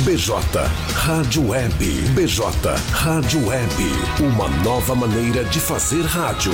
BJ 0.05 0.33
Rádio 0.93 1.49
Web. 1.49 1.85
BJ 2.15 2.45
Rádio 2.91 3.45
Web. 3.45 3.73
Uma 4.21 4.47
nova 4.63 4.95
maneira 4.95 5.43
de 5.43 5.59
fazer 5.59 6.05
rádio. 6.05 6.53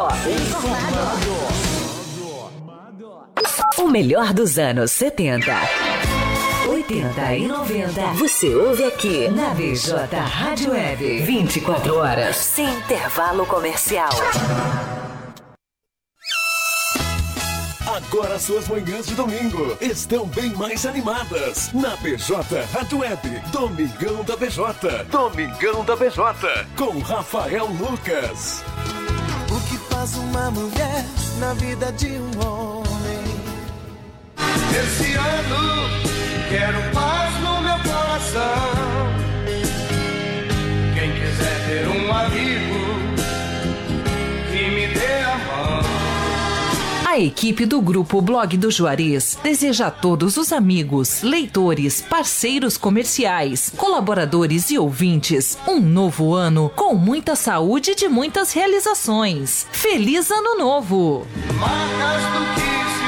O 3.79 3.89
melhor 3.89 4.33
dos 4.33 4.59
anos 4.59 4.91
70. 4.93 5.53
80 6.69 7.37
e 7.37 7.48
90. 7.48 8.03
Você 8.15 8.55
ouve 8.55 8.85
aqui 8.85 9.29
na 9.29 9.51
BJ 9.51 10.17
Rádio 10.17 10.73
Web. 10.73 11.23
24 11.23 11.97
horas. 11.97 12.37
Sem 12.37 12.67
intervalo 12.67 13.45
comercial. 13.47 14.11
Agora 17.95 18.41
suas 18.41 18.67
manhãs 18.67 19.06
de 19.06 19.14
domingo 19.14 19.78
estão 19.81 20.27
bem 20.27 20.53
mais 20.55 20.84
animadas 20.84 21.73
na 21.73 21.95
BJ 21.98 22.64
Rádio 22.73 22.98
Web. 22.98 23.41
Domingão 23.53 24.25
da 24.25 24.36
BJ. 24.36 25.05
Domingão 25.12 25.84
da 25.84 25.95
BJ. 25.95 26.67
Com 26.77 26.98
Rafael 26.98 27.67
Lucas. 27.67 28.64
O 29.48 29.61
que 29.69 29.78
faz 29.95 30.17
uma 30.17 30.51
mulher 30.51 31.05
na 31.39 31.55
vida 31.55 31.92
de 31.92 32.19
um 32.19 32.31
homem? 32.45 32.84
Esse 34.77 35.12
ano 35.12 35.89
quero 36.48 36.92
paz 36.92 37.33
no 37.42 37.61
meu 37.61 37.79
coração. 37.79 38.75
Quem 40.98 41.12
quiser 41.12 41.67
ter 41.69 41.86
um 41.86 42.12
amigo 42.12 42.75
que 44.51 44.70
me 44.70 44.89
dê 44.89 45.23
a 45.23 45.36
mão. 45.36 45.94
A 47.15 47.20
equipe 47.20 47.65
do 47.65 47.81
Grupo 47.81 48.20
Blog 48.20 48.57
do 48.57 48.73
Juarez 48.73 49.39
deseja 49.41 49.86
a 49.86 49.91
todos 49.92 50.36
os 50.36 50.52
amigos, 50.52 51.23
leitores, 51.23 52.01
parceiros 52.01 52.77
comerciais, 52.77 53.73
colaboradores 53.77 54.69
e 54.73 54.79
ouvintes 54.80 55.57
um 55.64 55.79
novo 55.79 56.35
ano 56.35 56.73
com 56.75 56.92
muita 56.97 57.36
saúde 57.36 57.92
e 57.92 57.95
de 57.95 58.08
muitas 58.08 58.52
realizações. 58.52 59.64
Feliz 59.70 60.29
Ano 60.29 60.58
Novo! 60.58 61.25
Marcas 61.57 62.25
do 62.33 62.55
que 62.61 63.04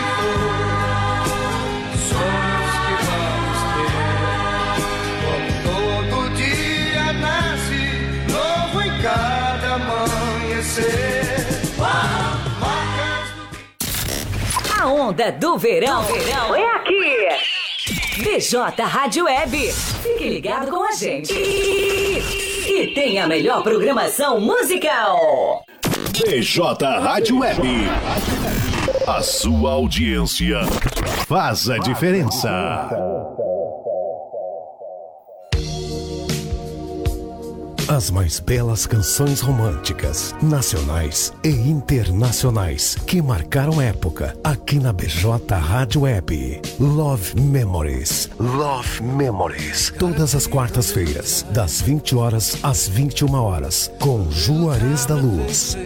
A 14.86 14.88
onda 14.88 15.32
do 15.32 15.58
verão, 15.58 16.00
verão 16.02 16.54
é 16.54 16.64
aqui! 16.76 18.22
BJ 18.22 18.84
Rádio 18.84 19.24
Web. 19.24 19.72
Fique 19.72 20.28
ligado 20.28 20.70
com 20.70 20.84
a 20.84 20.92
gente. 20.92 21.32
E, 21.32 22.22
e 22.70 22.94
tem 22.94 23.18
a 23.18 23.26
melhor 23.26 23.64
programação 23.64 24.40
musical. 24.40 25.64
BJ 26.24 26.84
Rádio 27.00 27.40
Web. 27.40 27.62
A 29.08 29.20
sua 29.22 29.72
audiência 29.72 30.60
faz 31.26 31.68
a 31.68 31.78
diferença. 31.78 32.88
As 37.88 38.10
mais 38.10 38.40
belas 38.40 38.84
canções 38.84 39.40
românticas, 39.40 40.34
nacionais 40.42 41.32
e 41.44 41.50
internacionais, 41.50 42.96
que 43.06 43.22
marcaram 43.22 43.80
época 43.80 44.36
aqui 44.42 44.80
na 44.80 44.92
BJ 44.92 45.54
Rádio 45.54 46.00
Web. 46.00 46.60
Love 46.80 47.40
Memories. 47.40 48.28
Love 48.40 49.00
Memories. 49.04 49.94
Todas 49.96 50.34
as 50.34 50.48
quartas-feiras, 50.48 51.46
das 51.50 51.80
20 51.80 52.16
horas 52.16 52.58
às 52.60 52.88
21 52.88 53.32
horas, 53.34 53.88
com 54.00 54.28
Juarez 54.32 55.06
da 55.06 55.14
Luz. 55.14 55.76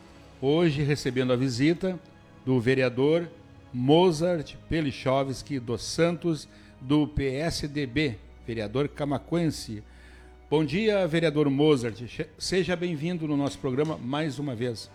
Hoje 0.41 0.85
recebendo 0.85 1.33
a 1.33 1.37
visita 1.37 1.99
do 2.47 2.61
vereador 2.61 3.29
Mozart 3.75 4.55
Pelichovski 4.69 5.59
dos 5.59 5.83
Santos 5.83 6.47
do 6.81 7.09
PSDB, 7.09 8.17
vereador 8.47 8.87
camaquense. 8.87 9.83
Bom 10.49 10.65
dia, 10.65 11.05
vereador 11.09 11.51
Mozart. 11.51 12.01
Seja 12.39 12.77
bem-vindo 12.77 13.27
no 13.27 13.37
nosso 13.37 13.59
programa 13.59 13.99
mais 13.99 14.39
uma 14.39 14.55
vez. 14.55 14.89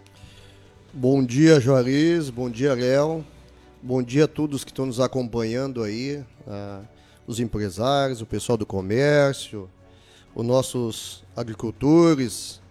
Bom 0.93 1.21
dia, 1.21 1.59
Juarez. 1.59 2.29
Bom 2.29 2.49
dia, 2.49 2.73
Léo. 2.73 3.25
Bom 3.83 4.01
dia 4.01 4.23
a 4.23 4.27
todos 4.27 4.63
que 4.63 4.71
estão 4.71 4.85
nos 4.85 5.01
acompanhando 5.01 5.83
aí, 5.83 6.23
ah, 6.47 6.83
os 7.27 7.39
empresários, 7.39 8.21
o 8.21 8.25
pessoal 8.25 8.57
do 8.57 8.65
comércio, 8.65 9.69
os 10.33 10.45
nossos 10.45 11.24
agricultores 11.35 12.62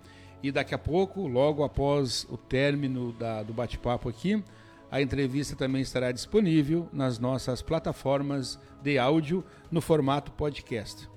e 0.42 0.51
daqui 0.51 0.74
a 0.74 0.78
pouco, 0.78 1.28
logo 1.28 1.63
após 1.63 2.25
o 2.30 2.38
término 2.38 3.12
da, 3.12 3.44
do 3.44 3.54
bate-papo 3.54 4.07
aqui, 4.07 4.42
a 4.89 5.01
entrevista 5.01 5.56
também 5.56 5.81
estará 5.81 6.12
disponível 6.12 6.88
nas 6.94 7.19
nossas 7.19 7.62
plataformas 7.62 8.60
de 8.81 8.98
áudio 8.98 9.44
no 9.69 9.81
formato 9.81 10.31
podcast. 10.31 11.10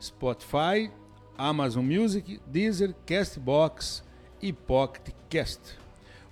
Spotify, 0.00 0.90
Amazon 1.36 1.84
Music, 1.84 2.40
Deezer, 2.46 2.94
Castbox 3.04 4.02
e 4.40 4.52
Pocket 4.52 5.14
Cast. 5.28 5.81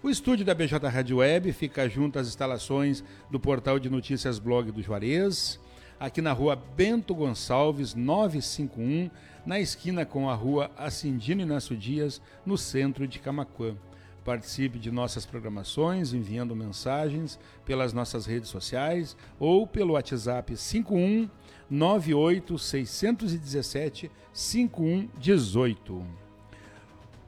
O 0.03 0.09
estúdio 0.09 0.47
da 0.47 0.55
BJ 0.55 0.89
Rádio 0.89 1.19
Web 1.19 1.53
fica 1.53 1.87
junto 1.87 2.19
às 2.19 2.27
instalações 2.27 3.05
do 3.31 3.39
portal 3.39 3.79
de 3.79 3.91
notícias 3.91 4.39
blog 4.39 4.73
do 4.73 4.81
Juarez, 4.83 5.61
aqui 5.99 6.23
na 6.23 6.33
rua 6.33 6.57
Bento 6.57 7.15
Gonçalves 7.15 7.95
951, 7.95 9.11
na 9.45 9.61
esquina 9.61 10.07
com 10.07 10.31
a 10.31 10.35
rua 10.35 10.71
Acindino 10.75 11.43
Inácio 11.43 11.77
Dias, 11.77 12.23
no 12.47 12.57
centro 12.57 13.07
de 13.07 13.19
Camacuã. 13.19 13.77
Participe 14.25 14.79
de 14.79 14.91
nossas 14.91 15.27
programações 15.27 16.15
enviando 16.15 16.57
mensagens 16.57 17.39
pelas 17.67 17.93
nossas 17.93 18.25
redes 18.25 18.49
sociais 18.49 19.15
ou 19.39 19.67
pelo 19.67 19.93
WhatsApp 19.93 20.57
51 20.57 21.29
98 21.69 22.59
617 22.59 24.11
5118. 24.33 26.30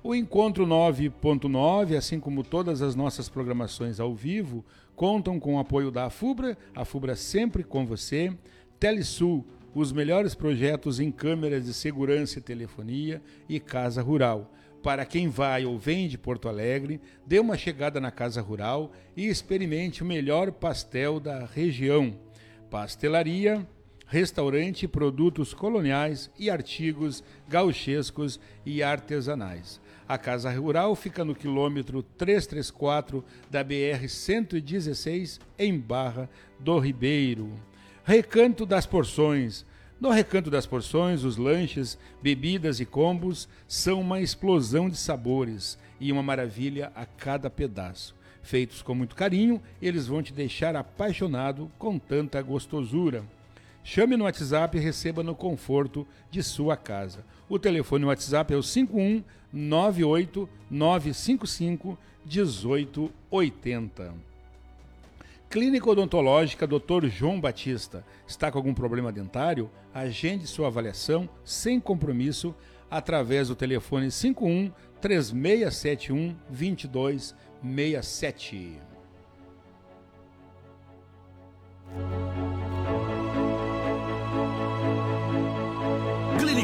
O 0.05 0.17
Encontro 0.17 0.67
9.9, 0.67 1.97
assim 1.97 2.19
como 2.19 2.43
todas 2.43 2.83
as 2.83 2.97
nossas 2.97 3.29
programações 3.29 4.01
ao 4.01 4.13
vivo, 4.13 4.65
contam 4.97 5.39
com 5.39 5.55
o 5.55 5.59
apoio 5.61 5.93
da 5.93 6.07
AFUBRA, 6.07 6.59
a 6.75 6.85
FUBRA 6.85 7.15
sempre 7.15 7.63
com 7.63 7.87
você, 7.87 8.37
Telesul, 8.81 9.47
os 9.73 9.93
melhores 9.93 10.35
projetos 10.35 10.99
em 10.99 11.13
câmeras 11.13 11.67
de 11.67 11.73
segurança 11.73 12.41
e 12.41 12.43
telefonia 12.43 13.23
e 13.49 13.61
Casa 13.61 14.03
Rural. 14.03 14.53
Para 14.83 15.07
quem 15.07 15.29
vai 15.29 15.65
ou 15.65 15.79
vem 15.79 16.09
de 16.09 16.19
Porto 16.19 16.49
Alegre, 16.49 17.01
dê 17.25 17.39
uma 17.39 17.57
chegada 17.57 18.01
na 18.01 18.11
Casa 18.11 18.43
Rural 18.43 18.91
e 19.17 19.29
experimente 19.29 20.03
o 20.03 20.07
melhor 20.07 20.51
pastel 20.51 21.21
da 21.21 21.47
região. 21.47 22.19
Pastelaria, 22.69 23.65
restaurante, 24.13 24.87
produtos 24.87 25.55
coloniais 25.55 26.29
e 26.37 26.51
artigos 26.51 27.23
gauchescos 27.49 28.41
e 28.67 28.83
artesanais. 28.83 29.81
A 30.13 30.19
Casa 30.19 30.51
Rural 30.53 30.95
fica 30.95 31.25
no 31.25 31.35
quilômetro 31.35 32.03
334 32.03 33.25
da 33.51 33.65
BR-116, 33.65 35.41
em 35.59 35.79
Barra 35.79 36.29
do 36.61 36.79
Ribeiro. 36.79 37.51
Recanto 38.05 38.67
das 38.67 38.85
Porções 38.85 39.65
no 39.99 40.11
Recanto 40.11 40.51
das 40.51 40.67
Porções, 40.67 41.25
os 41.25 41.39
lanches, 41.39 41.97
bebidas 42.21 42.79
e 42.79 42.85
combos 42.85 43.49
são 43.67 44.03
uma 44.03 44.21
explosão 44.21 44.91
de 44.91 44.99
sabores 44.99 45.79
e 45.99 46.13
uma 46.13 46.23
maravilha 46.23 46.93
a 46.95 47.07
cada 47.07 47.49
pedaço. 47.49 48.15
Feitos 48.43 48.83
com 48.83 48.95
muito 48.95 49.17
carinho, 49.17 49.63
eles 49.81 50.09
vão 50.09 50.23
te 50.23 50.35
deixar 50.35 50.77
apaixonado 50.77 51.73
com 51.79 51.99
tanta 51.99 52.43
gostosura. 52.43 53.25
Chame 53.83 54.15
no 54.15 54.25
WhatsApp 54.25 54.77
e 54.77 54.81
receba 54.81 55.23
no 55.23 55.35
conforto 55.35 56.07
de 56.31 56.43
sua 56.43 56.77
casa. 56.77 57.25
O 57.53 57.59
telefone 57.59 58.07
WhatsApp 58.07 58.55
é 58.55 58.57
o 58.57 58.63
51 58.63 59.23
98 59.53 60.49
955 60.71 61.99
1880. 62.25 64.15
Clínica 65.51 65.91
Odontológica 65.91 66.67
Dr. 66.67 67.09
João 67.09 67.39
Batista. 67.39 68.07
Está 68.27 68.51
com 68.51 68.57
algum 68.57 68.73
problema 68.73 69.13
dentário? 69.13 69.71
Agende 69.93 70.47
sua 70.47 70.69
avaliação 70.69 71.29
sem 71.45 71.79
compromisso 71.79 72.55
através 72.91 73.49
do 73.49 73.55
telefone 73.55 74.11
51 74.11 74.73
3671 75.03 76.35
2267. 76.49 78.81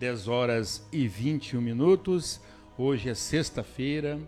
10 0.00 0.26
horas 0.28 0.82
e 0.90 1.06
21 1.06 1.60
minutos. 1.60 2.40
Hoje 2.78 3.10
é 3.10 3.14
sexta-feira, 3.14 4.18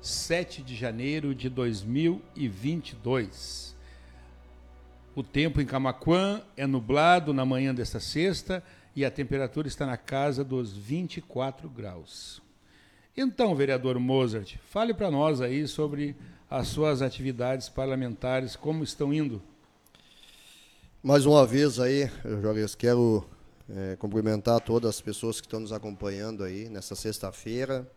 7 0.00 0.62
de 0.62 0.76
janeiro 0.76 1.34
de 1.34 1.48
2022. 1.48 3.74
O 5.16 5.24
tempo 5.24 5.60
em 5.60 5.66
Camaquã 5.66 6.40
é 6.56 6.68
nublado 6.68 7.34
na 7.34 7.44
manhã 7.44 7.74
desta 7.74 7.98
sexta 7.98 8.62
e 8.94 9.04
a 9.04 9.10
temperatura 9.10 9.66
está 9.66 9.84
na 9.84 9.96
casa 9.96 10.44
dos 10.44 10.72
24 10.72 11.68
graus. 11.68 12.40
Então, 13.16 13.56
vereador 13.56 13.98
Mozart, 13.98 14.54
fale 14.70 14.94
para 14.94 15.10
nós 15.10 15.40
aí 15.40 15.66
sobre 15.66 16.14
as 16.48 16.68
suas 16.68 17.02
atividades 17.02 17.68
parlamentares, 17.68 18.54
como 18.54 18.84
estão 18.84 19.12
indo. 19.12 19.42
Mais 21.02 21.26
uma 21.26 21.44
vez 21.44 21.80
aí, 21.80 22.08
Jorge, 22.40 22.76
quero 22.76 23.26
é, 23.70 23.96
cumprimentar 23.96 24.60
todas 24.60 24.96
as 24.96 25.00
pessoas 25.00 25.40
que 25.40 25.46
estão 25.46 25.60
nos 25.60 25.72
acompanhando 25.72 26.42
aí 26.42 26.68
nessa 26.68 26.94
sexta-feira. 26.94 27.90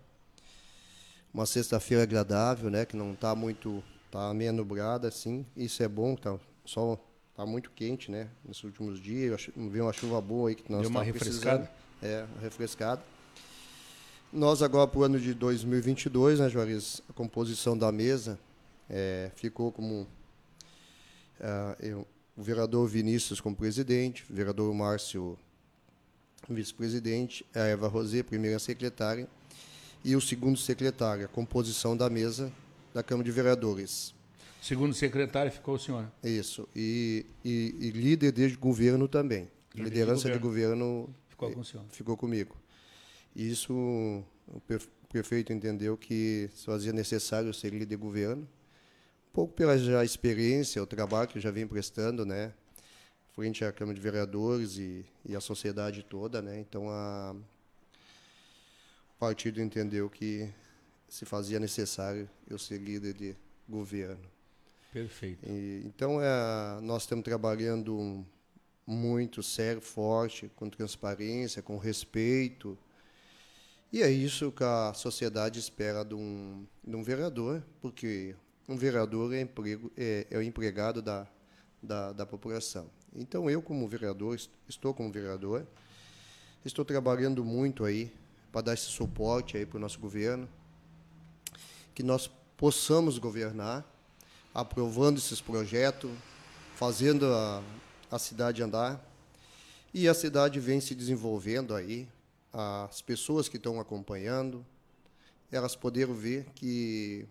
Uma 1.34 1.46
sexta-feira 1.46 2.04
agradável, 2.04 2.70
né? 2.70 2.86
Que 2.86 2.96
não 2.96 3.14
está 3.14 3.34
muito, 3.34 3.82
tá 4.10 4.34
meio 4.34 4.52
nublada, 4.52 5.08
assim. 5.08 5.46
Isso 5.56 5.82
é 5.82 5.88
bom, 5.88 6.16
tá, 6.16 6.38
só 6.66 7.00
tá 7.36 7.46
muito 7.46 7.72
quente, 7.72 8.12
né? 8.12 8.28
Nesses 8.44 8.64
últimos 8.64 9.00
dias, 9.00 9.50
veio 9.56 9.86
uma 9.86 9.94
chuva 9.94 10.20
boa 10.20 10.50
aí 10.50 10.56
que 10.56 10.70
nós 10.72 10.86
uma 10.88 11.04
refrescada. 11.04 11.72
É, 12.02 12.26
refrescada. 12.42 13.02
Nós 14.34 14.62
agora 14.62 14.88
para 14.88 15.00
o 15.00 15.04
ano 15.04 15.20
de 15.20 15.34
2022, 15.34 16.40
né, 16.40 16.50
Juarez, 16.50 17.02
a 17.10 17.14
composição 17.14 17.78
da 17.78 17.92
mesa 17.92 18.40
é, 18.90 19.30
ficou 19.36 19.72
como 19.72 20.02
uh, 20.02 21.76
eu, 21.80 22.08
o 22.36 22.42
vereador 22.42 22.88
Vinícius 22.88 23.42
como 23.42 23.56
presidente, 23.56 24.26
o 24.30 24.34
vereador 24.34 24.74
Márcio 24.74 25.38
vice-presidente, 26.50 27.46
a 27.54 27.60
Eva 27.60 27.88
Rosé, 27.88 28.24
primeira 28.24 28.60
secretária, 28.60 29.28
e 30.04 30.16
o 30.16 30.22
segundo 30.22 30.58
secretário, 30.58 31.26
a 31.26 31.28
composição 31.28 31.96
da 31.96 32.10
mesa 32.10 32.52
da 32.94 33.04
Câmara 33.04 33.26
de 33.26 33.32
Vereadores. 33.32 34.14
Segundo 34.62 34.94
secretário 34.94 35.52
ficou 35.52 35.76
o 35.76 35.80
senhor. 35.80 36.12
Isso, 36.24 36.68
e, 36.76 37.26
e, 37.44 37.76
e 37.80 37.90
líder 37.92 38.32
de 38.32 38.56
governo 38.56 39.08
também. 39.08 39.50
Líder 39.74 39.90
Liderança 39.90 40.30
de 40.30 40.38
governo, 40.38 40.76
de 40.76 40.80
governo 41.08 41.16
ficou, 41.30 41.52
com 41.52 41.60
o 41.62 41.66
senhor. 41.66 41.86
ficou 41.90 42.18
comigo. 42.18 42.56
Isso 43.36 44.24
o 44.48 44.62
prefeito 45.10 45.54
entendeu 45.54 45.98
que 45.98 46.50
se 46.54 46.66
fazia 46.66 46.92
necessário 46.92 47.54
ser 47.54 47.70
líder 47.70 47.86
de 47.86 47.96
governo, 47.96 48.44
um 48.44 49.34
pouco 49.34 49.54
pela 49.54 49.78
já 49.78 50.04
experiência, 50.04 50.82
o 50.84 50.86
trabalho 50.86 51.28
que 51.28 51.38
eu 51.38 51.42
já 51.42 51.52
vim 51.52 51.66
prestando, 51.66 52.26
né, 52.26 52.52
frente 53.34 53.64
à 53.64 53.72
Câmara 53.72 53.96
de 53.96 54.02
Vereadores 54.02 54.78
e, 54.78 55.06
e 55.26 55.36
a 55.36 55.42
sociedade 55.42 56.04
toda, 56.04 56.42
né? 56.42 56.60
Então 56.60 56.90
a 56.90 57.36
o 59.16 59.20
partido 59.20 59.62
entendeu 59.62 60.10
que 60.10 60.52
se 61.08 61.26
fazia 61.26 61.60
necessário 61.60 62.28
eu 62.50 62.58
ser 62.58 62.80
líder 62.80 63.14
de 63.14 63.36
governo. 63.70 64.26
Perfeito. 64.92 65.46
E, 65.48 65.84
então 65.86 66.20
é, 66.22 66.82
nós 66.82 67.04
estamos 67.04 67.24
trabalhando 67.24 68.26
muito 68.86 69.44
sério, 69.44 69.82
forte, 69.82 70.52
com 70.56 70.70
transparência, 70.70 71.62
com 71.62 71.78
respeito. 71.78 72.78
E 73.94 74.02
é 74.02 74.10
isso 74.10 74.52
que 74.52 74.64
a 74.64 74.94
sociedade 74.94 75.60
espera 75.60 76.04
de 76.04 76.16
um, 76.16 76.66
de 76.84 76.96
um 76.96 77.04
vereador, 77.04 77.64
porque 77.82 78.36
um 78.68 78.76
vereador 78.76 79.34
é, 79.34 79.42
emprego, 79.42 79.92
é, 79.98 80.28
é 80.30 80.38
o 80.38 80.42
empregado 80.42 81.02
da, 81.02 81.28
da, 81.82 82.12
da 82.14 82.26
população. 82.26 82.90
Então, 83.14 83.50
eu, 83.50 83.62
como 83.62 83.88
vereador, 83.88 84.40
estou 84.70 84.94
como 84.94 85.12
vereador, 85.12 85.66
estou 86.64 86.86
trabalhando 86.86 87.44
muito 87.44 87.84
aí 87.84 88.12
para 88.52 88.62
dar 88.62 88.74
esse 88.74 88.86
suporte 88.86 89.58
aí 89.58 89.66
para 89.66 89.78
o 89.78 89.80
nosso 89.82 90.00
governo, 90.00 90.48
que 91.94 92.04
nós 92.04 92.30
possamos 92.56 93.18
governar, 93.18 93.86
aprovando 94.54 95.18
esses 95.18 95.42
projetos, 95.42 96.12
fazendo 96.76 97.26
a, 97.26 97.62
a 98.10 98.18
cidade 98.18 98.64
andar. 98.64 99.04
E 99.94 100.08
a 100.08 100.14
cidade 100.14 100.60
vem 100.60 100.80
se 100.80 100.96
desenvolvendo 100.96 101.76
aí, 101.76 102.08
as 102.54 103.02
pessoas 103.02 103.50
que 103.50 103.58
estão 103.58 103.80
acompanhando, 103.80 104.66
elas 105.52 105.76
poderam 105.76 106.14
ver 106.14 106.46
que, 106.56 107.26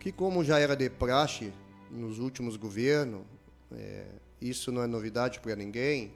que 0.00 0.10
como 0.10 0.42
já 0.42 0.58
era 0.58 0.74
de 0.74 0.88
praxe 0.88 1.52
nos 1.90 2.18
últimos 2.18 2.56
governos, 2.56 3.22
é, 3.70 4.06
isso 4.48 4.72
não 4.72 4.82
é 4.82 4.86
novidade 4.86 5.40
para 5.40 5.54
ninguém, 5.56 6.12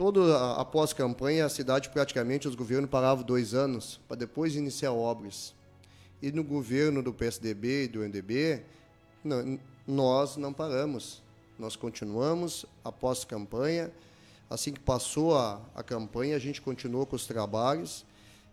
todo 0.00 0.34
após 0.34 0.94
campanha, 0.94 1.44
a 1.44 1.48
cidade 1.50 1.90
praticamente, 1.90 2.48
os 2.48 2.54
governos 2.54 2.88
paravam 2.88 3.22
dois 3.22 3.52
anos 3.52 4.00
para 4.08 4.16
depois 4.16 4.56
iniciar 4.56 4.92
obras. 4.92 5.54
E 6.22 6.32
no 6.32 6.42
governo 6.42 7.02
do 7.02 7.12
PSDB 7.12 7.84
e 7.84 7.88
do 7.88 8.00
MDB, 8.00 8.62
não, 9.22 9.58
nós 9.86 10.38
não 10.38 10.54
paramos. 10.54 11.22
Nós 11.58 11.76
continuamos 11.76 12.64
após 12.82 13.24
campanha. 13.24 13.92
Assim 14.48 14.72
que 14.72 14.80
passou 14.80 15.36
a, 15.36 15.60
a 15.74 15.82
campanha, 15.82 16.34
a 16.34 16.38
gente 16.38 16.62
continuou 16.62 17.04
com 17.04 17.16
os 17.16 17.26
trabalhos. 17.26 18.06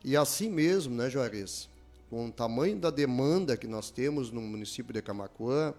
E 0.04 0.18
assim 0.18 0.50
mesmo, 0.50 0.96
né, 0.96 1.10
Juarez? 1.10 1.70
Com 2.10 2.28
o 2.28 2.32
tamanho 2.32 2.78
da 2.78 2.90
demanda 2.90 3.56
que 3.56 3.68
nós 3.68 3.90
temos 3.90 4.32
no 4.32 4.42
município 4.42 4.94
de 4.94 5.02
Camacuã 5.02 5.74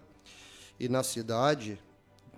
e 0.79 0.89
na 0.89 1.03
cidade, 1.03 1.79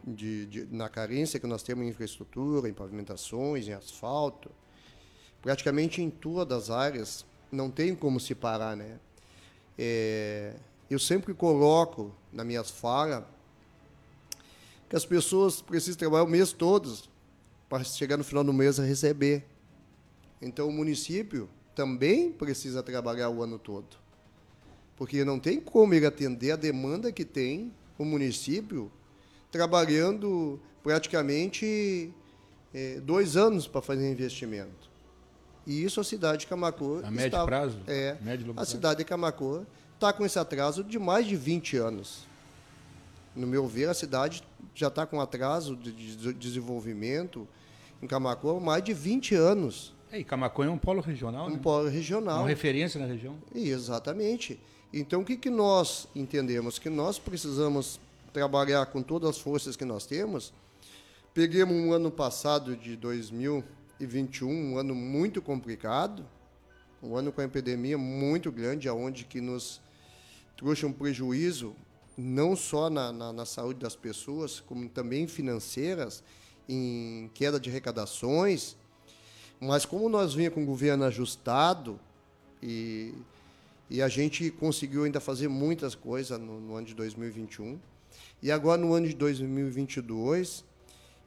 de, 0.05 0.45
de, 0.45 0.65
na 0.71 0.89
carência 0.89 1.39
que 1.39 1.47
nós 1.47 1.63
temos 1.63 1.85
em 1.85 1.89
infraestrutura, 1.89 2.67
em 2.67 2.73
pavimentações, 2.73 3.67
em 3.67 3.73
asfalto, 3.73 4.49
praticamente 5.41 6.01
em 6.01 6.09
todas 6.09 6.63
as 6.63 6.69
áreas, 6.69 7.25
não 7.51 7.69
tem 7.69 7.95
como 7.95 8.19
se 8.19 8.33
parar, 8.33 8.75
né? 8.75 8.99
É, 9.77 10.55
eu 10.89 10.99
sempre 10.99 11.33
coloco 11.33 12.13
nas 12.31 12.45
minhas 12.45 12.69
falas 12.69 13.23
que 14.89 14.95
as 14.95 15.05
pessoas 15.05 15.61
precisam 15.61 15.97
trabalhar 15.97 16.23
o 16.23 16.27
mês 16.27 16.51
todo 16.51 16.97
para 17.69 17.83
chegar 17.83 18.17
no 18.17 18.23
final 18.23 18.43
do 18.43 18.51
mês 18.51 18.79
a 18.79 18.83
receber. 18.83 19.45
Então 20.41 20.67
o 20.67 20.71
município 20.71 21.49
também 21.73 22.31
precisa 22.31 22.83
trabalhar 22.83 23.29
o 23.29 23.41
ano 23.41 23.57
todo. 23.57 23.97
Porque 24.97 25.23
não 25.23 25.39
tem 25.39 25.59
como 25.59 25.93
ele 25.93 26.05
atender 26.05 26.51
a 26.51 26.55
demanda 26.55 27.11
que 27.11 27.23
tem 27.23 27.73
o 27.97 28.03
município 28.03 28.91
trabalhando 29.51 30.59
praticamente 30.81 32.13
é, 32.73 32.99
dois 33.01 33.35
anos 33.35 33.67
para 33.67 33.81
fazer 33.81 34.09
investimento. 34.09 34.89
E 35.67 35.83
isso 35.83 35.99
a 35.99 36.03
cidade 36.03 36.39
de 36.39 36.47
Camacô. 36.47 37.01
A 37.03 37.11
médio 37.11 37.45
prazo? 37.45 37.77
É. 37.85 38.17
Médio, 38.21 38.53
a 38.57 38.65
cidade 38.65 38.99
de 38.99 39.05
Camacô 39.05 39.63
está 39.93 40.11
com 40.11 40.25
esse 40.25 40.39
atraso 40.39 40.83
de 40.83 40.97
mais 40.97 41.27
de 41.27 41.35
20 41.35 41.77
anos. 41.77 42.25
No 43.35 43.45
meu 43.45 43.67
ver, 43.67 43.87
a 43.87 43.93
cidade 43.93 44.43
já 44.73 44.87
está 44.87 45.05
com 45.05 45.21
atraso 45.21 45.75
de 45.75 46.33
desenvolvimento 46.33 47.47
em 48.01 48.07
Camacô 48.07 48.57
há 48.57 48.59
mais 48.59 48.83
de 48.83 48.93
20 48.93 49.35
anos. 49.35 49.93
É, 50.11 50.19
e 50.19 50.23
Camacô 50.23 50.63
é 50.63 50.69
um 50.69 50.77
polo 50.77 51.01
regional, 51.01 51.47
Um 51.47 51.51
né? 51.51 51.59
polo 51.61 51.87
regional. 51.87 52.39
Uma 52.39 52.49
referência 52.49 52.99
na 52.99 53.05
região. 53.05 53.37
Exatamente. 53.53 54.59
Então, 54.91 55.21
o 55.21 55.25
que, 55.25 55.37
que 55.37 55.49
nós 55.49 56.07
entendemos? 56.13 56.77
Que 56.77 56.89
nós 56.89 57.17
precisamos 57.17 57.99
trabalhar 58.33 58.85
com 58.87 59.01
todas 59.01 59.31
as 59.31 59.37
forças 59.37 59.75
que 59.75 59.85
nós 59.85 60.05
temos. 60.05 60.53
Peguemos 61.33 61.75
um 61.75 61.93
ano 61.93 62.11
passado 62.11 62.75
de 62.75 62.95
2021, 62.95 64.49
um 64.49 64.77
ano 64.77 64.93
muito 64.93 65.41
complicado, 65.41 66.25
um 67.01 67.15
ano 67.15 67.31
com 67.31 67.41
a 67.41 67.45
epidemia 67.45 67.97
muito 67.97 68.51
grande, 68.51 68.87
aonde 68.87 69.25
que 69.25 69.39
nos 69.41 69.81
trouxe 70.57 70.85
um 70.85 70.91
prejuízo 70.91 71.75
não 72.17 72.55
só 72.55 72.89
na, 72.89 73.11
na, 73.11 73.33
na 73.33 73.45
saúde 73.45 73.79
das 73.79 73.95
pessoas, 73.95 74.59
como 74.59 74.87
também 74.89 75.27
financeiras, 75.27 76.23
em 76.67 77.29
queda 77.33 77.59
de 77.59 77.69
arrecadações, 77.69 78.75
mas 79.59 79.85
como 79.85 80.09
nós 80.09 80.33
vinha 80.33 80.51
com 80.51 80.63
o 80.63 80.65
governo 80.65 81.03
ajustado 81.05 81.99
e, 82.61 83.13
e 83.89 84.01
a 84.01 84.07
gente 84.07 84.51
conseguiu 84.51 85.03
ainda 85.03 85.19
fazer 85.19 85.47
muitas 85.47 85.95
coisas 85.95 86.39
no, 86.39 86.59
no 86.59 86.75
ano 86.75 86.87
de 86.87 86.93
2021, 86.93 87.79
e 88.41 88.51
agora 88.51 88.81
no 88.81 88.91
ano 88.93 89.07
de 89.07 89.13
2022, 89.13 90.65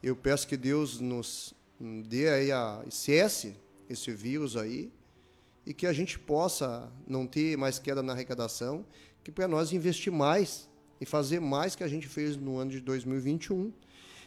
eu 0.03 0.17
peço 0.17 0.45
que 0.45 0.57
Deus 0.57 0.99
nos 0.99 1.53
dê 1.79 2.27
aí 2.27 2.51
a 2.51 2.83
cesse 2.89 3.55
esse 3.89 4.11
vírus 4.11 4.57
aí 4.57 4.91
e 5.65 5.73
que 5.73 5.87
a 5.87 5.93
gente 5.93 6.19
possa 6.19 6.91
não 7.07 7.25
ter 7.25 7.57
mais 7.57 7.79
queda 7.79 8.03
na 8.03 8.11
arrecadação, 8.11 8.85
que 9.23 9.31
para 9.31 9.47
nós 9.47 9.71
investir 9.71 10.11
mais 10.11 10.69
e 10.99 11.05
fazer 11.05 11.39
mais 11.39 11.73
que 11.73 11.83
a 11.83 11.87
gente 11.87 12.07
fez 12.07 12.35
no 12.35 12.57
ano 12.57 12.71
de 12.71 12.81
2021. 12.81 13.71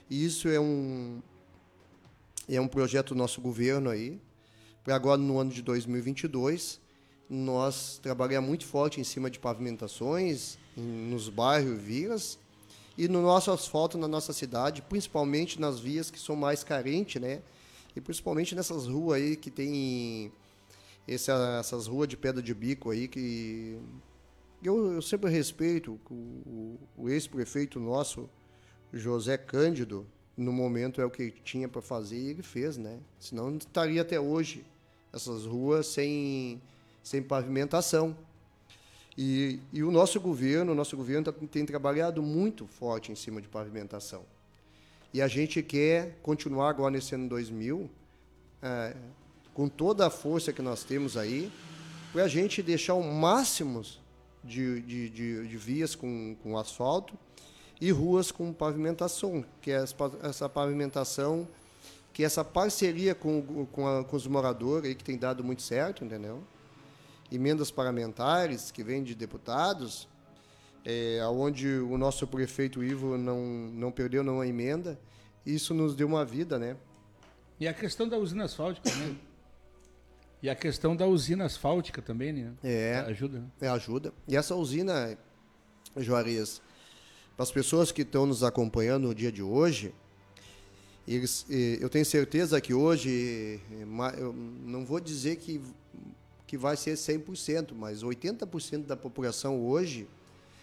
E 0.09 0.25
isso 0.25 0.49
é 0.49 0.59
um 0.59 1.21
é 2.49 2.59
um 2.59 2.69
projeto 2.69 3.09
do 3.09 3.15
nosso 3.17 3.43
governo 3.43 3.91
aí. 3.91 4.19
Para 4.83 4.97
agora 4.97 5.21
no 5.21 5.39
ano 5.39 5.51
de 5.51 5.61
2022, 5.61 6.81
nós 7.29 7.99
trabalhamos 8.03 8.49
muito 8.49 8.65
forte 8.65 8.99
em 8.99 9.05
cima 9.05 9.31
de 9.31 9.39
pavimentações 9.39 10.57
em, 10.75 11.11
nos 11.11 11.29
bairros, 11.29 11.79
vilas 11.79 12.39
e 12.99 13.07
no 13.07 13.23
nosso 13.23 13.53
asfalto 13.53 13.97
na 13.97 14.09
nossa 14.09 14.33
cidade, 14.33 14.83
principalmente 14.83 15.61
nas 15.61 15.79
vias 15.79 16.11
que 16.11 16.19
são 16.19 16.35
mais 16.35 16.65
carentes, 16.65 17.23
né? 17.23 17.41
E 17.95 18.01
principalmente 18.01 18.57
nessas 18.57 18.89
ruas 18.89 19.23
aí 19.23 19.37
que 19.37 19.53
tem 19.53 20.33
essa, 21.07 21.59
essas 21.61 21.87
ruas 21.87 22.09
de 22.09 22.17
pedra 22.17 22.43
de 22.43 22.53
bico 22.53 22.91
aí 22.91 23.07
que 23.07 23.79
eu, 24.63 24.95
eu 24.95 25.01
sempre 25.01 25.31
respeito 25.31 25.99
o, 26.11 26.15
o, 26.15 26.79
o 27.05 27.09
ex-prefeito 27.09 27.79
nosso, 27.79 28.29
José 28.93 29.39
Cândido, 29.39 30.05
no 30.37 30.53
momento 30.53 31.01
é 31.01 31.05
o 31.05 31.11
que 31.11 31.31
tinha 31.31 31.69
para 31.69 31.81
fazer 31.81 32.19
e 32.19 32.31
ele 32.31 32.43
fez, 32.43 32.77
né? 32.77 32.99
Senão 33.21 33.57
estaria 33.57 34.03
até 34.03 34.19
hoje 34.19 34.65
essas 35.13 35.47
ruas 35.47 35.87
sem, 35.87 36.61
sem 37.03 37.23
pavimentação. 37.23 38.17
E, 39.21 39.59
e 39.73 39.83
o 39.83 39.91
nosso 39.91 40.21
governo, 40.21 40.71
o 40.71 40.75
nosso 40.77 40.97
governo 40.97 41.25
tá, 41.25 41.33
tem 41.51 41.67
trabalhado 41.67 42.23
muito 42.23 42.69
forte 42.69 43.11
em 43.11 43.17
cima 43.17 43.43
de 43.43 43.49
pavimentação. 43.49 44.23
E 45.13 45.21
a 45.21 45.27
gente 45.27 45.61
quer 45.61 46.17
continuar 46.23 46.71
agora 46.71 46.93
nesse 46.93 47.17
ano 47.17 47.29
2000, 47.29 47.91
é, 48.63 48.95
com 49.53 49.69
toda 49.69 50.07
a 50.07 50.11
força 50.11 50.53
que 50.53 50.63
nós 50.63 50.85
temos 50.85 51.17
aí, 51.17 51.51
para 52.13 52.23
a 52.23 52.29
gente 52.29 52.63
deixar 52.63 52.95
o 52.95 53.03
máximo 53.03 53.83
de, 54.45 54.81
de, 54.83 55.11
de, 55.11 55.49
de 55.49 55.57
vias 55.57 55.97
com, 55.97 56.37
com 56.41 56.57
asfalto 56.57 57.19
e 57.81 57.91
ruas 57.91 58.31
com 58.31 58.53
pavimentação, 58.53 59.45
que 59.61 59.73
é 59.73 59.85
essa 60.23 60.49
pavimentação, 60.49 61.49
que 62.13 62.23
é 62.23 62.27
essa 62.27 62.45
parceria 62.45 63.17
com, 63.17 63.67
com, 63.73 63.89
a, 63.89 64.05
com 64.05 64.17
os 64.17 64.29
moradores 64.29 64.91
aí, 64.91 64.95
que 64.95 65.03
tem 65.03 65.19
dado 65.19 65.43
muito 65.43 65.63
certo, 65.63 66.05
entendeu? 66.05 66.41
Emendas 67.31 67.71
parlamentares 67.71 68.71
que 68.71 68.83
vêm 68.83 69.03
de 69.03 69.15
deputados, 69.15 70.09
é, 70.85 71.21
onde 71.27 71.69
o 71.69 71.99
nosso 71.99 72.27
prefeito 72.27 72.83
Ivo 72.83 73.19
não, 73.19 73.41
não 73.73 73.93
perdeu 73.93 74.23
nenhuma 74.23 74.47
emenda, 74.47 74.99
isso 75.45 75.75
nos 75.75 75.95
deu 75.95 76.07
uma 76.07 76.25
vida, 76.25 76.59
né? 76.59 76.77
E 77.61 77.67
a 77.67 77.75
questão 77.75 78.09
da 78.09 78.17
usina 78.17 78.45
asfáltica, 78.45 78.91
né? 78.95 79.17
E 80.41 80.49
a 80.49 80.55
questão 80.55 80.95
da 80.95 81.05
usina 81.05 81.47
asfáltica 81.47 82.01
também, 82.01 82.33
né? 82.33 82.53
É. 82.63 83.05
Ajuda. 83.09 83.41
Né? 83.41 83.47
É, 83.61 83.69
ajuda. 83.71 84.13
E 84.29 84.37
essa 84.37 84.55
usina, 84.55 85.19
Juarez, 85.97 86.63
para 87.37 87.43
as 87.43 87.51
pessoas 87.51 87.91
que 87.91 88.03
estão 88.03 88.25
nos 88.25 88.45
acompanhando 88.45 89.09
no 89.09 89.15
dia 89.17 89.33
de 89.33 89.43
hoje, 89.43 89.93
eles, 91.09 91.45
eu 91.81 91.89
tenho 91.89 92.05
certeza 92.05 92.61
que 92.61 92.73
hoje, 92.73 93.61
eu 94.17 94.33
não 94.33 94.87
vou 94.87 95.01
dizer 95.01 95.37
que 95.37 95.61
que 96.49 96.57
vai 96.57 96.79
ser 96.79 96.95
100%, 96.95 97.75
mas 97.75 98.03
80% 98.03 98.87
da 98.87 98.97
população 98.97 99.61
hoje 99.61 100.09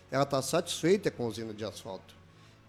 ela 0.10 0.24
está 0.24 0.42
satisfeita 0.42 1.12
com 1.12 1.24
a 1.24 1.28
usina 1.28 1.54
de 1.54 1.64
asfalto. 1.64 2.16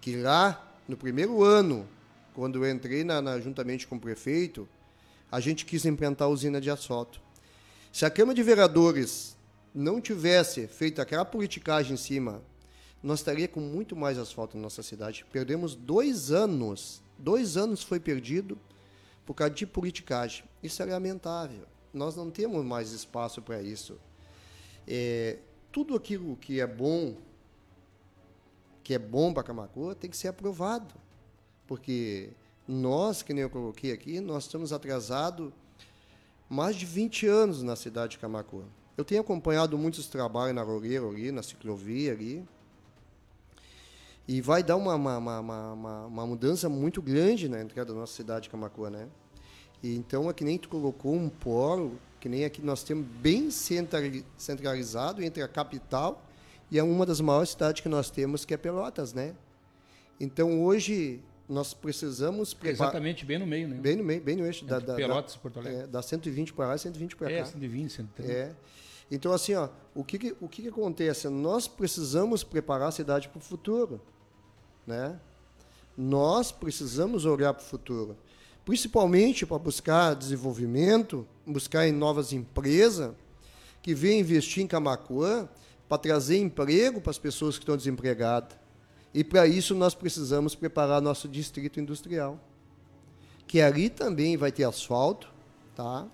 Que 0.03 0.17
lá, 0.17 0.77
no 0.87 0.99
primeiro 0.99 1.43
ano, 1.43 1.89
quando 2.35 2.63
eu 2.63 2.71
entrei 2.71 3.05
na, 3.05 3.23
na, 3.23 3.41
juntamente 3.41 3.87
com 3.87 3.97
o 3.97 4.01
prefeito, 4.01 4.69
a 5.33 5.41
gente 5.41 5.65
quis 5.65 5.87
implantar 5.87 6.29
a 6.29 6.31
usina 6.31 6.61
de 6.61 6.71
asfalto. 6.71 7.19
Se 7.91 8.05
a 8.05 8.11
Câmara 8.11 8.37
de 8.37 8.43
Vereadores 8.43 9.35
não 9.75 9.99
tivesse 9.99 10.67
feito 10.67 11.01
aquela 11.01 11.25
politicagem 11.25 11.95
em 11.95 11.97
cima, 11.97 12.43
nós 13.03 13.21
estaria 13.21 13.49
com 13.49 13.61
muito 13.61 13.97
mais 13.97 14.19
asfalto 14.19 14.59
na 14.59 14.65
nossa 14.65 14.83
cidade. 14.83 15.25
Perdemos 15.33 15.75
dois 15.75 16.31
anos, 16.31 17.01
dois 17.19 17.57
anos 17.57 17.83
foi 17.83 17.99
perdido 17.99 18.59
por 19.25 19.33
causa 19.33 19.55
de 19.55 19.67
politicagem. 19.67 20.45
Isso 20.63 20.83
é 20.83 20.85
lamentável 20.87 21.67
nós 21.97 22.15
não 22.15 22.31
temos 22.31 22.65
mais 22.65 22.93
espaço 22.93 23.41
para 23.41 23.63
isso. 23.63 23.99
É, 24.87 25.39
tudo 25.73 25.97
aquilo 25.97 26.37
que 26.37 26.61
é 26.61 26.67
bom, 26.67 27.17
que 28.85 28.95
é 28.95 28.99
bom 28.99 29.33
para 29.33 29.43
Camacuã, 29.43 29.95
tem 29.95 30.11
que 30.11 30.17
ser 30.17 30.29
aprovado. 30.29 30.95
Porque 31.67 32.31
nós, 32.69 33.23
que 33.23 33.33
nem 33.33 33.43
eu 33.43 33.51
coloquei 33.51 33.93
aqui, 33.93 34.21
nós 34.21 34.45
estamos 34.45 34.73
atrasados 34.73 35.53
mais 36.49 36.77
de 36.77 36.87
20 36.87 37.27
anos 37.27 37.63
na 37.63 37.75
cidade 37.75 38.13
de 38.13 38.19
Camacuã. 38.19 38.65
Eu 38.97 39.05
tenho 39.05 39.21
acompanhado 39.21 39.77
muitos 39.77 40.07
trabalhos 40.07 40.55
na 40.55 40.63
Roreiro 40.63 41.11
ali, 41.11 41.33
na 41.33 41.43
ciclovia 41.43 42.13
ali. 42.13 42.47
E 44.29 44.41
vai 44.41 44.63
dar 44.63 44.77
uma, 44.77 44.95
uma, 44.95 45.19
uma, 45.19 45.41
uma, 45.41 46.07
uma 46.07 46.27
mudança 46.27 46.69
muito 46.69 47.01
grande 47.01 47.49
na 47.49 47.61
entrada 47.61 47.93
da 47.93 48.01
nossa 48.01 48.15
cidade 48.15 48.45
de 48.45 48.51
Camacuã, 48.51 48.91
né? 48.91 49.09
E 49.83 49.95
então, 49.97 50.29
é 50.29 50.33
que 50.33 50.45
nem 50.45 50.59
tu 50.59 50.69
colocou 50.69 51.15
um 51.15 51.29
polo, 51.29 51.99
que 52.21 52.29
nem 52.29 52.45
aqui 52.45 52.63
nós 52.63 52.83
temos 52.83 53.07
bem 53.07 53.51
centralizado 53.51 55.23
entre 55.23 55.43
a 55.43 55.49
capital 55.49 56.23
e 56.71 56.79
é 56.79 56.83
uma 56.83 57.07
das 57.07 57.21
maiores 57.21 57.51
cidades 57.51 57.81
que 57.81 57.89
nós 57.89 58.11
temos, 58.11 58.45
que 58.45 58.53
é 58.53 58.57
Pelotas, 58.57 59.13
né? 59.13 59.35
Então, 60.19 60.65
hoje, 60.65 61.21
nós 61.49 61.73
precisamos 61.75 62.53
preparar... 62.55 62.89
Exatamente 62.89 63.25
bem 63.25 63.39
no 63.39 63.47
meio, 63.47 63.69
né? 63.69 63.77
Bem 63.77 63.97
no 63.97 64.05
meio, 64.05 64.21
bem 64.21 64.37
no 64.37 64.47
eixo. 64.47 64.65
da, 64.65 64.79
da, 64.79 64.95
Pelotas 64.95 65.37
Porto 65.37 65.61
Alegre. 65.61 65.83
É, 65.83 65.87
da 65.87 66.03
120 66.03 66.53
para 66.53 66.69
lá 66.69 66.75
e 66.75 66.79
120 66.79 67.17
para 67.17 67.29
cá. 67.29 67.35
É, 67.35 67.45
120, 67.45 67.91
130. 67.93 68.33
É. 68.33 68.53
Então, 69.11 69.33
assim, 69.33 69.55
ó, 69.55 69.69
o 69.95 70.03
que, 70.03 70.19
que 70.19 70.37
o 70.41 70.49
que, 70.49 70.63
que 70.63 70.69
acontece? 70.69 71.29
Nós 71.29 71.69
precisamos 71.69 72.43
preparar 72.43 72.89
a 72.89 72.93
cidade 72.93 73.29
para 73.29 73.39
o 73.39 73.41
futuro, 73.41 74.01
né? 74.85 75.21
Nós 75.97 76.51
precisamos 76.51 77.25
olhar 77.25 77.55
para 77.55 77.63
o 77.63 77.67
futuro, 77.67 78.17
principalmente 78.67 79.47
para 79.47 79.61
buscar 79.61 80.15
desenvolvimento, 80.15 81.25
buscar 81.47 81.87
em 81.87 81.93
novas 81.93 82.33
empresas 82.33 83.15
que 83.81 83.95
venham 83.95 84.19
investir 84.19 84.65
em 84.65 84.67
Camacuã 84.67 85.49
para 85.89 85.99
trazer 85.99 86.39
emprego 86.39 87.01
para 87.01 87.13
as 87.13 87.19
pessoas 87.19 87.57
que 87.57 87.63
estão 87.63 87.77
desempregadas. 87.77 88.59
E 89.15 89.23
para 89.23 89.47
isso 89.47 89.73
nós 89.73 89.95
precisamos 89.95 90.57
preparar 90.57 91.01
nosso 91.01 91.29
distrito 91.29 91.79
industrial, 91.79 92.41
que 93.47 93.61
ali 93.61 93.89
também 93.89 94.37
vai 94.37 94.51
ter 94.51 94.65
asfalto, 94.65 95.33
tá? 95.77 96.05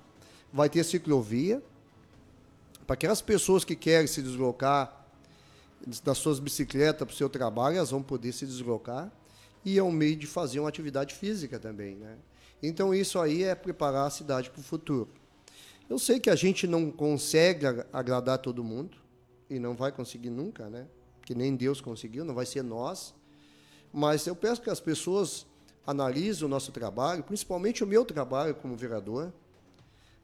Vai 0.52 0.68
ter 0.68 0.84
ciclovia, 0.84 1.62
para 2.86 2.94
aquelas 2.94 3.22
pessoas 3.22 3.64
que 3.64 3.74
querem 3.74 4.06
se 4.06 4.20
deslocar 4.20 5.06
das 6.04 6.18
suas 6.18 6.38
bicicletas 6.38 7.06
para 7.06 7.14
o 7.14 7.16
seu 7.16 7.30
trabalho, 7.30 7.78
elas 7.78 7.90
vão 7.90 8.02
poder 8.02 8.32
se 8.32 8.44
deslocar 8.44 9.10
e 9.64 9.78
é 9.78 9.82
um 9.82 9.90
meio 9.90 10.16
de 10.16 10.26
fazer 10.26 10.60
uma 10.60 10.68
atividade 10.68 11.14
física 11.14 11.58
também, 11.58 11.96
né? 11.96 12.18
Então 12.62 12.94
isso 12.94 13.18
aí 13.18 13.42
é 13.42 13.54
preparar 13.54 14.06
a 14.06 14.10
cidade 14.10 14.50
para 14.50 14.60
o 14.60 14.62
futuro. 14.62 15.08
Eu 15.90 15.98
sei 15.98 16.20
que 16.20 16.30
a 16.30 16.36
gente 16.36 16.66
não 16.66 16.90
consegue 16.90 17.66
agradar 17.92 18.38
todo 18.38 18.62
mundo 18.62 18.96
e 19.50 19.58
não 19.58 19.74
vai 19.74 19.90
conseguir 19.90 20.30
nunca, 20.30 20.70
né? 20.70 20.86
que 21.22 21.34
nem 21.34 21.54
Deus 21.56 21.80
conseguiu, 21.80 22.24
não 22.24 22.34
vai 22.34 22.46
ser 22.46 22.62
nós. 22.62 23.14
Mas 23.92 24.26
eu 24.26 24.34
peço 24.34 24.60
que 24.60 24.70
as 24.70 24.80
pessoas 24.80 25.46
analisem 25.86 26.44
o 26.44 26.48
nosso 26.48 26.72
trabalho, 26.72 27.22
principalmente 27.22 27.82
o 27.82 27.86
meu 27.86 28.04
trabalho 28.04 28.54
como 28.54 28.76
vereador, 28.76 29.32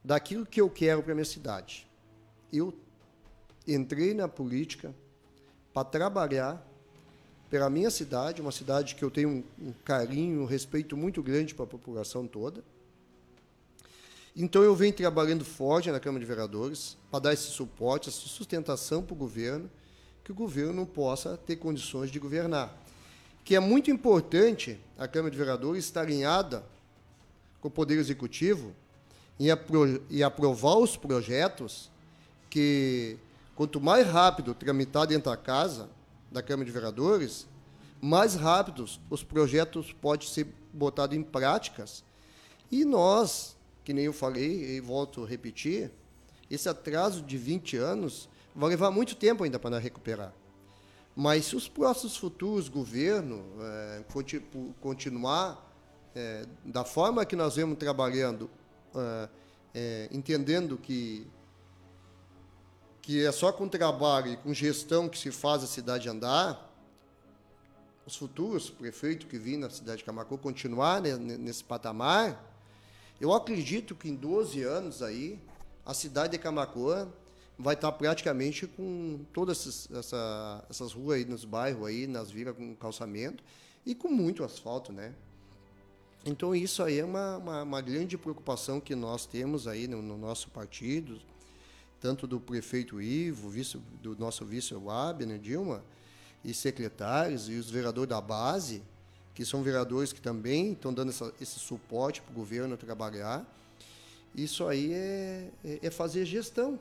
daquilo 0.04 0.46
que 0.46 0.60
eu 0.60 0.70
quero 0.70 1.02
para 1.02 1.12
a 1.12 1.14
minha 1.14 1.24
cidade. 1.24 1.88
Eu 2.52 2.74
entrei 3.66 4.14
na 4.14 4.28
política 4.28 4.94
para 5.72 5.84
trabalhar 5.84 6.66
pela 7.50 7.70
minha 7.70 7.90
cidade, 7.90 8.42
uma 8.42 8.52
cidade 8.52 8.94
que 8.94 9.02
eu 9.02 9.10
tenho 9.10 9.28
um, 9.28 9.68
um 9.68 9.72
carinho, 9.84 10.42
um 10.42 10.44
respeito 10.44 10.96
muito 10.96 11.22
grande 11.22 11.54
para 11.54 11.64
a 11.64 11.68
população 11.68 12.26
toda. 12.26 12.62
Então 14.36 14.62
eu 14.62 14.74
venho 14.74 14.92
trabalhando 14.92 15.44
forte 15.44 15.90
na 15.90 15.98
Câmara 15.98 16.20
de 16.20 16.26
Vereadores 16.26 16.96
para 17.10 17.20
dar 17.20 17.32
esse 17.32 17.50
suporte, 17.50 18.08
essa 18.08 18.20
sustentação 18.20 19.02
para 19.02 19.14
o 19.14 19.16
governo 19.16 19.70
que 20.22 20.32
o 20.32 20.34
governo 20.34 20.84
possa 20.84 21.38
ter 21.38 21.56
condições 21.56 22.10
de 22.10 22.18
governar. 22.18 22.76
Que 23.44 23.56
é 23.56 23.60
muito 23.60 23.90
importante 23.90 24.78
a 24.98 25.08
Câmara 25.08 25.30
de 25.30 25.38
Vereadores 25.38 25.86
estar 25.86 26.02
alinhada 26.02 26.62
com 27.62 27.68
o 27.68 27.70
Poder 27.70 27.96
Executivo 27.96 28.74
e, 29.38 29.50
apro 29.50 30.02
e 30.10 30.22
aprovar 30.22 30.76
os 30.76 30.98
projetos 30.98 31.90
que, 32.50 33.16
quanto 33.56 33.80
mais 33.80 34.06
rápido 34.06 34.52
tramitar 34.52 35.06
dentro 35.06 35.30
da 35.30 35.36
casa 35.36 35.88
da 36.30 36.42
Câmara 36.42 36.66
de 36.66 36.72
Vereadores, 36.72 37.46
mais 38.00 38.34
rápidos 38.34 39.00
os 39.10 39.22
projetos 39.22 39.92
podem 39.92 40.26
ser 40.26 40.46
botados 40.72 41.16
em 41.16 41.22
práticas. 41.22 42.04
E 42.70 42.84
nós, 42.84 43.56
que 43.84 43.92
nem 43.92 44.04
eu 44.04 44.12
falei 44.12 44.76
e 44.76 44.80
volto 44.80 45.24
a 45.24 45.26
repetir, 45.26 45.90
esse 46.50 46.68
atraso 46.68 47.22
de 47.22 47.36
20 47.36 47.76
anos 47.76 48.28
vai 48.54 48.70
levar 48.70 48.90
muito 48.90 49.16
tempo 49.16 49.44
ainda 49.44 49.58
para 49.58 49.78
recuperar. 49.78 50.32
Mas 51.14 51.46
se 51.46 51.56
os 51.56 51.68
próximos 51.68 52.16
futuros 52.16 52.68
governos 52.68 53.40
é, 53.60 54.04
continuar 54.80 55.68
é, 56.14 56.46
da 56.64 56.84
forma 56.84 57.24
que 57.24 57.34
nós 57.34 57.56
vemos 57.56 57.76
trabalhando, 57.76 58.48
é, 59.74 60.08
entendendo 60.12 60.76
que 60.76 61.26
que 63.08 63.24
é 63.24 63.32
só 63.32 63.50
com 63.50 63.66
trabalho 63.66 64.34
e 64.34 64.36
com 64.36 64.52
gestão 64.52 65.08
que 65.08 65.18
se 65.18 65.30
faz 65.30 65.64
a 65.64 65.66
cidade 65.66 66.10
andar, 66.10 66.70
os 68.06 68.14
futuros 68.14 68.68
prefeitos 68.68 69.26
que 69.26 69.38
vêm 69.38 69.56
na 69.56 69.70
cidade 69.70 70.00
de 70.00 70.04
Camacuã 70.04 70.36
continuar 70.36 71.00
né, 71.00 71.16
nesse 71.16 71.64
patamar, 71.64 72.38
eu 73.18 73.32
acredito 73.32 73.94
que 73.94 74.10
em 74.10 74.14
12 74.14 74.62
anos 74.62 75.02
aí, 75.02 75.38
a 75.86 75.94
cidade 75.94 76.32
de 76.32 76.38
Camacuã 76.38 77.08
vai 77.58 77.72
estar 77.72 77.90
praticamente 77.92 78.66
com 78.66 79.24
todas 79.32 79.60
essas, 79.60 79.90
essa, 79.90 80.66
essas 80.68 80.92
ruas 80.92 81.16
aí 81.16 81.24
nos 81.24 81.46
bairros 81.46 81.86
aí, 81.86 82.06
nas 82.06 82.30
vilas 82.30 82.54
com 82.54 82.76
calçamento 82.76 83.42
e 83.86 83.94
com 83.94 84.08
muito 84.08 84.44
asfalto, 84.44 84.92
né? 84.92 85.14
Então 86.26 86.54
isso 86.54 86.82
aí 86.82 86.98
é 86.98 87.04
uma, 87.06 87.38
uma, 87.38 87.62
uma 87.62 87.80
grande 87.80 88.18
preocupação 88.18 88.78
que 88.78 88.94
nós 88.94 89.24
temos 89.24 89.66
aí 89.66 89.88
no, 89.88 90.02
no, 90.02 90.18
nosso 90.18 90.50
partido, 90.50 91.18
tanto 92.00 92.26
do 92.26 92.38
prefeito 92.38 93.00
Ivo, 93.00 93.48
vice, 93.48 93.78
do 94.02 94.16
nosso 94.16 94.44
vice 94.44 94.74
Abner, 94.88 95.38
Dilma, 95.38 95.82
e 96.44 96.54
secretários 96.54 97.48
e 97.48 97.54
os 97.54 97.70
vereadores 97.70 98.08
da 98.08 98.20
base, 98.20 98.82
que 99.34 99.44
são 99.44 99.62
vereadores 99.62 100.12
que 100.12 100.20
também 100.20 100.72
estão 100.72 100.92
dando 100.92 101.10
essa, 101.10 101.32
esse 101.40 101.58
suporte 101.58 102.20
para 102.22 102.32
o 102.32 102.34
governo 102.34 102.76
trabalhar. 102.76 103.44
Isso 104.34 104.66
aí 104.66 104.92
é, 104.92 105.50
é, 105.64 105.78
é 105.82 105.90
fazer 105.90 106.24
gestão, 106.24 106.78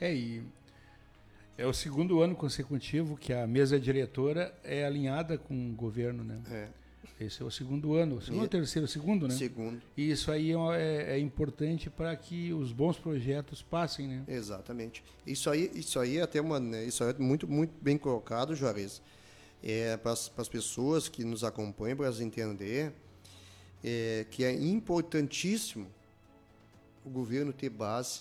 é, 0.00 0.14
e 0.14 0.42
é 1.56 1.66
o 1.66 1.72
segundo 1.72 2.20
ano 2.20 2.34
consecutivo 2.34 3.16
que 3.16 3.32
a 3.32 3.46
mesa 3.46 3.78
diretora 3.78 4.54
é 4.64 4.84
alinhada 4.84 5.38
com 5.38 5.70
o 5.70 5.72
governo, 5.74 6.24
né? 6.24 6.40
É. 6.50 6.83
Esse 7.20 7.42
é 7.42 7.44
o 7.44 7.50
segundo 7.50 7.94
ano, 7.94 8.20
segundo 8.20 8.42
ou 8.42 8.48
terceiro, 8.48 8.86
segundo, 8.88 9.28
né? 9.28 9.34
Segundo. 9.34 9.80
E 9.96 10.10
isso 10.10 10.30
aí 10.30 10.52
é, 10.52 10.56
é, 10.56 11.16
é 11.16 11.18
importante 11.18 11.88
para 11.90 12.14
que 12.16 12.52
os 12.52 12.72
bons 12.72 12.98
projetos 12.98 13.62
passem, 13.62 14.08
né? 14.08 14.24
Exatamente. 14.26 15.02
Isso 15.26 15.48
aí, 15.50 15.70
isso 15.74 15.98
aí 15.98 16.18
é 16.18 16.22
até 16.22 16.40
uma, 16.40 16.58
né, 16.58 16.84
isso 16.84 17.04
é 17.04 17.12
muito, 17.14 17.46
muito 17.48 17.72
bem 17.80 17.96
colocado, 17.96 18.54
Juarez. 18.54 19.02
É, 19.62 19.96
para 19.96 20.12
as 20.12 20.48
pessoas 20.48 21.08
que 21.08 21.24
nos 21.24 21.42
acompanham, 21.42 21.96
para 21.96 22.06
elas 22.06 22.20
entender 22.20 22.92
é, 23.82 24.26
que 24.30 24.44
é 24.44 24.52
importantíssimo 24.52 25.86
o 27.04 27.10
governo 27.10 27.52
ter 27.52 27.68
base 27.68 28.20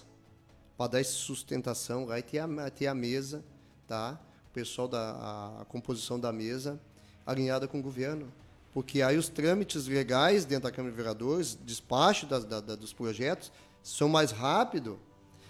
para 0.78 0.88
dar 0.88 1.00
essa 1.00 1.14
sustentação, 1.14 2.06
vai 2.06 2.22
ter 2.22 2.40
a, 2.40 2.70
ter 2.70 2.88
a 2.88 2.96
mesa, 2.96 3.44
tá? 3.88 4.20
o 4.50 4.54
pessoal 4.54 4.88
da 4.88 5.00
a, 5.00 5.62
a 5.62 5.66
composição 5.66 6.20
da 6.20 6.32
mesa 6.32 6.80
alinhada 7.26 7.68
com 7.68 7.80
o 7.80 7.82
governo. 7.82 8.32
Porque 8.74 9.02
aí 9.02 9.18
os 9.18 9.30
trâmites 9.30 9.88
legais 9.88 10.46
dentro 10.46 10.64
da 10.64 10.72
Câmara 10.72 10.92
de 10.92 10.98
Vereadores, 10.98 11.58
despacho 11.64 12.26
da, 12.26 12.40
da, 12.40 12.60
da, 12.60 12.76
dos 12.76 12.92
projetos, 12.92 13.52
são 13.84 14.10
mais 14.10 14.32
rápidos. 14.32 14.98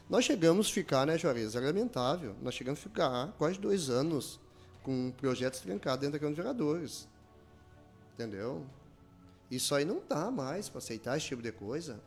Nós 0.10 0.26
chegamos 0.26 0.68
a 0.68 0.72
ficar, 0.72 1.08
né, 1.08 1.18
Juarez? 1.18 1.56
É 1.56 1.60
lamentável. 1.60 2.36
Nós 2.42 2.54
chegamos 2.54 2.80
a 2.80 2.84
ficar 2.84 3.28
quase 3.38 3.60
dois 3.60 3.90
anos 3.90 4.40
com 4.84 5.12
projetos 5.12 5.62
trancados 5.62 6.02
dentro 6.02 6.14
da 6.14 6.20
Câmara 6.20 6.36
de 6.36 6.42
Vereadores. 6.42 7.08
Entendeu? 8.14 8.66
Isso 9.50 9.74
aí 9.74 9.86
não 9.86 10.02
dá 10.08 10.30
mais 10.30 10.68
para 10.68 10.80
aceitar 10.80 11.18
esse 11.18 11.28
tipo 11.28 11.42
de 11.42 11.52
coisa. 11.52 12.02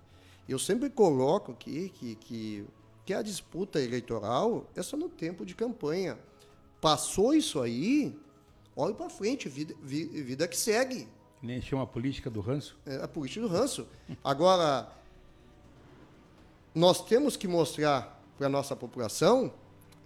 Eu 0.49 0.59
sempre 0.59 0.91
coloco 0.91 1.53
aqui 1.53 1.89
que, 1.89 2.15
que 2.17 2.67
que 3.07 3.15
a 3.15 3.23
disputa 3.23 3.81
eleitoral 3.81 4.69
é 4.75 4.83
só 4.83 4.97
no 4.97 5.09
tempo 5.09 5.47
de 5.47 5.55
campanha. 5.55 6.19
Passou 6.81 7.33
isso 7.33 7.61
aí, 7.63 8.19
olha 8.77 8.95
para 8.95 9.09
frente, 9.09 9.49
vida, 9.49 9.75
vida 9.83 10.47
que 10.47 10.57
segue. 10.57 11.09
Nem 11.43 11.61
chama 11.61 11.83
a 11.83 11.87
política 11.87 12.31
do 12.31 12.41
ranço? 12.41 12.77
É 12.85 12.97
a 12.97 13.09
política 13.09 13.41
do 13.41 13.49
ranço. 13.49 13.87
Agora, 14.23 14.89
nós 16.75 17.05
temos 17.05 17.37
que 17.37 17.49
mostrar 17.49 18.23
para 18.37 18.47
a 18.47 18.51
nossa 18.51 18.77
população 18.77 19.53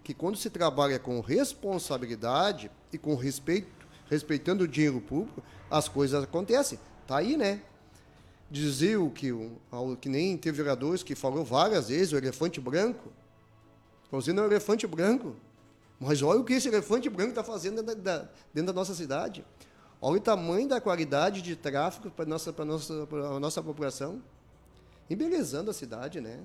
que 0.05 0.15
quando 0.15 0.37
se 0.37 0.49
trabalha 0.49 0.99
com 0.99 1.21
responsabilidade 1.21 2.71
e 2.93 2.99
com 2.99 3.15
respeito, 3.15 3.87
respeitando 4.09 4.65
o 4.65 4.69
dinheiro 4.69 5.01
público, 5.01 5.43
as 5.71 5.89
coisas 5.89 6.23
acontecem. 6.23 6.79
Tá 7.07 7.19
aí, 7.19 7.37
né? 7.37 7.63
dizia 8.51 9.01
o 9.01 9.11
que, 9.11 9.31
o, 9.31 9.59
que 10.01 10.09
nem 10.09 10.37
teve 10.37 10.57
vereadores 10.57 11.03
que 11.03 11.15
falou 11.15 11.45
várias 11.45 11.89
vezes, 11.89 12.13
o 12.13 12.17
elefante 12.17 12.61
branco. 12.61 13.11
Você 14.11 14.33
não 14.33 14.43
é 14.43 14.47
um 14.47 14.51
elefante 14.51 14.87
branco. 14.87 15.37
Mas 16.01 16.23
olha 16.23 16.41
o 16.41 16.45
que 16.45 16.55
esse 16.55 16.67
elefante 16.67 17.11
branco 17.11 17.31
está 17.31 17.45
fazendo 17.45 17.83
dentro 17.83 18.01
da, 18.01 18.29
dentro 18.55 18.69
da, 18.69 18.73
nossa 18.73 18.95
cidade. 18.95 19.45
Olha 20.01 20.17
o 20.17 20.21
tamanho 20.21 20.67
da 20.67 20.81
qualidade 20.81 21.43
de 21.43 21.55
tráfego 21.55 22.11
para 22.11 22.25
a 22.25 22.29
nossa, 22.29 22.53
nossa, 22.65 23.07
nossa 23.39 23.63
população. 23.63 24.23
Embelezando 25.11 25.71
a 25.71 25.75
cidade, 25.75 26.19
né? 26.19 26.41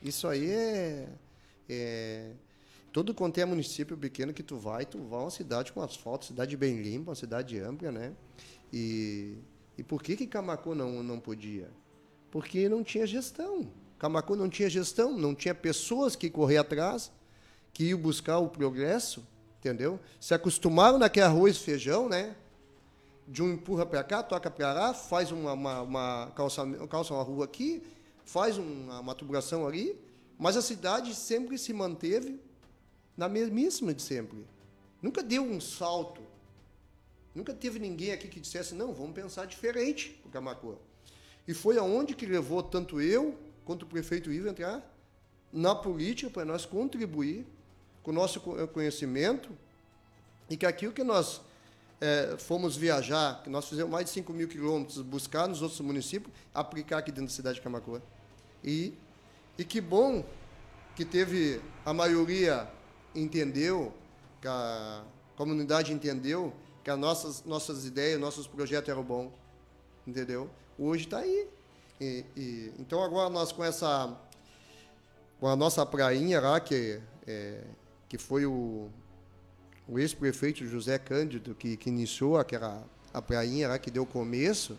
Isso 0.00 0.28
aí 0.28 0.48
é, 0.48 1.08
é 1.68 2.30
todo 2.92 3.12
quanto 3.12 3.38
é 3.38 3.44
município 3.44 3.96
pequeno 3.96 4.32
que 4.32 4.44
tu 4.44 4.56
vai, 4.56 4.86
tu 4.86 4.98
vai 4.98 5.20
uma 5.20 5.30
cidade 5.30 5.72
com 5.72 5.82
asfalto, 5.82 6.26
cidade 6.26 6.56
bem 6.56 6.80
limpa, 6.80 7.10
uma 7.10 7.16
cidade 7.16 7.58
ampla, 7.58 7.90
né? 7.90 8.12
E, 8.72 9.38
e 9.76 9.82
por 9.82 10.02
que 10.04 10.16
que 10.16 10.26
Camacô 10.26 10.72
não, 10.72 11.02
não 11.02 11.18
podia? 11.18 11.68
Porque 12.30 12.68
não 12.68 12.84
tinha 12.84 13.06
gestão. 13.08 13.68
Camacô 13.98 14.36
não 14.36 14.48
tinha 14.48 14.70
gestão, 14.70 15.18
não 15.18 15.34
tinha 15.34 15.54
pessoas 15.54 16.14
que 16.14 16.30
correr 16.30 16.58
atrás, 16.58 17.10
que 17.72 17.84
iam 17.84 17.98
buscar 17.98 18.38
o 18.38 18.48
progresso, 18.48 19.26
entendeu? 19.58 19.98
Se 20.18 20.34
acostumaram 20.34 20.98
naquele 20.98 21.26
arroz 21.26 21.56
e 21.56 21.60
feijão, 21.60 22.08
né? 22.08 22.36
De 23.26 23.42
um 23.42 23.52
empurra 23.52 23.86
para 23.86 24.02
cá, 24.02 24.22
toca 24.22 24.50
para 24.50 24.72
lá, 24.72 24.94
faz 24.94 25.30
uma, 25.30 25.52
uma, 25.52 25.82
uma, 25.82 26.32
calça, 26.34 26.66
calça 26.88 27.14
uma 27.14 27.22
rua 27.22 27.44
aqui, 27.44 27.82
faz 28.24 28.58
uma, 28.58 29.00
uma 29.00 29.14
tubulação 29.14 29.66
ali, 29.66 29.98
mas 30.38 30.56
a 30.56 30.62
cidade 30.62 31.14
sempre 31.14 31.56
se 31.58 31.72
manteve 31.72 32.40
na 33.16 33.28
mesmíssima 33.28 33.94
de 33.94 34.02
sempre. 34.02 34.44
Nunca 35.00 35.22
deu 35.22 35.42
um 35.42 35.60
salto. 35.60 36.22
Nunca 37.34 37.54
teve 37.54 37.78
ninguém 37.78 38.12
aqui 38.12 38.26
que 38.28 38.40
dissesse, 38.40 38.74
não, 38.74 38.92
vamos 38.92 39.12
pensar 39.12 39.46
diferente 39.46 40.18
para 40.22 40.32
Camacuã. 40.32 40.74
E 41.46 41.54
foi 41.54 41.78
aonde 41.78 42.14
que 42.14 42.26
levou 42.26 42.62
tanto 42.62 43.00
eu 43.00 43.38
quanto 43.64 43.82
o 43.82 43.86
prefeito 43.86 44.32
Ivo 44.32 44.48
entrar 44.48 44.84
na 45.52 45.74
política 45.74 46.30
para 46.30 46.44
nós 46.44 46.64
contribuir 46.64 47.46
com 48.02 48.10
o 48.10 48.14
nosso 48.14 48.40
conhecimento 48.40 49.50
e 50.48 50.56
que 50.56 50.66
aquilo 50.66 50.92
que 50.92 51.04
nós 51.04 51.40
é, 52.00 52.36
fomos 52.38 52.76
viajar, 52.76 53.42
que 53.42 53.50
nós 53.50 53.68
fizemos 53.68 53.90
mais 53.90 54.06
de 54.06 54.10
5 54.12 54.32
mil 54.32 54.48
quilômetros, 54.48 55.00
buscar 55.02 55.46
nos 55.46 55.62
outros 55.62 55.80
municípios, 55.80 56.32
aplicar 56.54 56.98
aqui 56.98 57.10
dentro 57.10 57.26
da 57.26 57.32
cidade 57.32 57.56
de 57.56 57.60
Camacuã. 57.60 58.00
E, 58.64 58.94
e 59.58 59.64
que 59.64 59.80
bom 59.80 60.24
que 60.96 61.04
teve 61.04 61.60
a 61.84 61.92
maioria 61.92 62.68
entendeu, 63.14 63.92
que 64.40 64.48
a 64.48 65.04
comunidade 65.36 65.92
entendeu 65.92 66.52
que 66.82 66.90
as 66.90 66.98
nossas, 66.98 67.44
nossas 67.44 67.84
ideias, 67.84 68.18
nossos 68.18 68.46
projetos 68.46 68.88
eram 68.88 69.02
bons. 69.02 69.30
Entendeu? 70.06 70.50
Hoje 70.78 71.04
está 71.04 71.18
aí. 71.18 71.48
E, 72.00 72.24
e, 72.36 72.72
então 72.78 73.02
agora 73.02 73.28
nós 73.28 73.52
com 73.52 73.62
essa 73.62 74.16
com 75.38 75.46
a 75.46 75.56
nossa 75.56 75.84
prainha 75.86 76.38
lá, 76.38 76.60
que, 76.60 77.00
é, 77.26 77.62
que 78.10 78.18
foi 78.18 78.44
o, 78.44 78.88
o 79.88 79.98
ex-prefeito 79.98 80.66
José 80.66 80.98
Cândido 80.98 81.54
que, 81.54 81.76
que 81.76 81.88
iniciou 81.88 82.36
aquela 82.36 82.84
a 83.14 83.22
prainha 83.22 83.68
lá, 83.68 83.78
que 83.78 83.90
deu 83.90 84.04
começo, 84.04 84.78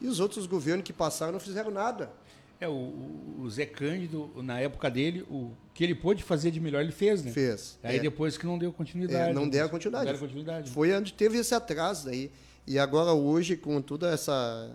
e 0.00 0.06
os 0.06 0.18
outros 0.18 0.46
governos 0.46 0.84
que 0.84 0.92
passaram 0.92 1.32
não 1.32 1.40
fizeram 1.40 1.70
nada. 1.70 2.10
É, 2.58 2.66
o, 2.66 3.36
o 3.38 3.50
Zé 3.50 3.66
Cândido, 3.66 4.30
na 4.36 4.60
época 4.60 4.90
dele, 4.90 5.22
o 5.30 5.50
que 5.74 5.84
ele 5.84 5.94
pôde 5.94 6.22
fazer 6.22 6.50
de 6.50 6.58
melhor, 6.58 6.80
ele 6.82 6.92
fez, 6.92 7.22
né? 7.22 7.32
Fez. 7.32 7.78
Aí 7.82 7.96
é. 7.96 8.00
depois 8.00 8.38
que 8.38 8.46
não 8.46 8.58
deu 8.58 8.72
continuidade. 8.72 9.30
É, 9.30 9.32
não 9.34 9.44
né? 9.44 9.50
deu 9.50 9.68
continuidade. 9.68 10.04
Não 10.06 10.12
deram 10.12 10.26
continuidade. 10.26 10.70
Foi 10.70 10.92
onde 10.94 11.12
teve 11.12 11.38
esse 11.38 11.54
atraso 11.54 12.08
aí. 12.08 12.30
E 12.66 12.78
agora, 12.78 13.12
hoje, 13.12 13.56
com 13.56 13.80
toda 13.82 14.10
essa 14.10 14.70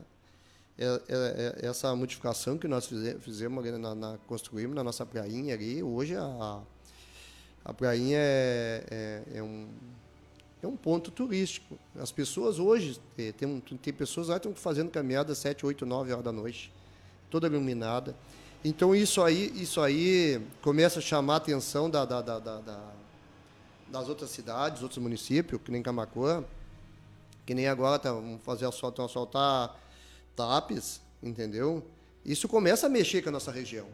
é, 0.78 0.86
é, 0.86 1.00
é, 1.10 1.68
essa 1.68 1.96
modificação 1.96 2.58
que 2.58 2.68
nós 2.68 2.86
fizemos, 2.86 3.24
fizemos 3.24 3.66
na, 3.80 3.96
na, 3.96 4.18
construímos 4.28 4.76
na 4.76 4.84
nossa 4.84 5.06
prainha 5.06 5.56
ali, 5.56 5.82
hoje 5.82 6.16
a, 6.16 6.62
a 7.64 7.74
prainha 7.74 8.18
é, 8.20 8.84
é, 8.90 9.38
é 9.38 9.44
um, 9.44 9.68
é 10.62 10.68
um 10.68 10.76
ponto 10.76 11.12
turístico. 11.12 11.78
As 12.00 12.12
pessoas 12.12 12.60
hoje, 12.60 13.00
tem, 13.16 13.60
tem 13.60 13.94
pessoas 13.94 14.28
lá 14.30 14.40
que 14.40 14.48
estão 14.48 14.62
fazendo 14.62 14.90
caminhada 14.90 15.32
às 15.32 15.38
7, 15.40 15.66
8, 15.66 15.86
9 15.86 16.12
horas 16.12 16.24
da 16.24 16.32
noite 16.32 16.72
toda 17.30 17.48
iluminada. 17.48 18.16
Então 18.64 18.96
isso 18.96 19.22
aí, 19.22 19.52
isso 19.56 19.80
aí 19.80 20.42
começa 20.62 21.00
a 21.00 21.02
chamar 21.02 21.36
a 21.36 21.38
atenção 21.38 21.90
da, 21.90 22.04
da, 22.04 22.22
da, 22.22 22.40
da 22.40 22.94
das 23.90 24.08
outras 24.08 24.30
cidades, 24.30 24.84
outros 24.84 25.02
municípios, 25.02 25.60
que 25.62 25.72
nem 25.72 25.82
Camacuã, 25.82 26.44
que 27.46 27.54
nem 27.54 27.68
agora 27.68 27.98
tá, 27.98 28.14
vamos 28.14 28.42
fazer 28.44 28.66
asfalto, 28.66 29.02
asfaltar 29.02 29.76
TAPES, 30.36 31.02
entendeu? 31.24 31.84
Isso 32.24 32.48
começa 32.48 32.86
a 32.86 32.90
mexer 32.90 33.22
com 33.22 33.30
a 33.30 33.32
nossa 33.32 33.52
região, 33.52 33.88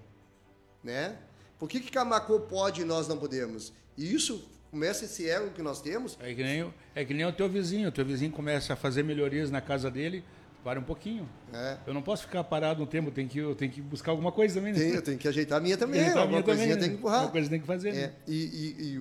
né? 0.84 1.17
Por 1.65 1.69
que, 1.69 1.80
que 1.80 1.89
Camacuã 1.89 2.39
pode 2.39 2.82
e 2.82 2.86
nós 2.86 3.08
não 3.08 3.17
podemos? 3.17 3.73
E 3.97 4.13
isso 4.13 4.47
começa 4.69 5.06
esse 5.06 5.28
ego 5.28 5.49
que 5.49 5.63
nós 5.63 5.82
temos. 5.82 6.15
É 6.21 6.32
que, 6.32 6.43
nem, 6.43 6.71
é 6.93 7.04
que 7.04 7.12
nem 7.12 7.25
o 7.25 7.34
teu 7.34 7.49
vizinho. 7.49 7.89
O 7.89 7.91
teu 7.91 8.06
vizinho 8.06 8.32
começa 8.32 8.73
a 8.73 8.75
fazer 8.75 9.01
melhorias 9.01 9.49
na 9.49 9.60
casa 9.62 9.89
dele, 9.89 10.23
para 10.63 10.80
um 10.80 10.84
pouquinho. 10.84 11.28
É. 11.51 11.80
Eu 11.88 11.93
não 11.95 12.04
posso 12.04 12.21
ficar 12.21 12.43
parado 12.43 12.82
no 12.82 12.86
tempo, 12.86 13.10
tem 13.10 13.28
que, 13.28 13.39
eu 13.39 13.56
tenho 13.56 13.71
que 13.71 13.82
buscar 13.82 14.12
alguma 14.12 14.32
coisa 14.32 14.54
também. 14.54 14.73
Né? 14.73 14.80
Tem, 14.80 14.89
eu 14.91 15.01
tenho 15.01 15.17
que 15.17 15.28
ajeitar 15.28 15.58
a 15.58 15.60
minha 15.60 15.75
também. 15.75 16.01
Ajeitar 16.01 16.21
alguma 16.21 16.38
minha 16.38 16.43
coisinha 16.43 16.75
também, 16.75 16.82
tem 16.82 16.89
que 16.91 16.95
empurrar. 16.97 17.15
Alguma 17.15 17.32
coisa 17.32 17.49
tem 17.49 17.60
que 17.60 17.65
fazer. 17.65 17.89
É. 17.89 17.93
Né? 17.93 18.13
E, 18.28 18.36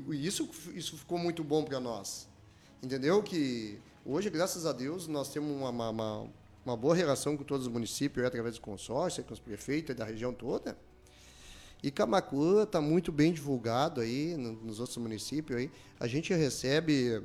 e, 0.09 0.14
e, 0.14 0.27
isso, 0.27 0.48
isso 0.74 0.96
ficou 0.96 1.18
muito 1.18 1.44
bom 1.44 1.64
para 1.64 1.79
nós. 1.79 2.27
Entendeu? 2.83 3.22
Que 3.22 3.79
hoje, 4.07 4.31
graças 4.31 4.64
a 4.64 4.72
Deus, 4.72 5.07
nós 5.07 5.29
temos 5.29 5.55
uma, 5.55 5.68
uma, 5.68 6.27
uma 6.64 6.77
boa 6.79 6.94
relação 6.94 7.37
com 7.37 7.44
todos 7.44 7.66
os 7.66 7.70
municípios, 7.70 8.24
através 8.24 8.55
do 8.55 8.62
consórcio, 8.62 9.22
com 9.22 9.35
os 9.35 9.38
prefeitos 9.38 9.94
da 9.94 10.07
região 10.07 10.33
toda. 10.33 10.74
E 11.85 11.90
Camacuã 11.90 12.62
está 12.62 12.81
muito 12.81 13.12
bem 13.12 13.31
divulgado 13.31 14.01
aí 14.01 14.35
nos 14.38 14.81
outros 14.81 14.97
municípios. 14.97 15.59
Aí. 15.59 15.70
A 16.01 16.07
gente 16.07 16.33
recebe 16.33 17.23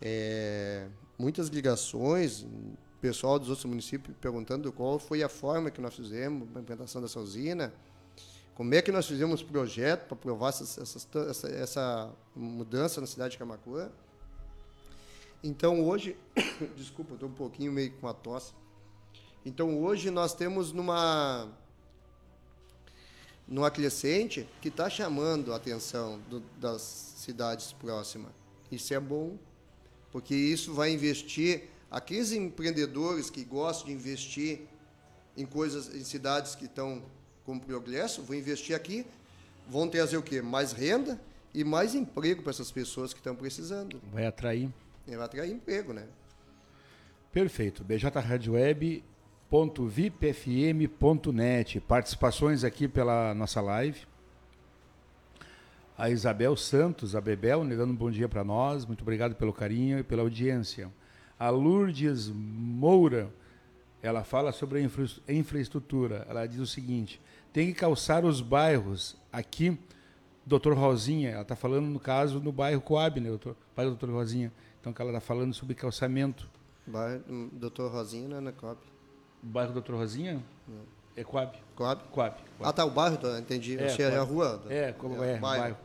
é, 0.00 0.86
muitas 1.18 1.48
ligações, 1.48 2.46
pessoal 3.00 3.40
dos 3.40 3.48
outros 3.48 3.64
municípios 3.64 4.16
perguntando 4.20 4.70
qual 4.70 4.96
foi 4.96 5.24
a 5.24 5.28
forma 5.28 5.72
que 5.72 5.80
nós 5.80 5.92
fizemos 5.92 6.56
a 6.56 6.60
implantação 6.60 7.02
dessa 7.02 7.18
usina, 7.18 7.74
como 8.54 8.72
é 8.76 8.80
que 8.80 8.92
nós 8.92 9.08
fizemos 9.08 9.40
o 9.40 9.46
projeto 9.46 10.06
para 10.06 10.14
aprovar 10.14 10.50
essa, 10.50 10.80
essa, 10.80 11.48
essa, 11.48 12.12
mudança 12.36 13.00
na 13.00 13.08
cidade 13.08 13.32
de 13.32 13.38
Camacuã. 13.38 13.90
Então 15.42 15.84
hoje, 15.84 16.16
desculpa, 16.76 17.14
estou 17.14 17.28
um 17.28 17.34
pouquinho 17.34 17.72
meio 17.72 17.90
com 17.94 18.06
a 18.06 18.14
tosse. 18.14 18.52
Então 19.44 19.82
hoje 19.82 20.12
nós 20.12 20.32
temos 20.32 20.70
numa 20.70 21.50
numa 23.46 23.70
crescente 23.70 24.48
que 24.60 24.68
está 24.68 24.88
chamando 24.88 25.52
a 25.52 25.56
atenção 25.56 26.20
do, 26.28 26.40
das 26.60 26.82
cidades 27.16 27.72
próximas. 27.72 28.32
Isso 28.70 28.94
é 28.94 29.00
bom, 29.00 29.36
porque 30.10 30.34
isso 30.34 30.72
vai 30.72 30.92
investir 30.92 31.68
Aqueles 31.92 32.32
empreendedores 32.32 33.28
que 33.28 33.44
gostam 33.44 33.88
de 33.88 33.92
investir 33.92 34.60
em 35.36 35.44
coisas, 35.44 35.94
em 35.94 36.02
cidades 36.02 36.54
que 36.54 36.64
estão 36.64 37.02
com 37.44 37.58
progresso, 37.58 38.22
vão 38.22 38.34
investir 38.34 38.74
aqui, 38.74 39.04
vão 39.68 39.86
trazer 39.86 40.16
o 40.16 40.22
quê? 40.22 40.40
Mais 40.40 40.72
renda 40.72 41.20
e 41.52 41.62
mais 41.62 41.94
emprego 41.94 42.40
para 42.40 42.48
essas 42.48 42.72
pessoas 42.72 43.12
que 43.12 43.20
estão 43.20 43.36
precisando. 43.36 44.00
Vai 44.10 44.24
atrair. 44.24 44.70
vai 45.06 45.26
atrair 45.26 45.52
emprego, 45.52 45.92
né? 45.92 46.06
Perfeito. 47.30 47.84
bjradioweb.vipfm.net. 49.52 51.80
Participações 51.80 52.64
aqui 52.64 52.88
pela 52.88 53.34
nossa 53.34 53.60
live. 53.60 54.00
A 55.96 56.08
Isabel 56.08 56.56
Santos, 56.56 57.14
a 57.14 57.20
Bebel, 57.20 57.62
negando 57.62 57.92
um 57.92 57.96
bom 57.96 58.10
dia 58.10 58.26
para 58.26 58.42
nós. 58.42 58.86
Muito 58.86 59.02
obrigado 59.02 59.34
pelo 59.34 59.52
carinho 59.52 59.98
e 59.98 60.02
pela 60.02 60.22
audiência. 60.22 60.90
A 61.38 61.50
Lourdes 61.50 62.30
Moura, 62.30 63.30
ela 64.02 64.24
fala 64.24 64.52
sobre 64.52 64.78
a 64.78 64.82
infra 64.82 65.04
infraestrutura. 65.28 66.26
Ela 66.30 66.46
diz 66.46 66.58
o 66.58 66.66
seguinte: 66.66 67.20
tem 67.52 67.66
que 67.66 67.74
calçar 67.74 68.24
os 68.24 68.40
bairros. 68.40 69.14
Aqui, 69.30 69.78
doutor 70.46 70.74
Rosinha, 70.74 71.28
ela 71.30 71.42
está 71.42 71.54
falando 71.54 71.86
no 71.86 72.00
caso 72.00 72.40
no 72.40 72.52
bairro 72.52 72.80
Coab, 72.80 73.20
né, 73.20 73.28
doutor, 73.28 73.54
pai 73.74 73.84
do 73.84 73.90
doutor 73.90 74.08
Rosinha. 74.10 74.50
Então, 74.80 74.94
ela 74.98 75.10
está 75.10 75.20
falando 75.20 75.52
sobre 75.52 75.74
calçamento. 75.74 76.48
Bairro 76.86 77.50
doutor 77.52 77.92
Rosinha 77.92 78.28
não 78.28 78.38
é 78.38 78.40
na 78.40 78.52
Coab. 78.52 78.91
O 79.42 79.46
bairro 79.46 79.72
doutor 79.72 79.96
Rosinha? 79.96 80.40
É 81.16 81.24
Coab. 81.24 81.52
Coab? 81.74 82.02
Coab. 82.10 82.36
Ah, 82.60 82.72
tá, 82.72 82.84
o 82.84 82.90
bairro, 82.90 83.18
entendi. 83.38 83.78
É, 83.78 83.86
Achei 83.86 84.06
a 84.06 84.22
rua. 84.22 84.62
É, 84.68 84.92
como 84.92 85.22
é, 85.22 85.34
é, 85.34 85.38
bairro. 85.38 85.62
bairro. 85.62 85.76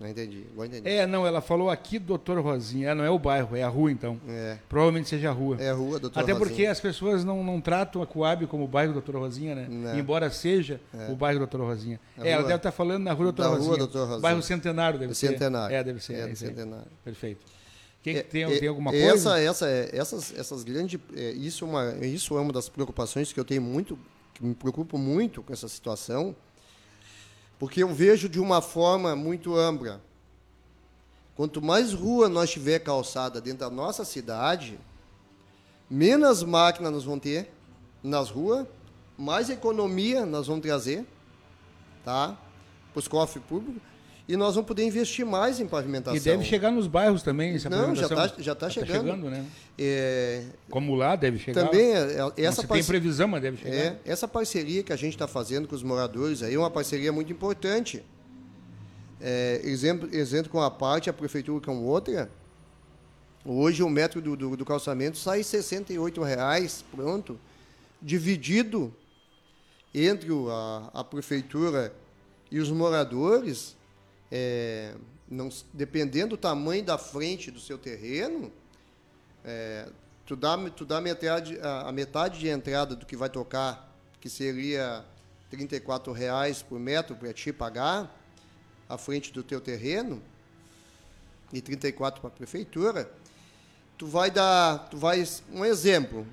Não 0.00 0.06
entendi, 0.06 0.46
vou 0.54 0.64
entender. 0.64 0.88
É, 0.88 1.06
não, 1.08 1.26
ela 1.26 1.40
falou 1.40 1.68
aqui 1.68 1.98
Doutor 1.98 2.38
Rosinha. 2.38 2.90
É, 2.90 2.94
não 2.94 3.02
é 3.04 3.10
o 3.10 3.18
bairro, 3.18 3.56
é 3.56 3.64
a 3.64 3.68
rua 3.68 3.90
então. 3.90 4.20
É. 4.28 4.56
Provavelmente 4.68 5.08
seja 5.08 5.28
a 5.28 5.32
rua. 5.32 5.56
É 5.58 5.70
a 5.70 5.74
rua, 5.74 5.98
Doutor 5.98 6.20
Até 6.20 6.32
porque 6.36 6.66
as 6.66 6.80
pessoas 6.80 7.24
não, 7.24 7.42
não 7.42 7.60
tratam 7.60 8.00
a 8.00 8.06
Coab 8.06 8.46
como 8.46 8.62
o 8.62 8.68
bairro 8.68 8.92
Doutor 8.92 9.16
Rosinha, 9.16 9.56
né? 9.56 9.66
Não. 9.68 9.98
Embora 9.98 10.30
seja 10.30 10.80
é. 10.94 11.10
o 11.10 11.16
bairro 11.16 11.40
Doutor 11.40 11.62
Rosinha. 11.62 11.98
é, 12.16 12.30
ela 12.30 12.44
deve 12.44 12.54
estar 12.54 12.70
falando 12.70 13.02
na 13.02 13.12
rua 13.12 13.24
Doutor 13.24 13.42
da 13.42 13.48
Rosinha. 13.48 13.68
Rua 13.70 13.78
Doutor 13.78 14.00
Rosinha. 14.02 14.20
Bairro 14.20 14.42
Centenário 14.42 15.00
deve 15.00 15.14
ser. 15.14 15.30
Centenário. 15.30 15.74
É, 15.74 15.82
deve 15.82 16.00
ser. 16.00 16.14
É, 16.14 16.30
é 16.30 16.34
Centenário. 16.36 16.86
Perfeito. 17.04 17.57
Quem, 18.02 18.22
tem, 18.22 18.44
é, 18.44 18.58
tem 18.58 18.68
alguma 18.68 18.90
coisa? 18.90 19.38
Essa, 19.38 19.40
essa, 19.40 19.68
essas, 19.92 20.34
essas 20.38 20.64
grandes. 20.64 21.00
isso, 21.36 21.64
é 21.64 21.68
uma, 21.68 22.06
isso 22.06 22.38
é 22.38 22.40
uma 22.40 22.52
das 22.52 22.68
preocupações 22.68 23.32
que 23.32 23.40
eu 23.40 23.44
tenho 23.44 23.62
muito, 23.62 23.98
que 24.34 24.44
me 24.44 24.54
preocupo 24.54 24.96
muito 24.96 25.42
com 25.42 25.52
essa 25.52 25.68
situação, 25.68 26.34
porque 27.58 27.82
eu 27.82 27.92
vejo 27.92 28.28
de 28.28 28.38
uma 28.38 28.62
forma 28.62 29.16
muito 29.16 29.56
ampla 29.56 30.00
Quanto 31.38 31.62
mais 31.62 31.92
rua 31.92 32.28
nós 32.28 32.50
tiver 32.50 32.80
calçada 32.80 33.40
dentro 33.40 33.60
da 33.60 33.70
nossa 33.70 34.04
cidade, 34.04 34.76
menos 35.88 36.42
máquinas 36.42 36.92
nós 36.92 37.04
vamos 37.04 37.20
ter 37.20 37.48
nas 38.02 38.28
ruas, 38.28 38.66
mais 39.16 39.48
economia 39.48 40.26
nós 40.26 40.48
vamos 40.48 40.62
trazer, 40.62 41.06
tá? 42.04 42.36
Para 42.92 42.98
os 42.98 43.06
cofres 43.06 43.44
públicos. 43.44 43.80
E 44.28 44.36
nós 44.36 44.54
vamos 44.56 44.68
poder 44.68 44.84
investir 44.84 45.24
mais 45.24 45.58
em 45.58 45.66
pavimentação. 45.66 46.14
E 46.14 46.20
deve 46.20 46.44
chegar 46.44 46.70
nos 46.70 46.86
bairros 46.86 47.22
também, 47.22 47.54
essa 47.54 47.70
Não, 47.70 47.94
já 47.94 48.02
está 48.02 48.14
já 48.14 48.28
tá 48.28 48.42
Já 48.42 48.54
tá 48.54 48.68
chegando. 48.70 49.00
chegando, 49.06 49.30
né? 49.30 49.46
É, 49.78 50.44
Como 50.68 50.94
lá 50.94 51.16
deve 51.16 51.38
chegar. 51.38 51.64
também 51.64 51.92
é- 51.94 52.12
é- 52.12 52.16
Não 52.18 52.32
essa 52.36 52.60
se 52.60 52.68
tem 52.68 52.84
previsão, 52.84 53.26
mas 53.26 53.40
deve 53.40 53.56
chegar. 53.56 53.74
É, 53.74 53.98
essa 54.04 54.28
parceria 54.28 54.82
que 54.82 54.92
a 54.92 54.96
gente 54.96 55.14
está 55.14 55.26
fazendo 55.26 55.66
com 55.66 55.74
os 55.74 55.82
moradores 55.82 56.42
aí 56.42 56.54
é 56.54 56.58
uma 56.58 56.70
parceria 56.70 57.10
muito 57.10 57.32
importante. 57.32 58.04
É, 59.18 59.62
exemplo, 59.64 60.08
exemplo 60.14 60.50
com 60.52 60.60
a 60.60 60.70
parte, 60.70 61.08
a 61.08 61.12
prefeitura 61.12 61.64
com 61.64 61.82
outra. 61.84 62.30
Hoje 63.46 63.82
o 63.82 63.88
metro 63.88 64.20
do, 64.20 64.36
do, 64.36 64.56
do 64.58 64.64
calçamento 64.64 65.16
sai 65.16 65.42
68 65.42 66.22
reais, 66.22 66.84
pronto, 66.94 67.40
dividido 68.02 68.94
entre 69.94 70.28
a, 70.50 70.90
a 70.92 71.02
prefeitura 71.02 71.94
e 72.50 72.58
os 72.60 72.70
moradores, 72.70 73.74
é, 74.30 74.94
não, 75.28 75.48
dependendo 75.72 76.30
do 76.30 76.36
tamanho 76.36 76.84
da 76.84 76.98
frente 76.98 77.50
do 77.50 77.60
seu 77.60 77.78
terreno, 77.78 78.52
é, 79.44 79.88
tu 80.26 80.36
dá, 80.36 80.56
tu 80.70 80.84
dá 80.84 81.00
metade, 81.00 81.58
a, 81.60 81.88
a 81.88 81.92
metade 81.92 82.38
de 82.38 82.48
entrada 82.48 82.94
do 82.94 83.06
que 83.06 83.16
vai 83.16 83.28
tocar, 83.28 83.94
que 84.20 84.28
seria 84.28 85.04
34 85.50 86.12
reais 86.12 86.62
por 86.62 86.78
metro 86.78 87.16
para 87.16 87.32
ti 87.32 87.52
pagar, 87.52 88.14
à 88.88 88.96
frente 88.96 89.32
do 89.32 89.42
teu 89.42 89.60
terreno, 89.60 90.22
e 91.52 91.60
34 91.60 92.20
para 92.20 92.28
a 92.28 92.32
prefeitura, 92.32 93.10
tu 93.96 94.06
vai 94.06 94.30
dar, 94.30 94.88
tu 94.90 94.96
vai, 94.96 95.26
um 95.50 95.64
exemplo, 95.64 96.26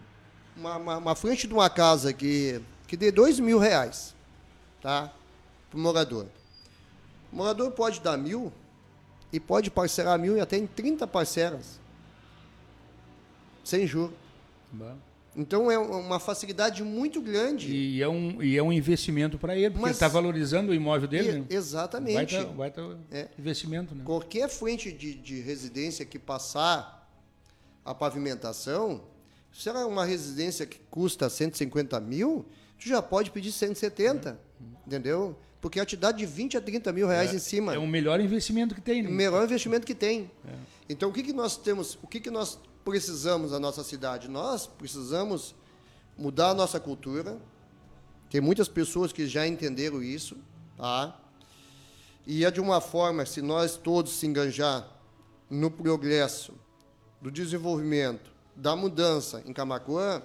uma, 0.55 0.77
uma, 0.77 0.97
uma 0.97 1.15
frente 1.15 1.47
de 1.47 1.53
uma 1.53 1.69
casa 1.69 2.13
que, 2.13 2.61
que 2.87 2.97
dê 2.97 3.11
dois 3.11 3.39
mil 3.39 3.57
reais, 3.57 4.13
tá, 4.81 5.11
para 5.69 5.77
o 5.77 5.81
morador. 5.81 6.27
O 7.35 7.37
morador 7.37 7.69
pode 7.71 7.99
dar 7.99 8.17
mil 8.17 8.49
e 9.29 9.41
pode 9.41 9.69
parcelar 9.69 10.17
mil 10.17 10.37
e 10.37 10.39
até 10.39 10.57
em 10.57 10.65
30 10.65 11.05
parcelas, 11.05 11.81
sem 13.61 13.85
juros. 13.85 14.15
Bah. 14.71 14.95
Então 15.35 15.69
é 15.69 15.77
uma 15.77 16.17
facilidade 16.17 16.81
muito 16.81 17.19
grande. 17.21 17.75
E 17.75 18.01
é 18.01 18.07
um, 18.07 18.41
e 18.41 18.55
é 18.57 18.63
um 18.63 18.71
investimento 18.71 19.37
para 19.37 19.53
ele, 19.53 19.71
porque 19.71 19.81
Mas- 19.81 19.89
ele 19.89 19.95
está 19.97 20.07
valorizando 20.07 20.71
o 20.71 20.73
imóvel 20.73 21.09
dele. 21.09 21.29
E- 21.29 21.39
né? 21.39 21.45
exatamente. 21.49 22.37
Vai 22.37 22.71
tá, 22.71 22.83
vai 22.83 22.93
tá 22.93 22.97
É. 23.11 23.27
investimento, 23.37 23.93
né? 23.93 24.03
Qualquer 24.05 24.47
frente 24.47 24.93
de, 24.93 25.13
de 25.13 25.41
residência 25.41 26.05
que 26.05 26.17
passar 26.17 27.05
a 27.83 27.93
pavimentação, 27.93 29.01
se 29.51 29.67
ela 29.67 29.81
é 29.81 29.85
uma 29.85 30.05
residência 30.05 30.65
que 30.65 30.79
custa 30.89 31.29
150 31.29 31.99
mil, 31.99 32.45
tu 32.79 32.87
já 32.87 33.01
pode 33.01 33.31
pedir 33.31 33.51
170, 33.51 34.39
entendeu? 34.85 35.35
Porque 35.61 35.79
ela 35.79 35.85
te 35.85 35.97
dá 35.97 36.11
de 36.11 36.25
20 36.25 36.57
a 36.57 36.61
30 36.61 36.93
mil 36.93 37.07
reais 37.07 37.33
em 37.33 37.39
cima. 37.39 37.73
É 37.73 37.77
o 37.77 37.87
melhor 37.87 38.19
investimento 38.19 38.75
que 38.75 38.81
tem, 38.81 39.01
né? 39.01 39.09
o 39.09 39.11
melhor 39.11 39.43
investimento 39.43 39.85
que 39.85 39.95
tem. 39.95 40.29
Então, 40.87 41.09
o 41.09 41.13
que, 41.13 41.23
que 41.23 41.33
nós 41.33 41.57
temos, 41.57 41.97
o 42.03 42.07
que, 42.07 42.19
que 42.19 42.29
nós 42.29 42.59
precisamos 42.83 43.51
na 43.51 43.59
nossa 43.59 43.83
cidade? 43.83 44.27
Nós 44.27 44.67
precisamos 44.67 45.55
mudar 46.17 46.49
a 46.49 46.53
nossa 46.53 46.79
cultura. 46.79 47.37
Tem 48.29 48.39
muitas 48.39 48.67
pessoas 48.67 49.11
que 49.11 49.27
já 49.27 49.47
entenderam 49.47 50.03
isso, 50.03 50.37
tá? 50.77 51.19
E 52.27 52.45
é 52.45 52.51
de 52.51 52.59
uma 52.59 52.81
forma, 52.81 53.25
se 53.25 53.41
nós 53.41 53.77
todos 53.77 54.13
se 54.13 54.27
enganjar 54.27 54.87
no 55.49 55.69
progresso, 55.71 56.53
do 57.21 57.31
desenvolvimento, 57.31 58.31
da 58.55 58.75
mudança 58.75 59.41
em 59.45 59.53
Camacuã, 59.53 60.21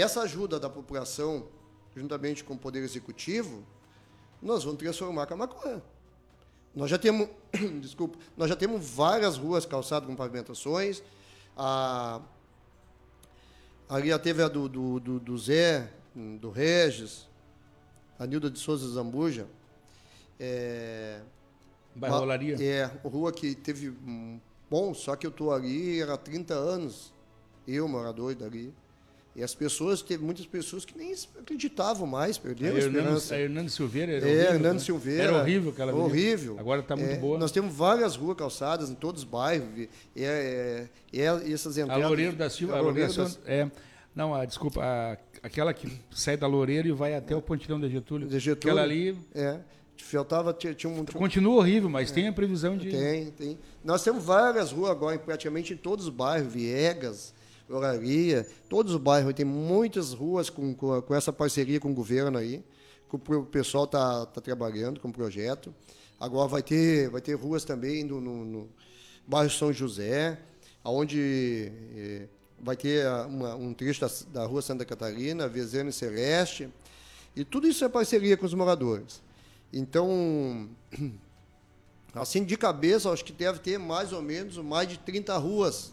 essa 0.00 0.22
ajuda 0.22 0.58
da 0.58 0.68
população, 0.68 1.46
juntamente 1.94 2.44
com 2.44 2.54
o 2.54 2.58
Poder 2.58 2.80
Executivo, 2.80 3.64
nós 4.42 4.64
vamos 4.64 4.78
transformar 4.78 5.26
Camacuã. 5.26 5.80
Nós 6.74 6.90
já 6.90 6.98
temos, 6.98 7.28
desculpa, 7.80 8.18
nós 8.36 8.48
já 8.48 8.56
temos 8.56 8.86
várias 8.86 9.38
ruas 9.38 9.64
calçadas 9.64 10.06
com 10.06 10.14
pavimentações. 10.14 11.02
A, 11.56 12.20
ali 13.88 14.08
já 14.08 14.18
teve 14.18 14.42
a 14.42 14.48
do, 14.48 14.68
do, 14.68 15.00
do, 15.00 15.18
do 15.18 15.38
Zé, 15.38 15.90
do 16.14 16.50
Regis, 16.50 17.26
a 18.18 18.26
Nilda 18.26 18.50
de 18.50 18.58
Souza 18.58 18.88
Zambuja. 18.88 19.46
É, 20.38 21.22
Bairro 21.94 22.20
Olaria. 22.20 22.62
é, 22.62 22.84
rua 23.02 23.32
que 23.32 23.54
teve 23.54 23.90
bom, 24.68 24.92
só 24.92 25.16
que 25.16 25.26
eu 25.26 25.30
estou 25.30 25.52
ali 25.52 26.00
era 26.00 26.16
30 26.18 26.52
anos, 26.52 27.12
eu, 27.66 27.88
morador 27.88 28.34
dali. 28.34 28.74
E 29.36 29.42
as 29.42 29.54
pessoas, 29.54 30.00
teve 30.00 30.24
muitas 30.24 30.46
pessoas 30.46 30.86
que 30.86 30.96
nem 30.96 31.12
acreditavam 31.38 32.06
mais, 32.06 32.38
A 32.38 32.40
perderam 32.40 32.74
a, 32.76 32.78
Hernando, 32.78 32.96
esperança. 32.96 33.34
a 33.34 33.38
Hernando 33.38 33.68
Silveira 33.68 34.12
era 34.12 34.26
É, 34.26 34.32
horrível. 34.32 34.54
Hernando 34.54 34.72
né? 34.72 34.78
Silveira. 34.80 35.22
Era 35.24 35.36
horrível 35.42 35.70
aquela 35.72 35.92
avenida. 35.92 36.10
Horrível. 36.10 36.56
Agora 36.58 36.80
está 36.80 36.96
muito 36.96 37.10
É, 37.12 37.16
boa. 37.18 37.38
Nós 37.38 37.52
temos 37.52 37.74
várias 37.74 38.16
ruas 38.16 38.36
calçadas 38.38 38.88
em 38.88 38.94
todos 38.94 39.22
os 39.22 39.28
bairros. 39.28 39.68
e 39.76 39.88
É, 40.16 40.88
é, 41.12 41.18
é, 41.20 41.52
essas 41.52 41.76
A 41.76 41.82
entradas. 41.82 42.04
Loureiro 42.06 42.34
da 42.34 42.48
Silva. 42.48 42.74
A 42.74 42.78
A 42.78 42.80
Loureiro 42.80 43.12
Loureiro 43.12 43.38
da, 43.44 43.52
é, 43.52 43.70
não, 44.14 44.34
a, 44.34 44.46
desculpa, 44.46 44.80
a- 44.82 45.18
aquela 45.42 45.74
que 45.74 45.86
sai 46.10 46.38
da 46.38 46.46
Loureiro 46.46 46.88
e 46.88 46.92
vai 46.92 47.14
até 47.14 47.36
o 47.36 47.42
Pontilhão 47.42 47.78
da 47.78 47.88
Getúlio. 47.90 48.26
De 48.26 48.38
Getúlio. 48.38 48.72
Aquela 48.74 48.82
ali 48.90 49.18
É. 49.34 49.60
Faltava, 49.98 50.52
tinha, 50.52 50.72
tinha 50.74 50.90
um. 50.92 51.04
Continua 51.04 51.56
horrível, 51.56 51.88
mas 51.90 52.10
tem 52.10 52.28
a 52.28 52.32
previsão 52.32 52.76
de. 52.76 52.90
Tem, 52.90 53.30
tem. 53.32 53.58
Nós 53.84 54.04
temos 54.04 54.24
várias 54.24 54.70
ruas 54.70 54.90
agora, 54.90 55.18
praticamente 55.18 55.72
em 55.72 55.76
todos 55.76 56.04
os 56.06 56.10
bairros, 56.12 56.52
Viegas, 56.52 57.34
Oraria, 57.68 58.46
todos 58.68 58.92
os 58.94 59.00
bairros. 59.00 59.34
Tem 59.34 59.44
muitas 59.44 60.12
ruas 60.12 60.48
com, 60.50 60.74
com, 60.74 61.00
com 61.02 61.14
essa 61.14 61.32
parceria 61.32 61.80
com 61.80 61.90
o 61.90 61.94
governo 61.94 62.38
aí, 62.38 62.64
que 63.08 63.16
o 63.16 63.44
pessoal 63.44 63.84
está 63.84 64.26
tá 64.26 64.40
trabalhando 64.40 65.00
com 65.00 65.08
o 65.08 65.12
projeto. 65.12 65.74
Agora 66.18 66.48
vai 66.48 66.62
ter, 66.62 67.08
vai 67.10 67.20
ter 67.20 67.34
ruas 67.34 67.64
também 67.64 68.02
no, 68.04 68.20
no, 68.20 68.44
no 68.44 68.68
bairro 69.26 69.50
São 69.50 69.72
José, 69.72 70.38
onde 70.84 71.70
eh, 71.96 72.28
vai 72.60 72.76
ter 72.76 73.06
a- 73.06 73.26
uma- 73.26 73.54
um 73.56 73.74
trecho 73.74 74.00
da, 74.00 74.10
da 74.32 74.46
rua 74.46 74.62
Santa 74.62 74.84
Catarina, 74.84 75.46
Vezeno 75.48 75.90
e 75.90 75.92
Celeste. 75.92 76.68
E 77.34 77.44
tudo 77.44 77.66
isso 77.68 77.84
é 77.84 77.88
parceria 77.88 78.36
com 78.36 78.46
os 78.46 78.54
moradores. 78.54 79.20
Então, 79.72 80.68
Assim, 82.14 82.44
de 82.44 82.56
cabeça, 82.56 83.10
acho 83.10 83.22
que 83.22 83.32
deve 83.32 83.58
ter 83.58 83.78
mais 83.78 84.10
ou 84.10 84.22
menos 84.22 84.56
mais 84.56 84.88
de 84.88 84.98
30 84.98 85.36
ruas. 85.36 85.92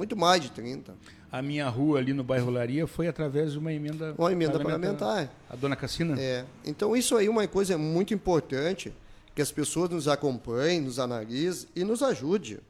Muito 0.00 0.16
mais 0.16 0.40
de 0.40 0.50
30. 0.52 0.96
A 1.30 1.42
minha 1.42 1.68
rua 1.68 1.98
ali 1.98 2.14
no 2.14 2.24
bairro 2.24 2.46
Olaria 2.46 2.86
foi 2.86 3.06
através 3.06 3.52
de 3.52 3.58
uma 3.58 3.70
emenda. 3.70 4.14
Uma 4.16 4.32
emenda 4.32 4.58
parlamentar. 4.58 5.30
A 5.50 5.54
dona 5.54 5.76
Cassina? 5.76 6.18
É. 6.18 6.46
Então, 6.64 6.96
isso 6.96 7.14
aí 7.18 7.26
é 7.26 7.30
uma 7.30 7.46
coisa 7.46 7.76
muito 7.76 8.14
importante, 8.14 8.94
que 9.34 9.42
as 9.42 9.52
pessoas 9.52 9.90
nos 9.90 10.08
acompanhem, 10.08 10.80
nos 10.80 10.98
analisem 10.98 11.68
e 11.76 11.84
nos 11.84 12.02
ajude. 12.02 12.60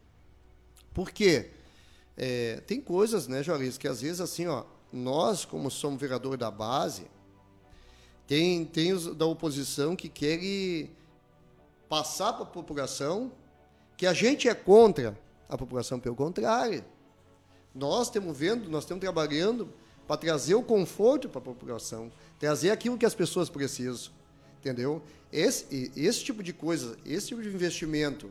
Por 0.92 1.12
quê? 1.12 1.50
É, 2.16 2.60
tem 2.66 2.80
coisas, 2.80 3.28
né, 3.28 3.44
Joris, 3.44 3.78
que 3.78 3.86
às 3.86 4.00
vezes, 4.00 4.20
assim, 4.20 4.48
ó, 4.48 4.64
nós, 4.92 5.44
como 5.44 5.70
somos 5.70 6.00
vereador 6.00 6.36
da 6.36 6.50
base, 6.50 7.04
tem, 8.26 8.64
tem 8.64 8.92
os 8.92 9.14
da 9.14 9.24
oposição 9.24 9.94
que 9.94 10.08
querem 10.08 10.90
passar 11.88 12.32
para 12.32 12.42
a 12.42 12.46
população 12.46 13.30
que 13.96 14.04
a 14.04 14.12
gente 14.12 14.48
é 14.48 14.54
contra 14.54 15.16
a 15.48 15.56
população, 15.56 16.00
pelo 16.00 16.16
contrário. 16.16 16.84
Nós 17.74 18.08
estamos 18.08 18.36
vendo, 18.36 18.68
nós 18.68 18.84
estamos 18.84 19.00
trabalhando 19.00 19.68
para 20.06 20.16
trazer 20.16 20.54
o 20.54 20.62
conforto 20.62 21.28
para 21.28 21.38
a 21.38 21.44
população, 21.44 22.10
trazer 22.38 22.70
aquilo 22.70 22.98
que 22.98 23.06
as 23.06 23.14
pessoas 23.14 23.48
precisam, 23.48 24.12
entendeu? 24.58 25.02
Esse, 25.32 25.92
esse 25.94 26.24
tipo 26.24 26.42
de 26.42 26.52
coisa, 26.52 26.96
esse 27.06 27.28
tipo 27.28 27.40
de 27.40 27.48
investimento, 27.48 28.30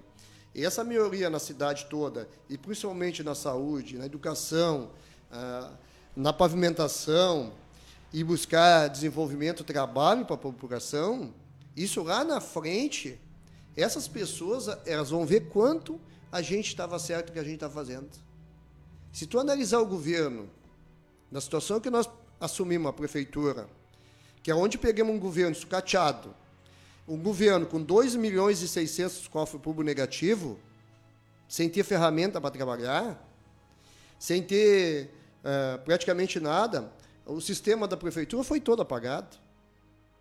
essa 0.53 0.83
melhoria 0.83 1.29
na 1.29 1.39
cidade 1.39 1.87
toda, 1.89 2.27
e 2.49 2.57
principalmente 2.57 3.23
na 3.23 3.33
saúde, 3.33 3.97
na 3.97 4.05
educação, 4.05 4.89
ah, 5.31 5.71
na 6.15 6.33
pavimentação, 6.33 7.53
e 8.11 8.23
buscar 8.23 8.87
desenvolvimento, 8.87 9.63
trabalho 9.63 10.25
para 10.25 10.35
a 10.35 10.37
população, 10.37 11.33
isso 11.75 12.03
lá 12.03 12.23
na 12.23 12.41
frente, 12.41 13.19
essas 13.77 14.07
pessoas 14.07 14.67
elas 14.85 15.11
vão 15.11 15.25
ver 15.25 15.47
quanto 15.49 15.99
a 16.31 16.41
gente 16.41 16.67
estava 16.67 16.97
certo 16.99 17.31
que 17.31 17.39
a 17.39 17.43
gente 17.43 17.55
está 17.55 17.69
fazendo. 17.69 18.09
Se 19.11 19.25
tu 19.25 19.39
analisar 19.39 19.79
o 19.79 19.85
governo, 19.85 20.49
na 21.31 21.41
situação 21.41 21.79
que 21.79 21.89
nós 21.89 22.09
assumimos 22.39 22.89
a 22.89 22.93
prefeitura, 22.93 23.67
que 24.41 24.51
é 24.51 24.55
onde 24.55 24.77
pegamos 24.77 25.13
um 25.13 25.19
governo 25.19 25.55
sucateado, 25.55 26.33
um 27.07 27.17
governo 27.17 27.65
com 27.65 27.81
2 27.81 28.15
milhões 28.15 28.61
e 28.61 28.67
600 28.67 29.27
cofre 29.27 29.59
público 29.59 29.83
negativo, 29.83 30.59
sem 31.47 31.67
ter 31.67 31.83
ferramenta 31.83 32.39
para 32.39 32.51
trabalhar, 32.51 33.27
sem 34.19 34.43
ter 34.43 35.09
eh, 35.43 35.79
praticamente 35.83 36.39
nada, 36.39 36.91
o 37.25 37.41
sistema 37.41 37.87
da 37.87 37.97
prefeitura 37.97 38.43
foi 38.43 38.59
todo 38.59 38.81
apagado. 38.81 39.37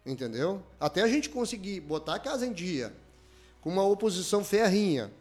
Entendeu? 0.06 0.62
Até 0.80 1.02
a 1.02 1.08
gente 1.08 1.28
conseguir 1.28 1.80
botar 1.80 2.14
a 2.14 2.18
casa 2.18 2.46
em 2.46 2.52
dia, 2.52 2.94
com 3.60 3.68
uma 3.68 3.82
oposição 3.82 4.42
ferrinha, 4.42 5.12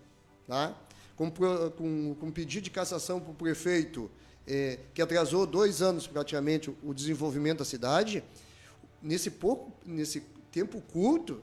tá? 0.48 0.74
Com, 1.18 1.30
com, 1.30 2.16
com 2.16 2.32
pedido 2.32 2.64
de 2.64 2.70
cassação 2.70 3.20
para 3.20 3.32
o 3.32 3.36
prefeito, 3.36 4.10
eh, 4.48 4.80
que 4.94 5.02
atrasou 5.02 5.46
dois 5.46 5.82
anos 5.82 6.08
praticamente 6.08 6.74
o 6.82 6.94
desenvolvimento 6.94 7.58
da 7.60 7.66
cidade, 7.66 8.24
nesse 9.02 9.30
pouco, 9.32 9.74
nesse 9.86 10.22
tempo 10.52 10.80
curto, 10.94 11.42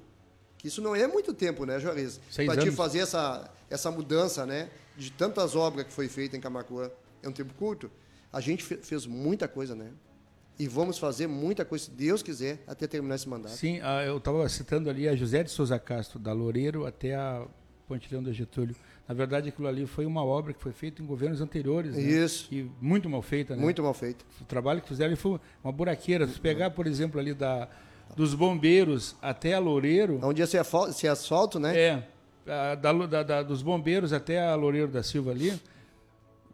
que 0.57 0.69
isso 0.69 0.81
não 0.81 0.97
é 0.97 1.07
muito 1.07 1.35
tempo, 1.35 1.67
né, 1.67 1.79
Juarez? 1.79 2.19
Para 2.47 2.55
te 2.63 2.71
fazer 2.77 3.01
essa, 3.01 3.51
essa 3.69 3.91
mudança, 3.91 4.47
né? 4.47 4.71
De 4.97 5.11
tantas 5.11 5.55
obras 5.55 5.87
que 5.87 5.93
foi 5.93 6.09
feita 6.09 6.37
em 6.37 6.41
Camacuã. 6.41 6.91
É 7.23 7.29
um 7.29 7.33
tempo 7.33 7.53
curto. 7.55 7.91
A 8.33 8.41
gente 8.41 8.65
fe- 8.65 8.79
fez 8.79 9.07
muita 9.07 9.47
coisa, 9.47 9.75
né? 9.75 9.91
E 10.59 10.69
vamos 10.69 10.99
fazer 10.99 11.27
muita 11.27 11.65
coisa, 11.65 11.87
se 11.87 11.91
Deus 11.91 12.23
quiser, 12.23 12.63
até 12.67 12.87
terminar 12.87 13.17
esse 13.17 13.29
mandato. 13.29 13.57
Sim, 13.57 13.81
ah, 13.83 14.05
eu 14.05 14.19
estava 14.19 14.49
citando 14.49 14.89
ali 14.89 15.09
a 15.09 15.17
José 15.17 15.43
de 15.43 15.51
Souza 15.51 15.79
Castro, 15.81 16.19
da 16.19 16.33
Loureiro 16.33 16.87
até 16.87 17.15
a 17.17 17.45
Pontilhão 17.89 18.23
do 18.23 18.33
Getúlio. 18.33 18.75
Na 19.07 19.15
verdade, 19.15 19.51
aquilo 19.51 19.69
ali 19.69 19.85
foi 19.87 20.07
uma 20.07 20.25
obra 20.25 20.55
que 20.55 20.63
foi 20.63 20.73
feita 20.73 21.03
em 21.03 21.07
governos 21.07 21.41
anteriores. 21.43 21.95
né? 21.95 22.01
Isso. 22.03 22.49
E 22.53 22.71
muito 22.81 23.09
mal 23.09 23.21
feita, 23.21 23.55
né? 23.55 23.61
Muito 23.63 23.83
mal 23.83 23.93
feito. 23.93 24.25
O 24.41 24.45
trabalho 24.45 24.81
que 24.81 24.89
fizeram 24.89 25.09
ali 25.11 25.17
foi 25.17 25.39
uma 25.63 25.73
buraqueira. 25.73 26.27
Se 26.27 26.41
pegar, 26.41 26.71
por 26.71 26.87
exemplo, 26.87 27.21
ali 27.21 27.35
da, 27.35 27.69
dos 28.17 28.33
bombeiros 28.35 29.15
até 29.21 29.53
a 29.55 29.59
Loureiro, 29.59 30.21
Onde 30.23 30.41
ia 30.41 30.47
ser, 30.47 30.59
asfal- 30.59 30.91
ser 30.93 31.09
asfalto, 31.09 31.59
né? 31.59 31.79
é, 31.79 32.03
da, 32.47 32.75
da- 32.75 33.23
da- 33.23 33.43
dos 33.43 33.61
bombeiros 33.63 34.13
até 34.13 34.43
a 34.43 34.55
Loureiro 34.55 34.89
da 34.89 35.03
Silva 35.03 35.33
ali, 35.33 35.51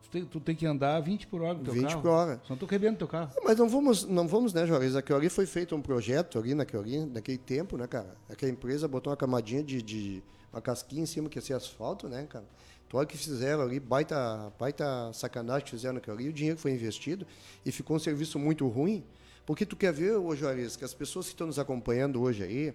tu 0.02 0.10
tem, 0.10 0.24
tu 0.24 0.40
tem 0.40 0.56
que 0.56 0.66
andar 0.66 0.98
20 1.00 1.28
por 1.28 1.42
hora 1.42 1.54
no 1.54 1.62
teu 1.64 1.72
20 1.74 1.86
carro. 1.88 2.02
por 2.02 2.08
hora. 2.10 2.40
Senão 2.44 2.58
tu 2.58 2.66
quebrando 2.66 2.96
teu 2.98 3.06
carro. 3.08 3.30
Mas 3.44 3.56
não 3.58 3.68
vamos, 3.68 4.04
não 4.04 4.26
vamos, 4.26 4.52
né, 4.52 4.66
Juarez? 4.66 4.96
Aquilo 4.96 5.18
ali 5.18 5.28
foi 5.28 5.46
feito 5.46 5.74
um 5.76 5.80
projeto 5.80 6.36
ali 6.38 6.52
naquele, 6.54 7.06
naquele 7.06 7.38
tempo, 7.38 7.76
né, 7.76 7.86
cara? 7.86 8.16
Aquela 8.28 8.50
empresa 8.50 8.88
botou 8.88 9.10
uma 9.12 9.16
camadinha 9.16 9.62
de, 9.62 9.80
de 9.82 10.22
uma 10.52 10.60
casquinha 10.60 11.02
em 11.02 11.06
cima 11.06 11.28
que 11.28 11.38
ia 11.38 11.42
ser 11.42 11.54
asfalto, 11.54 12.08
né, 12.08 12.26
cara? 12.28 12.44
Então, 12.86 12.98
olha 12.98 13.04
o 13.04 13.08
que 13.08 13.16
fizeram 13.16 13.62
ali, 13.62 13.78
baita, 13.78 14.52
baita 14.58 15.12
sacanagem 15.12 15.64
que 15.64 15.70
fizeram 15.70 15.94
naquilo 15.94 16.16
ali, 16.16 16.28
o 16.28 16.32
dinheiro 16.32 16.58
foi 16.58 16.72
investido 16.72 17.26
e 17.64 17.70
ficou 17.70 17.96
um 17.96 18.00
serviço 18.00 18.38
muito 18.38 18.66
ruim. 18.66 19.04
Porque 19.46 19.64
tu 19.64 19.76
quer 19.76 19.92
ver, 19.92 20.16
ô 20.16 20.34
Juarez, 20.34 20.76
que 20.76 20.84
as 20.84 20.92
pessoas 20.92 21.26
que 21.26 21.32
estão 21.32 21.46
nos 21.46 21.58
acompanhando 21.58 22.20
hoje 22.20 22.42
aí, 22.42 22.74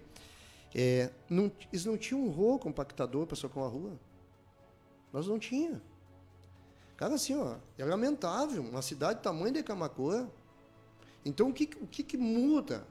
é, 0.74 1.10
não, 1.28 1.52
eles 1.72 1.84
não 1.84 1.96
tinham 1.96 2.22
um 2.22 2.30
rolo 2.30 2.58
compactador 2.58 3.26
para 3.26 3.36
socar 3.36 3.62
uma 3.62 3.68
rua. 3.68 3.92
Nós 5.12 5.26
não 5.26 5.38
tinha. 5.38 5.80
Cara, 6.96 7.14
assim, 7.14 7.36
ó, 7.36 7.56
é 7.78 7.84
lamentável. 7.84 8.62
Uma 8.62 8.82
cidade 8.82 9.20
do 9.20 9.22
tamanho 9.22 9.52
de 9.52 9.62
Camacoa. 9.62 10.30
Então, 11.24 11.50
o 11.50 11.52
que, 11.52 11.70
o 11.80 11.86
que, 11.86 12.02
que 12.02 12.16
muda? 12.16 12.86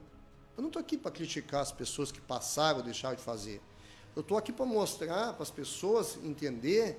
Eu 0.56 0.62
não 0.62 0.68
estou 0.68 0.80
aqui 0.80 0.96
para 0.96 1.10
criticar 1.10 1.60
as 1.60 1.72
pessoas 1.72 2.10
que 2.10 2.20
passaram 2.20 2.78
ou 2.78 2.84
deixaram 2.84 3.16
de 3.16 3.22
fazer. 3.22 3.60
Eu 4.16 4.22
estou 4.22 4.38
aqui 4.38 4.50
para 4.50 4.64
mostrar 4.64 5.34
para 5.34 5.42
as 5.42 5.50
pessoas 5.50 6.18
entender 6.24 6.98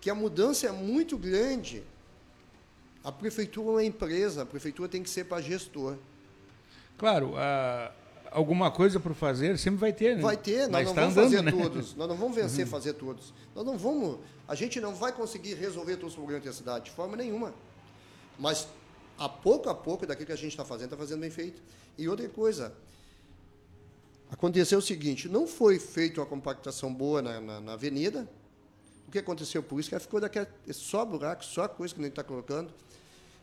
que 0.00 0.10
a 0.10 0.14
mudança 0.14 0.66
é 0.66 0.72
muito 0.72 1.16
grande. 1.16 1.84
A 3.04 3.12
prefeitura 3.12 3.68
é 3.68 3.70
uma 3.70 3.84
empresa, 3.84 4.42
a 4.42 4.46
prefeitura 4.46 4.88
tem 4.88 5.04
que 5.04 5.08
ser 5.08 5.24
para 5.24 5.40
gestor. 5.40 5.96
Claro, 6.98 7.34
alguma 8.32 8.70
coisa 8.72 8.98
por 8.98 9.14
fazer 9.14 9.56
sempre 9.56 9.78
vai 9.78 9.92
ter, 9.92 10.16
né? 10.16 10.22
Vai 10.22 10.36
ter, 10.36 10.68
nós 10.68 10.72
Mas 10.72 10.86
não 10.86 10.94
tá 10.94 11.00
vamos 11.02 11.16
andando, 11.16 11.30
fazer 11.30 11.42
né? 11.42 11.52
todos. 11.52 11.94
Nós 11.94 12.08
não 12.08 12.16
vamos 12.16 12.34
vencer 12.36 12.66
fazer 12.66 12.92
todos. 12.94 13.32
Nós 13.54 13.64
não 13.64 13.78
vamos. 13.78 14.18
A 14.48 14.54
gente 14.56 14.80
não 14.80 14.94
vai 14.94 15.12
conseguir 15.12 15.54
resolver 15.54 15.94
todos 15.94 16.10
os 16.10 16.16
problemas 16.16 16.44
da 16.44 16.52
cidade, 16.52 16.86
de 16.86 16.90
forma 16.90 17.16
nenhuma. 17.16 17.54
Mas 18.36 18.66
a 19.16 19.28
pouco 19.28 19.68
a 19.68 19.74
pouco 19.74 20.06
daquilo 20.06 20.26
que 20.26 20.32
a 20.32 20.36
gente 20.36 20.50
está 20.50 20.64
fazendo, 20.64 20.86
está 20.86 20.96
fazendo 20.96 21.20
bem 21.20 21.30
feito. 21.30 21.62
E 21.96 22.08
outra 22.08 22.28
coisa, 22.28 22.74
aconteceu 24.30 24.78
o 24.78 24.82
seguinte: 24.82 25.28
não 25.28 25.46
foi 25.46 25.78
feita 25.78 26.20
uma 26.20 26.26
compactação 26.26 26.92
boa 26.92 27.22
na, 27.22 27.40
na, 27.40 27.60
na 27.60 27.72
avenida. 27.72 28.28
O 29.06 29.10
que 29.10 29.18
aconteceu 29.18 29.62
por 29.62 29.78
isso? 29.78 29.88
Que 29.88 29.94
ela 29.94 30.00
ficou 30.00 30.20
daquela, 30.20 30.48
só 30.72 31.04
buraco, 31.04 31.44
só 31.44 31.68
coisa 31.68 31.94
que 31.94 32.00
a 32.00 32.04
gente 32.04 32.12
está 32.12 32.24
colocando. 32.24 32.72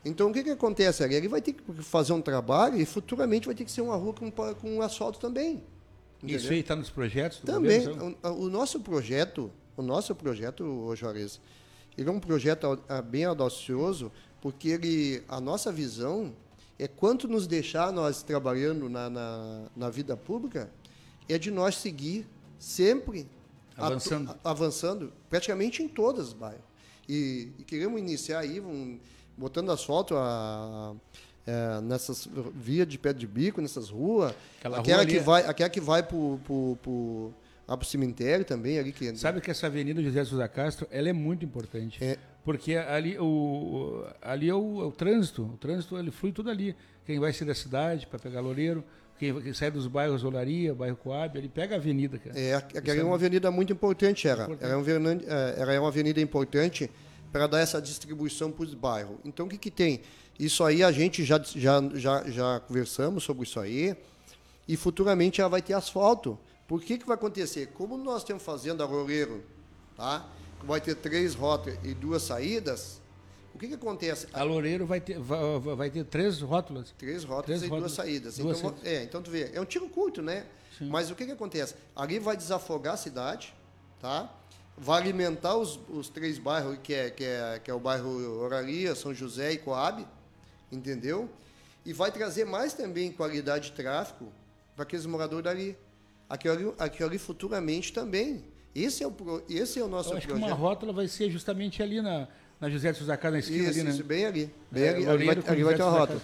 Então, 0.05 0.29
o 0.29 0.33
que, 0.33 0.43
que 0.43 0.49
acontece 0.49 1.03
ali? 1.03 1.15
Ele 1.15 1.29
vai 1.29 1.41
ter 1.41 1.53
que 1.53 1.63
fazer 1.81 2.11
um 2.11 2.21
trabalho 2.21 2.79
e 2.79 2.85
futuramente 2.85 3.45
vai 3.45 3.55
ter 3.55 3.63
que 3.63 3.71
ser 3.71 3.81
uma 3.81 3.95
rua 3.95 4.13
com, 4.13 4.29
com 4.29 4.81
asfalto 4.81 5.19
também. 5.19 5.63
Isso 6.21 6.35
Entendeu? 6.35 6.51
aí 6.51 6.59
está 6.59 6.75
nos 6.75 6.89
projetos 6.89 7.39
do 7.39 7.45
Também, 7.45 7.79
governo, 7.85 8.17
sabe? 8.21 8.35
o, 8.35 8.45
o 8.45 8.49
nosso 8.49 8.79
projeto, 8.81 9.51
o 9.77 9.81
nosso 9.81 10.13
projeto, 10.13 10.63
ô 10.65 10.95
Juarez, 10.95 11.39
ele 11.97 12.09
é 12.09 12.11
um 12.11 12.19
projeto 12.19 12.79
bem 13.09 13.23
audacioso, 13.25 14.11
porque 14.41 14.69
ele, 14.69 15.23
a 15.27 15.39
nossa 15.39 15.71
visão 15.71 16.33
é 16.83 16.87
quanto 16.87 17.27
nos 17.27 17.47
deixar 17.47 17.91
nós 17.93 18.23
trabalhando 18.23 18.89
na, 18.89 19.09
na, 19.09 19.61
na 19.75 19.89
vida 19.89 20.17
pública, 20.17 20.69
é 21.29 21.37
de 21.37 21.49
nós 21.49 21.75
seguir 21.75 22.27
sempre 22.59 23.27
Avançando. 23.77 24.29
a- 24.43 24.49
avançando, 24.51 25.13
praticamente 25.29 25.81
em 25.81 25.87
todas 25.87 26.27
os 26.27 26.33
bairros. 26.33 26.63
E, 27.07 27.51
e 27.59 27.63
queremos 27.63 27.99
iniciar 27.99 28.39
aí, 28.39 28.59
um, 28.59 28.99
botando 29.37 29.71
asfalto 29.71 30.15
a, 30.15 30.93
é, 31.47 31.81
nessas 31.81 32.27
vias 32.55 32.87
de 32.87 32.97
pé 32.97 33.13
de 33.13 33.25
bico, 33.27 33.61
nessas 33.61 33.89
ruas, 33.89 34.33
Aquela 34.59 34.79
aquela 34.79 34.97
rua 34.97 35.05
que 35.05 35.15
ali- 35.17 35.23
vai, 35.25 35.45
aquela 35.45 35.69
que 35.69 35.81
vai 35.81 36.01
lá 37.67 37.77
pro 37.77 37.85
cemitério 37.87 38.45
também, 38.45 38.77
ali 38.77 38.91
que 38.91 39.15
Sabe 39.15 39.39
que 39.41 39.49
essa 39.51 39.67
Avenida 39.67 40.01
José 40.03 40.23
Souza 40.25 40.47
Castro, 40.47 40.87
ela 40.91 41.07
é 41.09 41.13
muito 41.13 41.43
importante. 41.45 42.03
É. 42.03 42.17
Porque 42.43 42.75
ali, 42.75 43.17
o, 43.17 44.05
ali 44.21 44.49
é 44.49 44.53
o, 44.53 44.81
é 44.81 44.85
o 44.85 44.91
trânsito. 44.91 45.43
O 45.43 45.57
trânsito 45.57 45.97
ele 45.97 46.11
flui 46.11 46.31
tudo 46.31 46.49
ali. 46.49 46.75
Quem 47.05 47.19
vai 47.19 47.31
sair 47.31 47.47
da 47.47 47.55
cidade 47.55 48.07
para 48.07 48.19
pegar 48.19 48.41
Loureiro, 48.41 48.83
quem, 49.17 49.39
quem 49.41 49.53
sai 49.53 49.71
dos 49.71 49.87
bairros 49.87 50.23
Olaria, 50.23 50.73
bairro 50.73 50.97
Coab, 50.97 51.37
ele 51.37 51.47
pega 51.47 51.75
a 51.75 51.77
avenida. 51.77 52.17
Cara. 52.17 52.37
É, 52.37 52.55
aquela 52.55 52.99
é 52.99 53.03
uma 53.03 53.15
avenida 53.15 53.49
muito 53.49 53.71
importante, 53.71 54.27
era. 54.27 54.43
Importante. 54.43 54.63
Era, 54.65 54.77
avenida, 54.77 55.25
é, 55.25 55.61
era 55.61 55.79
uma 55.79 55.87
avenida 55.87 56.19
importante 56.19 56.89
para 57.31 57.47
dar 57.47 57.59
essa 57.59 57.81
distribuição 57.81 58.51
para 58.51 58.63
os 58.63 58.73
bairros. 58.73 59.17
Então, 59.23 59.45
o 59.45 59.49
que, 59.49 59.57
que 59.57 59.71
tem? 59.71 60.01
Isso 60.39 60.63
aí 60.63 60.83
a 60.83 60.91
gente 60.91 61.23
já, 61.23 61.41
já, 61.43 61.81
já, 61.95 62.23
já 62.29 62.59
conversamos 62.59 63.23
sobre 63.23 63.43
isso 63.43 63.59
aí, 63.59 63.95
e 64.67 64.75
futuramente 64.75 65.41
ela 65.41 65.49
vai 65.49 65.61
ter 65.61 65.73
asfalto. 65.73 66.37
Por 66.67 66.81
que, 66.81 66.97
que 66.97 67.05
vai 67.05 67.15
acontecer? 67.15 67.67
Como 67.73 67.97
nós 67.97 68.21
estamos 68.21 68.43
fazendo 68.43 68.81
a 68.81 68.85
Loureiro, 68.85 69.43
tá? 69.95 70.25
Vai 70.63 70.81
ter 70.81 70.95
três 70.95 71.35
rotas 71.35 71.77
e 71.83 71.93
duas 71.93 72.23
saídas, 72.23 73.01
o 73.53 73.59
que, 73.59 73.67
que 73.67 73.73
acontece? 73.75 74.27
A 74.33 74.41
Loureiro 74.41 74.85
vai 74.85 74.99
ter, 74.99 75.19
vai, 75.19 75.59
vai 75.75 75.89
ter 75.89 76.03
três 76.05 76.41
rótulas. 76.41 76.93
Três 76.97 77.23
rotas 77.23 77.45
Três 77.45 77.63
e 77.63 77.67
rotas, 77.67 77.81
duas 77.81 77.91
saídas. 77.93 78.37
duas 78.37 78.57
então, 78.57 78.71
saídas. 78.71 78.91
É, 78.91 79.03
então 79.03 79.21
tu 79.21 79.29
vê, 79.29 79.51
é 79.53 79.61
um 79.61 79.65
tiro 79.65 79.87
curto, 79.89 80.21
né? 80.21 80.45
Mas 80.81 81.11
o 81.11 81.15
que, 81.15 81.25
que 81.25 81.31
acontece? 81.31 81.75
Ali 81.95 82.17
vai 82.17 82.35
desafogar 82.35 82.95
a 82.95 82.97
cidade, 82.97 83.53
tá? 84.01 84.33
Vai 84.75 85.01
alimentar 85.01 85.55
os, 85.55 85.79
os 85.87 86.09
três 86.09 86.39
bairros, 86.39 86.79
que 86.81 86.93
é, 86.95 87.11
que, 87.11 87.23
é, 87.23 87.61
que 87.63 87.69
é 87.69 87.73
o 87.73 87.79
bairro 87.79 88.09
Oraria, 88.39 88.95
São 88.95 89.13
José 89.13 89.53
e 89.53 89.57
Coab, 89.59 90.05
entendeu? 90.71 91.29
E 91.85 91.93
vai 91.93 92.11
trazer 92.11 92.45
mais 92.45 92.73
também 92.73 93.11
qualidade 93.11 93.69
de 93.69 93.73
tráfego 93.73 94.31
para 94.75 94.83
aqueles 94.83 95.05
moradores 95.05 95.43
dali. 95.43 95.77
Aquilo 96.27 96.53
ali, 96.53 96.73
aquilo 96.79 97.09
ali 97.09 97.19
futuramente 97.19 97.93
também. 97.93 98.43
Esse 98.75 99.03
é 99.03 99.07
o, 99.07 99.11
pro- 99.11 99.43
esse 99.49 99.79
é 99.79 99.83
o 99.83 99.87
nosso 99.87 100.11
Eu 100.13 100.17
acho 100.17 100.25
que 100.27 100.33
projeto. 100.33 100.47
uma 100.49 100.55
rótula 100.55 100.91
vai 100.93 101.07
ser 101.07 101.29
justamente 101.29 101.81
ali 101.83 102.01
na, 102.01 102.27
na 102.59 102.69
José 102.69 102.91
de 102.91 102.99
Castro, 103.05 103.31
na 103.31 103.39
esquina 103.39 103.69
isso, 103.69 103.79
ali, 103.79 103.83
né? 103.83 103.89
isso, 103.91 104.03
bem 104.03 104.25
ali. 104.25 104.51
Bem 104.71 104.83
É, 104.83 104.89
ali, 104.89 105.07
ali 105.07 105.25
vai, 105.25 105.35
ali 105.47 105.63
vai 105.63 105.75
ter 105.75 105.83
uma 105.83 105.91
rótula. 105.91 106.21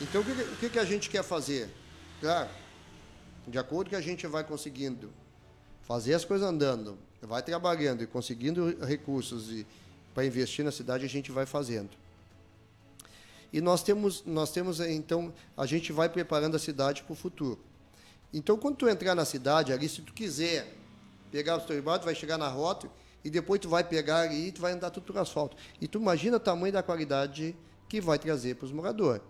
Então, 0.00 0.20
o 0.22 0.24
que, 0.24 0.34
que- 0.34 0.42
o 0.42 0.56
que, 0.56 0.70
que 0.70 0.78
a 0.78 0.84
gente 0.84 1.10
quer 1.10 1.22
fazer? 1.22 1.68
Claro, 2.20 2.48
de 3.46 3.58
acordo 3.58 3.90
que 3.90 3.96
a 3.96 4.00
gente 4.00 4.26
vai 4.26 4.44
conseguindo 4.44 5.10
fazer 5.82 6.14
as 6.14 6.24
coisas 6.24 6.46
andando, 6.48 6.98
vai 7.22 7.42
trabalhando 7.42 8.02
e 8.02 8.06
conseguindo 8.06 8.76
recursos 8.84 9.64
para 10.14 10.24
investir 10.24 10.64
na 10.64 10.70
cidade, 10.70 11.04
a 11.04 11.08
gente 11.08 11.30
vai 11.30 11.44
fazendo. 11.46 11.90
E 13.52 13.60
nós 13.60 13.82
temos, 13.82 14.22
nós 14.26 14.50
temos 14.52 14.78
eh, 14.80 14.92
então, 14.92 15.32
a 15.56 15.64
gente 15.64 15.92
vai 15.92 16.08
preparando 16.08 16.54
a 16.56 16.58
cidade 16.58 17.02
para 17.02 17.12
o 17.12 17.16
futuro. 17.16 17.58
Então, 18.32 18.58
quando 18.58 18.76
tu 18.76 18.88
entrar 18.88 19.14
na 19.14 19.24
cidade 19.24 19.72
ali, 19.72 19.88
se 19.88 20.02
tu 20.02 20.12
quiser 20.12 20.74
pegar 21.30 21.56
o 21.56 21.60
teu 21.60 21.82
tu 21.82 22.04
vai 22.04 22.14
chegar 22.14 22.36
na 22.38 22.48
rota 22.48 22.90
e 23.24 23.30
depois 23.30 23.60
tu 23.60 23.68
vai 23.68 23.84
pegar 23.84 24.20
ali 24.20 24.48
e 24.48 24.52
tu 24.52 24.60
vai 24.60 24.72
andar 24.72 24.90
tudo 24.90 25.04
por 25.04 25.18
asfalto. 25.18 25.56
E 25.80 25.86
tu 25.88 25.98
imagina 25.98 26.36
o 26.36 26.40
tamanho 26.40 26.72
da 26.72 26.82
qualidade 26.82 27.56
que 27.88 28.00
vai 28.00 28.18
trazer 28.18 28.56
para 28.56 28.66
os 28.66 28.72
moradores. 28.72 29.22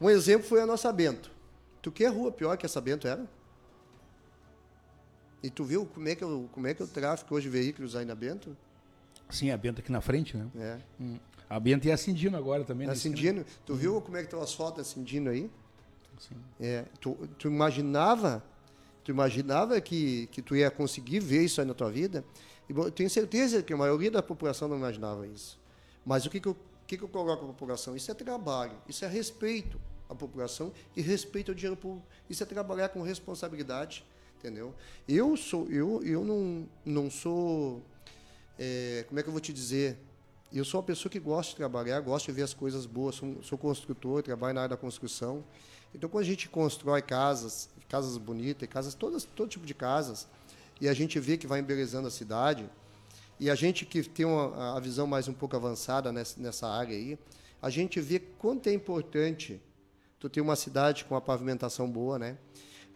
Um 0.00 0.08
exemplo 0.10 0.46
foi 0.46 0.60
a 0.60 0.66
nossa 0.66 0.92
Bento. 0.92 1.30
Tu 1.82 1.90
quer 1.92 2.08
rua 2.12 2.30
pior 2.30 2.56
que 2.56 2.66
essa 2.66 2.80
Bento 2.80 3.06
era? 3.06 3.24
E 5.42 5.50
tu 5.50 5.64
viu 5.64 5.86
como 5.86 6.08
é 6.08 6.14
que, 6.14 6.24
é 6.24 6.26
o- 6.26 6.48
como 6.52 6.66
é, 6.66 6.74
que 6.74 6.82
é 6.82 6.84
o 6.84 6.88
tráfego 6.88 7.34
hoje 7.34 7.46
de 7.46 7.50
veículos 7.50 7.94
aí 7.94 8.04
na 8.04 8.14
Bento? 8.14 8.56
Sim, 9.30 9.50
a 9.50 9.56
Bento 9.56 9.80
aqui 9.80 9.92
na 9.92 10.00
frente, 10.00 10.36
né? 10.36 10.46
É. 10.56 10.78
Hum. 11.00 11.18
A 11.48 11.58
Bento 11.60 11.86
e 11.86 11.92
a 11.92 11.96
Cindino 11.96 12.36
agora 12.36 12.64
também. 12.64 12.86
Na 12.86 12.92
esquina. 12.92 13.16
Cindino, 13.16 13.44
tu 13.64 13.74
viu 13.74 14.00
como 14.00 14.16
é 14.16 14.22
que 14.22 14.28
tá 14.28 14.36
o 14.36 14.42
asfalto 14.42 14.82
Cindino 14.84 15.30
aí? 15.30 15.50
É, 16.60 16.84
tu, 17.00 17.14
tu 17.38 17.46
imaginava, 17.48 18.42
tu 19.08 19.12
imaginava 19.12 19.80
que, 19.80 20.26
que 20.26 20.42
tu 20.42 20.54
ia 20.54 20.70
conseguir 20.70 21.18
ver 21.20 21.42
isso 21.42 21.62
aí 21.62 21.66
na 21.66 21.72
tua 21.72 21.90
vida? 21.90 22.22
E 22.68 22.74
bom, 22.74 22.84
eu 22.84 22.90
tenho 22.90 23.08
certeza 23.08 23.62
que 23.62 23.72
a 23.72 23.76
maioria 23.76 24.10
da 24.10 24.22
população 24.22 24.68
não 24.68 24.76
imaginava 24.76 25.26
isso. 25.26 25.58
Mas 26.04 26.26
o 26.26 26.30
que, 26.30 26.38
que, 26.38 26.46
eu, 26.46 26.56
que, 26.86 26.98
que 26.98 27.02
eu 27.02 27.08
coloco 27.08 27.42
a 27.42 27.46
população? 27.48 27.96
Isso 27.96 28.10
é 28.10 28.14
trabalho, 28.14 28.76
isso 28.86 29.06
é 29.06 29.08
respeito 29.08 29.80
à 30.10 30.14
população 30.14 30.70
e 30.94 31.00
respeito 31.00 31.50
ao 31.50 31.54
dinheiro 31.54 31.74
público. 31.74 32.06
Isso 32.28 32.42
é 32.42 32.46
trabalhar 32.46 32.90
com 32.90 33.00
responsabilidade, 33.00 34.04
entendeu? 34.38 34.74
Eu 35.08 35.38
sou, 35.38 35.66
eu, 35.70 36.02
eu 36.04 36.22
não, 36.22 36.68
não 36.84 37.10
sou, 37.10 37.82
é, 38.58 39.06
como 39.08 39.18
é 39.18 39.22
que 39.22 39.28
eu 39.30 39.32
vou 39.32 39.40
te 39.40 39.54
dizer? 39.54 39.96
Eu 40.52 40.66
sou 40.66 40.80
uma 40.80 40.86
pessoa 40.86 41.10
que 41.10 41.18
gosta 41.18 41.52
de 41.52 41.56
trabalhar, 41.56 41.98
gosto 42.00 42.26
de 42.26 42.32
ver 42.32 42.42
as 42.42 42.52
coisas 42.52 42.84
boas, 42.84 43.14
sou, 43.14 43.42
sou 43.42 43.56
construtor, 43.56 44.22
trabalho 44.22 44.54
na 44.54 44.60
área 44.60 44.76
da 44.76 44.76
construção. 44.76 45.42
Então, 45.94 46.08
quando 46.08 46.24
a 46.24 46.26
gente 46.26 46.48
constrói 46.48 47.02
casas, 47.02 47.68
casas 47.88 48.16
bonitas, 48.18 48.68
casas 48.68 48.94
todas, 48.94 49.24
todo 49.24 49.48
tipo 49.48 49.66
de 49.66 49.74
casas, 49.74 50.26
e 50.80 50.88
a 50.88 50.94
gente 50.94 51.18
vê 51.18 51.36
que 51.36 51.46
vai 51.46 51.60
embelezando 51.60 52.06
a 52.06 52.10
cidade, 52.10 52.68
e 53.40 53.48
a 53.50 53.54
gente 53.54 53.84
que 53.86 54.02
tem 54.02 54.26
uma, 54.26 54.76
a 54.76 54.80
visão 54.80 55.06
mais 55.06 55.28
um 55.28 55.32
pouco 55.32 55.56
avançada 55.56 56.12
nessa, 56.12 56.40
nessa 56.40 56.68
área 56.68 56.96
aí, 56.96 57.18
a 57.60 57.70
gente 57.70 58.00
vê 58.00 58.18
quanto 58.18 58.68
é 58.68 58.72
importante 58.72 59.60
tu 60.18 60.28
ter 60.28 60.40
uma 60.40 60.56
cidade 60.56 61.04
com 61.04 61.14
uma 61.14 61.20
pavimentação 61.20 61.90
boa, 61.90 62.18
né? 62.18 62.36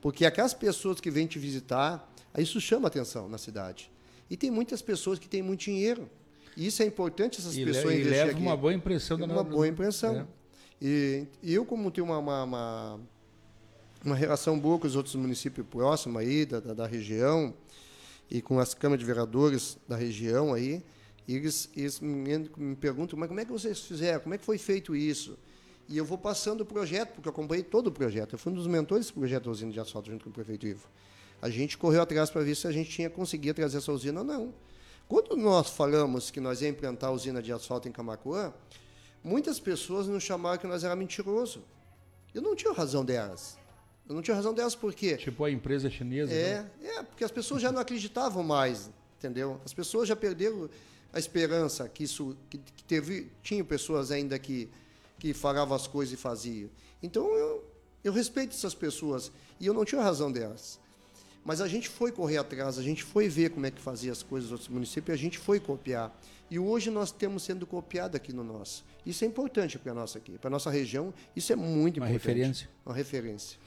Porque 0.00 0.26
aquelas 0.26 0.52
pessoas 0.52 1.00
que 1.00 1.10
vêm 1.10 1.26
te 1.26 1.38
visitar, 1.38 2.12
isso 2.36 2.60
chama 2.60 2.88
atenção 2.88 3.28
na 3.28 3.38
cidade. 3.38 3.90
E 4.28 4.36
tem 4.36 4.50
muitas 4.50 4.82
pessoas 4.82 5.18
que 5.18 5.28
têm 5.28 5.42
muito 5.42 5.60
dinheiro. 5.60 6.10
E 6.56 6.66
isso 6.66 6.82
é 6.82 6.86
importante 6.86 7.40
essas 7.40 7.56
E, 7.56 7.64
pessoas 7.64 7.94
le, 7.94 8.00
e 8.00 8.04
leva 8.04 8.30
aqui. 8.32 8.40
uma 8.40 8.56
boa 8.56 8.74
impressão 8.74 9.18
da 9.18 9.26
uma 9.26 9.44
boa 9.44 9.66
impressão. 9.68 10.16
É. 10.16 10.26
E, 10.84 11.28
e 11.40 11.54
eu, 11.54 11.64
como 11.64 11.92
tenho 11.92 12.08
uma, 12.08 12.18
uma, 12.18 12.42
uma, 12.42 13.00
uma 14.04 14.16
relação 14.16 14.58
boa 14.58 14.80
com 14.80 14.86
os 14.88 14.96
outros 14.96 15.14
municípios 15.14 15.64
próximos 15.64 16.20
aí, 16.20 16.44
da, 16.44 16.58
da, 16.58 16.74
da 16.74 16.86
região, 16.88 17.54
e 18.28 18.42
com 18.42 18.58
as 18.58 18.74
câmaras 18.74 18.98
de 18.98 19.06
vereadores 19.06 19.78
da 19.86 19.94
região 19.94 20.52
aí, 20.52 20.82
eles, 21.28 21.70
eles 21.76 22.00
me, 22.00 22.50
me 22.56 22.74
perguntam, 22.74 23.16
mas 23.16 23.28
como 23.28 23.38
é 23.38 23.44
que 23.44 23.52
vocês 23.52 23.78
fizeram? 23.78 24.18
Como 24.18 24.34
é 24.34 24.38
que 24.38 24.44
foi 24.44 24.58
feito 24.58 24.96
isso? 24.96 25.38
E 25.88 25.96
eu 25.96 26.04
vou 26.04 26.18
passando 26.18 26.62
o 26.62 26.66
projeto, 26.66 27.12
porque 27.12 27.28
eu 27.28 27.32
acompanhei 27.32 27.62
todo 27.62 27.86
o 27.86 27.92
projeto. 27.92 28.32
Eu 28.32 28.38
fui 28.38 28.50
um 28.50 28.56
dos 28.56 28.66
mentores 28.66 29.06
desse 29.06 29.16
projeto 29.16 29.44
da 29.44 29.50
usina 29.52 29.70
de 29.70 29.78
asfalto 29.78 30.10
junto 30.10 30.24
com 30.24 30.30
o 30.30 30.32
prefeito 30.32 30.66
Ivo. 30.66 30.88
A 31.40 31.48
gente 31.48 31.78
correu 31.78 32.02
atrás 32.02 32.28
para 32.28 32.42
ver 32.42 32.56
se 32.56 32.66
a 32.66 32.72
gente 32.72 32.90
tinha 32.90 33.08
conseguido 33.08 33.54
trazer 33.54 33.78
essa 33.78 33.92
usina 33.92 34.18
ou 34.18 34.26
não. 34.26 34.52
Quando 35.06 35.36
nós 35.36 35.70
falamos 35.70 36.28
que 36.28 36.40
nós 36.40 36.60
ia 36.60 36.68
implantar 36.68 37.10
a 37.10 37.12
usina 37.12 37.40
de 37.40 37.52
asfalto 37.52 37.88
em 37.88 37.92
Camacuã, 37.92 38.52
muitas 39.22 39.60
pessoas 39.60 40.06
nos 40.06 40.22
chamaram 40.22 40.58
que 40.58 40.66
nós 40.66 40.84
era 40.84 40.96
mentiroso. 40.96 41.62
Eu 42.34 42.42
não 42.42 42.56
tinha 42.56 42.72
razão 42.72 43.04
delas. 43.04 43.58
Eu 44.08 44.14
não 44.14 44.22
tinha 44.22 44.34
razão 44.34 44.52
delas 44.52 44.74
por 44.74 44.92
quê? 44.94 45.16
Tipo 45.16 45.44
a 45.44 45.50
empresa 45.50 45.88
chinesa. 45.88 46.32
É, 46.32 46.62
né? 46.62 46.70
é, 46.82 47.02
porque 47.02 47.24
as 47.24 47.30
pessoas 47.30 47.62
já 47.62 47.70
não 47.70 47.80
acreditavam 47.80 48.42
mais, 48.42 48.90
entendeu? 49.18 49.60
As 49.64 49.72
pessoas 49.72 50.08
já 50.08 50.16
perderam 50.16 50.68
a 51.12 51.18
esperança 51.18 51.88
que 51.88 52.04
isso 52.04 52.36
que, 52.48 52.58
que 52.58 52.84
teve, 52.84 53.30
tinha 53.42 53.64
pessoas 53.64 54.10
ainda 54.10 54.38
que 54.38 54.68
que 55.18 55.32
falavam 55.32 55.76
as 55.76 55.86
coisas 55.86 56.12
e 56.12 56.16
faziam. 56.16 56.68
Então 57.00 57.32
eu 57.34 57.64
eu 58.02 58.12
respeito 58.12 58.56
essas 58.56 58.74
pessoas 58.74 59.30
e 59.60 59.66
eu 59.66 59.72
não 59.72 59.84
tinha 59.84 60.02
razão 60.02 60.32
delas. 60.32 60.80
Mas 61.44 61.60
a 61.60 61.68
gente 61.68 61.88
foi 61.88 62.10
correr 62.10 62.38
atrás, 62.38 62.78
a 62.78 62.82
gente 62.82 63.02
foi 63.02 63.28
ver 63.28 63.50
como 63.50 63.66
é 63.66 63.70
que 63.70 63.80
fazia 63.80 64.10
as 64.10 64.22
coisas 64.22 64.50
nos 64.50 64.52
outros 64.52 64.68
municípios, 64.68 65.16
a 65.16 65.20
gente 65.20 65.38
foi 65.38 65.60
copiar. 65.60 66.12
E 66.52 66.58
hoje 66.58 66.90
nós 66.90 67.10
temos 67.10 67.44
sendo 67.44 67.66
copiado 67.66 68.14
aqui 68.14 68.30
no 68.30 68.44
nosso. 68.44 68.84
Isso 69.06 69.24
é 69.24 69.26
importante 69.26 69.78
para 69.78 69.94
nós 69.94 70.14
aqui, 70.14 70.36
para 70.36 70.50
nossa 70.50 70.70
região, 70.70 71.14
isso 71.34 71.50
é 71.50 71.56
muito 71.56 71.96
Uma 71.96 72.10
importante. 72.10 72.12
referência. 72.12 72.68
Uma 72.84 72.94
referência. 72.94 73.58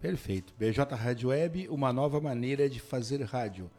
Perfeito. 0.00 0.54
BJ 0.58 0.94
Rádio 0.94 1.28
Web, 1.28 1.68
uma 1.68 1.92
nova 1.92 2.18
maneira 2.18 2.66
de 2.66 2.80
fazer 2.80 3.20
rádio. 3.24 3.70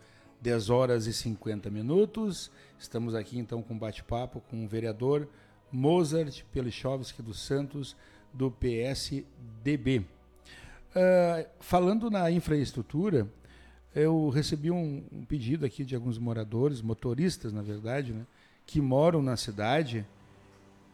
10 0.42 0.70
horas 0.70 1.08
e 1.08 1.14
50 1.14 1.72
minutos. 1.72 2.52
Estamos 2.78 3.16
aqui 3.16 3.40
então 3.40 3.64
com 3.64 3.74
um 3.74 3.80
bate-papo 3.80 4.42
com 4.42 4.64
o 4.64 4.68
vereador 4.68 5.28
Mozart 5.72 6.44
Pelichovski 6.54 7.24
dos 7.24 7.40
Santos, 7.40 7.96
do 8.32 8.52
PSDB. 8.52 10.06
Ah, 10.94 11.48
falando 11.60 12.12
na 12.12 12.30
infraestrutura, 12.30 13.28
eu 14.00 14.30
recebi 14.30 14.70
um, 14.72 15.04
um 15.12 15.24
pedido 15.26 15.66
aqui 15.66 15.84
de 15.84 15.96
alguns 15.96 16.18
moradores, 16.18 16.82
motoristas, 16.82 17.52
na 17.52 17.62
verdade, 17.62 18.14
né, 18.14 18.26
que 18.66 18.80
moram 18.82 19.22
na 19.22 19.36
cidade. 19.36 20.06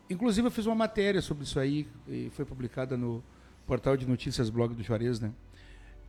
Inclusive, 0.10 0.48
eu 0.48 0.52
fiz 0.52 0.66
uma 0.66 0.76
matéria 0.76 1.22
sobre 1.22 1.44
isso 1.44 1.60
aí 1.60 1.88
e 2.08 2.30
foi 2.36 2.46
publicada 2.46 2.96
no 2.98 3.24
portal 3.66 3.98
de 3.98 4.06
notícias 4.08 4.50
blog 4.50 4.74
do 4.74 4.84
Juarez, 4.84 5.20
né? 5.20 5.32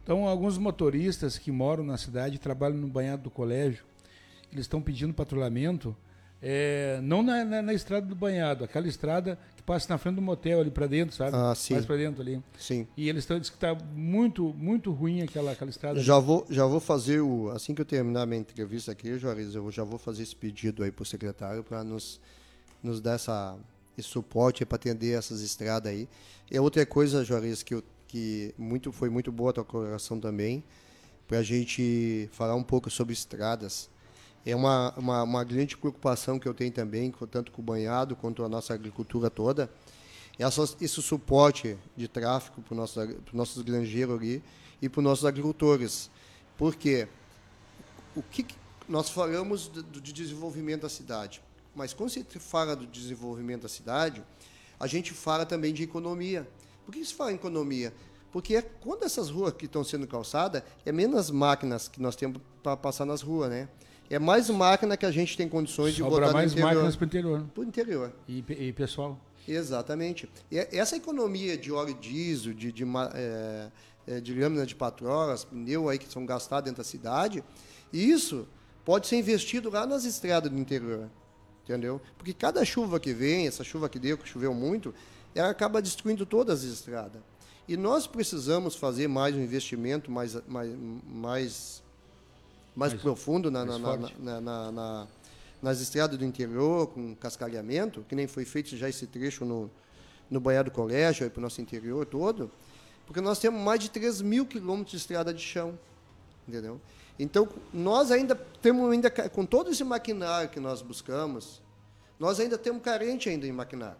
Então, 0.02 0.26
alguns 0.28 0.58
motoristas 0.58 1.38
que 1.38 1.50
moram 1.50 1.82
na 1.82 1.96
cidade, 1.96 2.38
trabalham 2.38 2.76
no 2.76 2.88
banhado 2.88 3.22
do 3.22 3.30
colégio, 3.30 3.84
eles 4.52 4.64
estão 4.66 4.82
pedindo 4.82 5.14
patrulhamento, 5.14 5.96
é, 6.42 7.00
não 7.02 7.22
na, 7.22 7.44
na- 7.44 7.62
na 7.62 7.72
estrada 7.72 8.06
do 8.06 8.14
banhado, 8.14 8.64
aquela 8.64 8.86
estrada 8.86 9.38
que 9.64 9.66
passa 9.66 9.86
na 9.88 9.98
frente 9.98 10.16
do 10.16 10.22
motel 10.22 10.60
ali 10.60 10.70
para 10.70 10.86
dentro, 10.86 11.16
sabe? 11.16 11.34
Ah, 11.34 11.54
sim. 11.54 11.72
Mais 11.72 11.86
para 11.86 11.96
dentro 11.96 12.20
ali. 12.20 12.40
Sim. 12.58 12.86
E 12.96 13.08
eles 13.08 13.24
estão 13.24 13.38
dizendo 13.38 13.56
que 13.58 13.66
está 13.66 13.74
muito, 13.94 14.54
muito 14.54 14.92
ruim 14.92 15.22
aquela, 15.22 15.52
aquela 15.52 15.70
estrada. 15.70 15.98
Já 16.00 16.18
vou, 16.18 16.46
já 16.50 16.66
vou 16.66 16.80
fazer 16.80 17.20
o. 17.20 17.50
Assim 17.50 17.74
que 17.74 17.80
eu 17.80 17.86
terminar 17.86 18.26
minha 18.26 18.40
entrevista 18.40 18.92
aqui, 18.92 19.18
Juarez, 19.18 19.54
eu 19.54 19.70
já 19.70 19.82
vou 19.82 19.98
fazer 19.98 20.22
esse 20.22 20.36
pedido 20.36 20.84
aí 20.84 20.92
para 20.92 21.02
o 21.02 21.06
secretário 21.06 21.64
para 21.64 21.82
nos, 21.82 22.20
nos 22.82 23.00
dar 23.00 23.14
essa, 23.14 23.56
esse 23.96 24.08
suporte 24.08 24.64
para 24.66 24.76
atender 24.76 25.16
essas 25.16 25.40
estradas 25.40 25.90
aí. 25.90 26.08
E 26.50 26.58
outra 26.58 26.84
coisa, 26.84 27.24
Juarez, 27.24 27.62
que, 27.62 27.74
eu, 27.74 27.82
que 28.06 28.54
muito, 28.58 28.92
foi 28.92 29.08
muito 29.08 29.32
boa 29.32 29.50
a 29.50 29.52
tua 29.54 29.64
colocação 29.64 30.20
também, 30.20 30.62
para 31.26 31.38
a 31.38 31.42
gente 31.42 32.28
falar 32.32 32.54
um 32.54 32.62
pouco 32.62 32.90
sobre 32.90 33.14
estradas. 33.14 33.88
É 34.46 34.54
uma, 34.54 34.92
uma, 34.96 35.22
uma 35.22 35.44
grande 35.44 35.76
preocupação 35.76 36.38
que 36.38 36.46
eu 36.46 36.52
tenho 36.52 36.70
também, 36.70 37.12
tanto 37.30 37.50
com 37.50 37.62
o 37.62 37.64
banhado 37.64 38.14
quanto 38.14 38.44
a 38.44 38.48
nossa 38.48 38.74
agricultura 38.74 39.30
toda, 39.30 39.70
essa, 40.38 40.62
esse 40.80 41.00
suporte 41.00 41.78
de 41.96 42.08
tráfego 42.08 42.60
para 42.62 42.72
os 42.72 42.78
nossos, 42.78 43.16
nossos 43.32 43.62
granjeiros 43.62 44.18
ali 44.18 44.42
e 44.82 44.88
para 44.88 45.00
os 45.00 45.04
nossos 45.04 45.24
agricultores. 45.24 46.10
Por 46.58 46.74
quê? 46.74 47.08
O 48.14 48.22
que, 48.22 48.46
nós 48.88 49.08
falamos 49.08 49.68
do 49.68 50.00
desenvolvimento 50.00 50.82
da 50.82 50.88
cidade, 50.88 51.42
mas 51.74 51.94
quando 51.94 52.10
se 52.10 52.22
fala 52.38 52.76
do 52.76 52.86
desenvolvimento 52.86 53.62
da 53.62 53.68
cidade, 53.68 54.22
a 54.78 54.86
gente 54.86 55.12
fala 55.12 55.46
também 55.46 55.72
de 55.72 55.82
economia. 55.82 56.46
Por 56.84 56.92
que 56.92 57.04
se 57.04 57.14
fala 57.14 57.32
em 57.32 57.36
economia? 57.36 57.94
Porque 58.30 58.56
é 58.56 58.62
quando 58.62 59.04
essas 59.04 59.30
ruas 59.30 59.54
que 59.54 59.64
estão 59.64 59.82
sendo 59.82 60.06
calçadas, 60.06 60.62
é 60.84 60.92
menos 60.92 61.30
máquinas 61.30 61.88
que 61.88 62.00
nós 62.00 62.14
temos 62.14 62.40
para 62.62 62.76
passar 62.76 63.04
nas 63.04 63.22
ruas, 63.22 63.48
né? 63.48 63.68
É 64.14 64.18
mais 64.18 64.48
máquina 64.48 64.96
que 64.96 65.04
a 65.04 65.10
gente 65.10 65.36
tem 65.36 65.48
condições 65.48 65.94
de 65.94 66.02
Sobra 66.02 66.20
botar 66.20 66.32
mais 66.32 66.52
no 66.52 66.58
interior. 66.58 66.74
máquinas 66.74 66.96
para 66.96 67.04
o 67.04 67.06
interior. 67.06 67.40
né? 67.40 67.46
Para 67.52 67.60
o 67.60 67.64
interior. 67.64 68.12
E, 68.28 68.44
e 68.48 68.72
pessoal, 68.72 69.18
Exatamente. 69.46 70.28
E 70.50 70.56
essa 70.56 70.96
economia 70.96 71.58
de 71.58 71.70
óleo 71.72 71.94
diesel, 71.94 72.54
de, 72.54 72.72
de, 72.72 72.84
é, 73.14 73.70
é, 74.06 74.20
de 74.20 74.38
lâmina 74.38 74.64
de 74.64 74.74
patrolas, 74.74 75.44
pneu 75.44 75.88
aí 75.88 75.98
que 75.98 76.10
são 76.10 76.24
gastados 76.24 76.64
dentro 76.64 76.82
da 76.82 76.88
cidade, 76.88 77.44
isso 77.92 78.48
pode 78.84 79.06
ser 79.06 79.16
investido 79.16 79.68
lá 79.68 79.86
nas 79.86 80.04
estradas 80.04 80.50
do 80.50 80.58
interior. 80.58 81.10
Entendeu? 81.64 82.00
Porque 82.16 82.32
cada 82.32 82.64
chuva 82.64 83.00
que 83.00 83.12
vem, 83.12 83.46
essa 83.46 83.64
chuva 83.64 83.88
que 83.88 83.98
deu, 83.98 84.16
que 84.16 84.28
choveu 84.28 84.54
muito, 84.54 84.94
ela 85.34 85.50
acaba 85.50 85.82
destruindo 85.82 86.24
todas 86.24 86.62
as 86.64 86.70
estradas. 86.70 87.20
E 87.66 87.76
nós 87.76 88.06
precisamos 88.06 88.76
fazer 88.76 89.08
mais 89.08 89.34
um 89.34 89.40
investimento 89.42 90.10
mais, 90.10 90.36
mais, 90.46 90.70
mais, 91.06 91.82
mais, 92.74 92.92
Mais- 92.92 93.02
profundo 93.02 93.50
na, 93.50 93.64
mais 93.64 93.80
na- 93.80 93.96
na- 93.96 94.08
na- 94.18 94.40
na- 94.40 94.72
na- 94.72 95.06
nas 95.62 95.80
estradas 95.80 96.18
do 96.18 96.24
interior, 96.24 96.88
com 96.88 97.14
cascalhamento, 97.16 98.04
que 98.08 98.14
nem 98.14 98.26
foi 98.26 98.44
feito 98.44 98.76
já 98.76 98.88
esse 98.88 99.06
trecho 99.06 99.44
no, 99.44 99.70
no 100.30 100.40
Banhado 100.40 100.70
do 100.70 100.74
Colégio, 100.74 101.30
para 101.30 101.38
o 101.38 101.42
nosso 101.42 101.60
interior 101.60 102.04
todo, 102.04 102.50
porque 103.06 103.20
nós 103.20 103.38
temos 103.38 103.60
mais 103.60 103.80
de 103.80 103.90
3 103.90 104.20
mil 104.20 104.44
quilômetros 104.46 104.90
de 104.92 104.96
estrada 104.98 105.32
de 105.32 105.40
chão. 105.42 105.78
Entendeu? 106.46 106.78
Então, 107.18 107.48
nós 107.72 108.10
ainda 108.10 108.34
temos, 108.34 108.90
ainda, 108.92 109.10
com 109.10 109.46
todo 109.46 109.70
esse 109.70 109.82
maquinário 109.84 110.50
que 110.50 110.60
nós 110.60 110.82
buscamos, 110.82 111.62
nós 112.18 112.38
ainda 112.40 112.58
temos 112.58 112.82
carente 112.82 113.28
ainda 113.28 113.46
em 113.46 113.52
maquinário. 113.52 113.96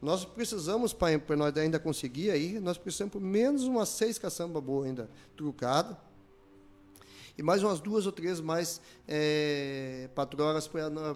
Nós 0.00 0.24
precisamos, 0.24 0.92
para 0.92 1.36
nós 1.36 1.56
ainda 1.56 1.78
conseguir 1.80 2.30
aí, 2.30 2.60
nós 2.60 2.76
precisamos 2.76 3.12
por 3.12 3.20
menos 3.20 3.64
umas 3.64 3.88
seis 3.88 4.18
caçamba 4.18 4.60
boa 4.60 4.84
ainda 4.86 5.08
trucada, 5.36 5.96
e 7.36 7.42
mais 7.42 7.62
umas 7.62 7.80
duas 7.80 8.06
ou 8.06 8.12
três 8.12 8.40
mais 8.40 8.80
é, 9.08 10.08
patroas 10.14 10.68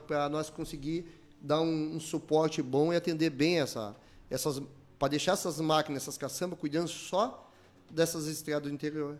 para 0.06 0.28
nós 0.28 0.50
conseguir 0.50 1.06
dar 1.40 1.60
um, 1.60 1.96
um 1.96 2.00
suporte 2.00 2.60
bom 2.60 2.92
e 2.92 2.96
atender 2.96 3.30
bem 3.30 3.60
essa, 3.60 3.94
essas, 4.28 4.60
para 4.98 5.08
deixar 5.08 5.32
essas 5.32 5.60
máquinas, 5.60 6.02
essas 6.02 6.18
caçambas, 6.18 6.58
cuidando 6.58 6.88
só 6.88 7.48
dessas 7.90 8.26
estradas 8.26 8.68
do 8.68 8.74
interior. 8.74 9.18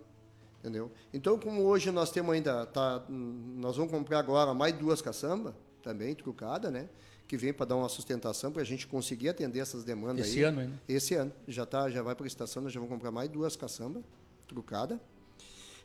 Entendeu? 0.59 0.91
Então, 1.15 1.39
como 1.39 1.63
hoje 1.63 1.91
nós 1.93 2.11
temos 2.11 2.35
ainda, 2.35 2.67
tá, 2.67 3.05
nós 3.09 3.77
vamos 3.77 3.93
comprar 3.93 4.19
agora 4.19 4.53
mais 4.53 4.75
duas 4.75 5.01
caçambas, 5.01 5.55
também 5.85 6.17
trucada, 6.17 6.69
né? 6.69 6.89
Que 7.29 7.37
vem 7.37 7.53
para 7.53 7.67
dar 7.67 7.77
uma 7.77 7.89
sustentação 7.89 8.51
para 8.51 8.63
a 8.63 8.65
gente 8.65 8.89
conseguir 8.89 9.29
atender 9.29 9.61
essas 9.61 9.85
demandas 9.85 10.27
Esse 10.27 10.39
aí. 10.39 10.45
ano 10.45 10.61
ainda? 10.61 10.83
Esse 10.89 11.15
ano. 11.15 11.33
Já, 11.47 11.65
tá, 11.65 11.89
já 11.89 12.03
vai 12.03 12.17
para 12.17 12.25
a 12.25 12.27
estação, 12.27 12.61
nós 12.61 12.73
já 12.73 12.81
vamos 12.81 12.93
comprar 12.93 13.13
mais 13.13 13.31
duas 13.31 13.55
caçambas 13.55 14.03
trucada 14.49 15.01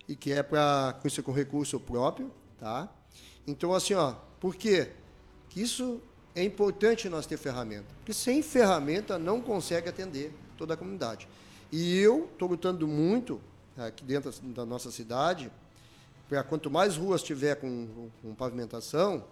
e 0.07 0.15
que 0.15 0.31
é 0.31 0.43
para 0.43 0.99
com 1.23 1.31
recurso 1.31 1.79
próprio, 1.79 2.31
tá? 2.59 2.89
Então 3.47 3.73
assim, 3.73 3.93
ó, 3.93 4.15
por 4.39 4.55
quê? 4.55 4.91
Que 5.49 5.61
isso 5.61 6.01
é 6.35 6.43
importante 6.43 7.07
nós 7.09 7.25
ter 7.25 7.37
ferramenta, 7.37 7.87
porque 7.97 8.13
sem 8.13 8.41
ferramenta 8.41 9.17
não 9.17 9.41
consegue 9.41 9.89
atender 9.89 10.33
toda 10.57 10.73
a 10.73 10.77
comunidade. 10.77 11.27
E 11.71 11.97
eu 11.97 12.29
estou 12.31 12.47
lutando 12.47 12.87
muito 12.87 13.41
aqui 13.77 14.03
dentro 14.03 14.31
da 14.53 14.65
nossa 14.65 14.91
cidade 14.91 15.51
para 16.29 16.43
quanto 16.43 16.69
mais 16.69 16.97
ruas 16.97 17.21
tiver 17.21 17.55
com, 17.55 18.09
com 18.21 18.33
pavimentação, 18.33 19.25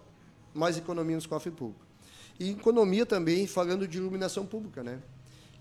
mais 0.54 0.76
economia 0.76 1.16
nos 1.16 1.26
cofres 1.26 1.54
públicos. 1.54 1.86
E 2.38 2.50
economia 2.50 3.06
também 3.06 3.46
falando 3.46 3.86
de 3.86 3.98
iluminação 3.98 4.46
pública, 4.46 4.82
né? 4.82 5.00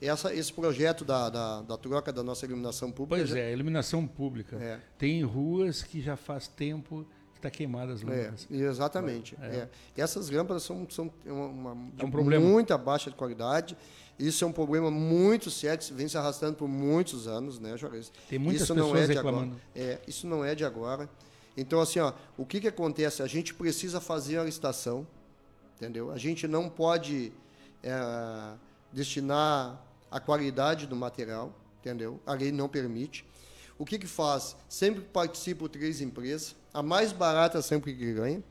Essa, 0.08 0.34
esse 0.34 0.52
projeto 0.52 1.06
da, 1.06 1.30
da, 1.30 1.62
da 1.62 1.78
troca 1.78 2.12
da 2.12 2.24
nossa 2.24 2.46
iluminação 2.46 2.92
pública. 2.92 3.18
Pois 3.24 3.30
já- 3.30 3.38
é, 3.40 3.52
iluminação 3.54 4.08
pública. 4.08 4.56
É. 4.58 4.80
Tem 4.98 5.24
ruas 5.24 5.84
que 5.84 6.02
já 6.02 6.16
faz 6.16 6.48
tempo 6.48 7.06
que 7.34 7.38
está 7.40 7.50
queimada 7.50 7.94
as 7.94 8.02
É, 8.02 8.06
lâmpadas. 8.06 8.48
exatamente. 8.50 9.36
é. 9.42 9.68
Essas 9.96 10.30
lâmpadas 10.30 10.64
são, 10.64 10.88
são 10.90 11.12
uma, 11.26 11.46
uma- 11.74 11.92
de 11.96 12.04
É 12.04 12.06
um 12.06 12.12
problema. 12.12 12.46
muita 12.46 12.78
baixa 12.78 13.12
qualidade. 13.12 13.78
Isso 14.20 14.44
é 14.44 14.48
um 14.48 14.52
problema 14.52 14.92
muito 14.92 15.50
sério, 15.50 15.80
que 15.84 15.94
vem 15.94 16.08
se 16.08 16.16
arrastando 16.18 16.56
por 16.56 16.68
muitos 16.68 17.28
anos, 17.28 17.58
né, 17.60 17.76
Juarez? 17.78 18.12
Tem 18.30 18.38
muitas 18.38 18.64
isso 18.64 18.76
não 18.76 18.86
pessoas 18.86 19.04
é 19.04 19.08
de 19.08 19.14
reclamando. 19.16 19.56
Agora. 19.56 19.62
É, 19.76 20.00
isso 20.08 20.28
não 20.28 20.46
é 20.46 20.54
de 20.54 20.64
agora. 20.64 21.10
Então, 21.58 21.80
assim, 21.82 22.00
ó, 22.00 22.14
o 22.38 22.46
que, 22.46 22.62
que 22.62 22.68
acontece? 22.68 23.24
A 23.24 23.28
gente 23.28 23.54
precisa 23.54 24.00
fazer 24.00 24.38
a 24.38 24.44
licitação, 24.44 25.08
entendeu? 25.76 26.12
A 26.12 26.18
gente 26.18 26.48
não 26.48 26.70
pode 26.70 27.34
é, 27.82 28.54
destinar 28.94 29.82
a 30.12 30.20
qualidade 30.20 30.86
do 30.86 30.96
material, 30.96 31.58
entendeu? 31.80 32.20
A 32.26 32.34
lei 32.34 32.52
não 32.52 32.68
permite. 32.68 33.26
O 33.80 33.86
que, 33.86 33.98
que 33.98 34.06
faz? 34.06 34.56
Sempre 34.70 35.02
participam 35.02 35.68
três 35.68 36.02
empresas, 36.02 36.56
a 36.74 36.84
mais 36.84 37.12
barata 37.12 37.62
sempre 37.62 37.96
que 37.96 38.14
ganha, 38.14 38.44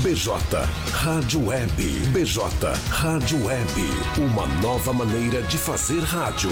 BJ 0.03 0.32
Rádio 0.91 1.47
Web. 1.47 1.84
BJ 2.13 2.43
Rádio 2.89 3.45
Web. 3.45 3.72
Uma 4.17 4.45
nova 4.61 4.93
maneira 4.93 5.41
de 5.41 5.57
fazer 5.57 6.03
rádio. 6.03 6.51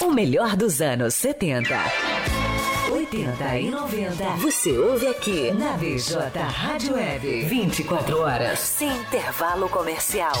O 0.00 0.10
melhor 0.10 0.56
dos 0.56 0.80
anos 0.80 1.14
70. 1.14 1.68
80 2.90 3.58
e 3.58 3.70
90. 3.70 4.24
Você 4.36 4.76
ouve 4.76 5.06
aqui 5.06 5.52
na 5.52 5.76
BJ 5.76 6.38
Rádio 6.38 6.94
Web. 6.94 7.44
24 7.44 8.20
horas. 8.20 8.58
Sem 8.58 8.88
intervalo 8.88 9.68
comercial. 9.68 10.32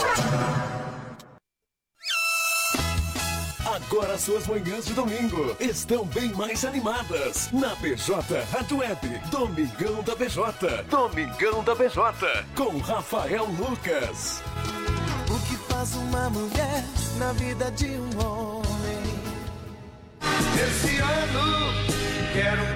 Agora 3.72 4.18
suas 4.18 4.46
manhãs 4.46 4.84
de 4.84 4.92
domingo 4.92 5.56
estão 5.58 6.04
bem 6.04 6.30
mais 6.34 6.62
animadas 6.62 7.48
na 7.50 7.74
BJ 7.76 8.42
Rádio 8.52 8.76
Web. 8.76 9.22
Domingão 9.30 10.02
da 10.02 10.14
BJ. 10.14 10.82
Domingão 10.90 11.64
da 11.64 11.74
BJ. 11.74 12.44
Com 12.54 12.76
Rafael 12.80 13.46
Lucas. 13.46 14.42
O 15.30 15.38
que 15.48 15.56
faz 15.72 15.94
uma 15.94 16.28
mulher 16.28 16.84
na 17.16 17.32
vida 17.32 17.70
de 17.70 17.86
um 17.86 18.10
homem? 18.20 18.62
Esse 20.20 20.98
ano 20.98 21.72
quero 22.34 22.71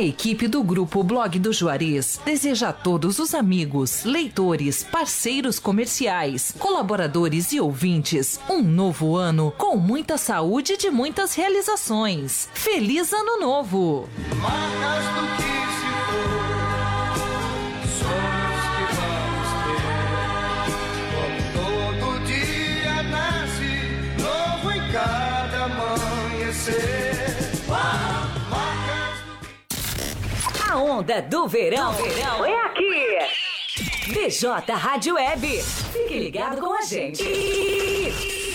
A 0.00 0.02
equipe 0.02 0.48
do 0.48 0.62
grupo 0.62 1.02
Blog 1.04 1.38
do 1.38 1.52
Juarez 1.52 2.18
deseja 2.24 2.70
a 2.70 2.72
todos 2.72 3.18
os 3.18 3.34
amigos, 3.34 4.02
leitores, 4.02 4.82
parceiros 4.82 5.58
comerciais, 5.58 6.54
colaboradores 6.58 7.52
e 7.52 7.60
ouvintes 7.60 8.40
um 8.48 8.62
novo 8.62 9.14
ano 9.14 9.52
com 9.58 9.76
muita 9.76 10.16
saúde 10.16 10.72
e 10.72 10.78
de 10.78 10.88
muitas 10.90 11.34
realizações. 11.34 12.48
Feliz 12.54 13.12
Ano 13.12 13.40
Novo! 13.40 14.08
Marcas 14.40 15.04
do 15.04 15.26
que 15.36 15.52
se 15.76 15.92
for, 16.08 16.48
sonhos 18.00 18.64
que 18.72 18.84
vamos 18.96 19.50
ter. 19.66 19.84
Como 21.12 21.92
todo 22.00 22.24
dia 22.24 23.02
nasce, 23.02 23.72
novo 24.18 24.72
em 24.72 24.80
cada 24.92 25.64
amanhecer. 25.66 27.09
A 30.70 30.76
onda 30.76 31.20
do 31.20 31.48
verão, 31.48 31.92
verão 31.94 32.46
é 32.46 32.54
aqui. 32.64 33.18
BJ 34.06 34.72
Rádio 34.72 35.16
Web. 35.16 35.60
Fique 35.60 36.16
ligado 36.16 36.60
com 36.60 36.72
a 36.72 36.82
gente. 36.82 37.24
E, 37.24 38.06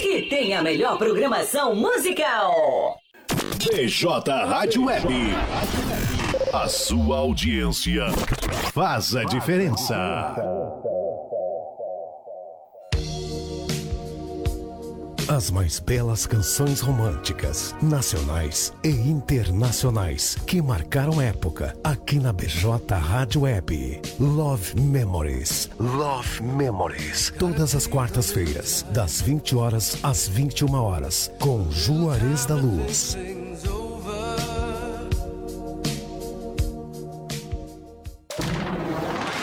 e 0.02 0.30
tem 0.30 0.56
a 0.56 0.64
melhor 0.64 0.98
programação 0.98 1.76
musical. 1.76 2.98
BJ 3.70 4.32
Rádio 4.46 4.86
Web. 4.86 5.14
A 6.54 6.70
sua 6.70 7.18
audiência 7.18 8.06
faz 8.72 9.14
a 9.14 9.26
diferença. 9.26 10.36
As 15.28 15.50
mais 15.50 15.80
belas 15.80 16.28
canções 16.28 16.82
românticas, 16.82 17.76
nacionais 17.82 18.72
e 18.84 18.90
internacionais, 18.90 20.38
que 20.46 20.62
marcaram 20.62 21.20
época 21.20 21.76
aqui 21.84 22.20
na 22.20 22.32
BJ 22.32 22.94
Rádio 22.94 23.42
Web. 23.42 24.02
Love 24.20 24.80
Memories. 24.80 25.72
Love 25.80 26.44
Memories. 26.44 27.34
Todas 27.40 27.74
as 27.74 27.88
quartas-feiras, 27.88 28.86
das 28.92 29.20
20 29.20 29.56
horas 29.56 29.98
às 30.04 30.28
21 30.28 30.76
horas, 30.76 31.32
com 31.40 31.72
Juarez 31.72 32.46
da 32.46 32.54
Luz. 32.54 33.18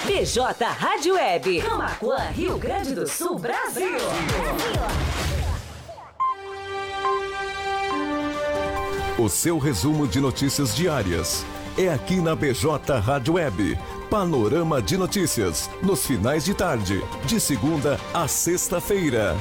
BJ 0.06 0.64
Rádio 0.64 1.14
Web. 1.14 1.60
Camacuã, 1.60 2.18
Rio 2.30 2.56
Grande 2.56 2.94
do 2.94 3.08
Sul, 3.08 3.36
Brasil. 3.36 3.98
O 9.18 9.28
seu 9.28 9.58
resumo 9.58 10.08
de 10.08 10.18
notícias 10.20 10.74
diárias 10.74 11.44
é 11.76 11.90
aqui 11.92 12.16
na 12.16 12.34
BJ 12.34 12.98
Rádio 12.98 13.34
Web. 13.34 13.78
Panorama 14.08 14.80
de 14.80 14.96
notícias 14.96 15.68
nos 15.82 16.06
finais 16.06 16.46
de 16.46 16.54
tarde, 16.54 17.02
de 17.26 17.38
segunda 17.38 18.00
a 18.14 18.26
sexta-feira. 18.26 19.36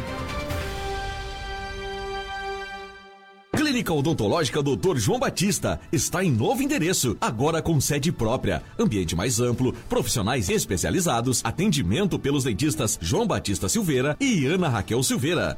Clínica 3.55 3.93
Odontológica 3.93 4.61
Dr. 4.61 4.97
João 4.97 5.19
Batista 5.19 5.79
está 5.89 6.21
em 6.21 6.31
novo 6.31 6.61
endereço, 6.61 7.15
agora 7.21 7.61
com 7.61 7.79
sede 7.79 8.11
própria, 8.11 8.61
ambiente 8.77 9.15
mais 9.15 9.39
amplo, 9.39 9.71
profissionais 9.87 10.49
especializados, 10.49 11.39
atendimento 11.45 12.19
pelos 12.19 12.43
dentistas 12.43 12.99
João 13.01 13.25
Batista 13.25 13.69
Silveira 13.69 14.17
e 14.19 14.45
Ana 14.45 14.67
Raquel 14.67 15.01
Silveira. 15.01 15.57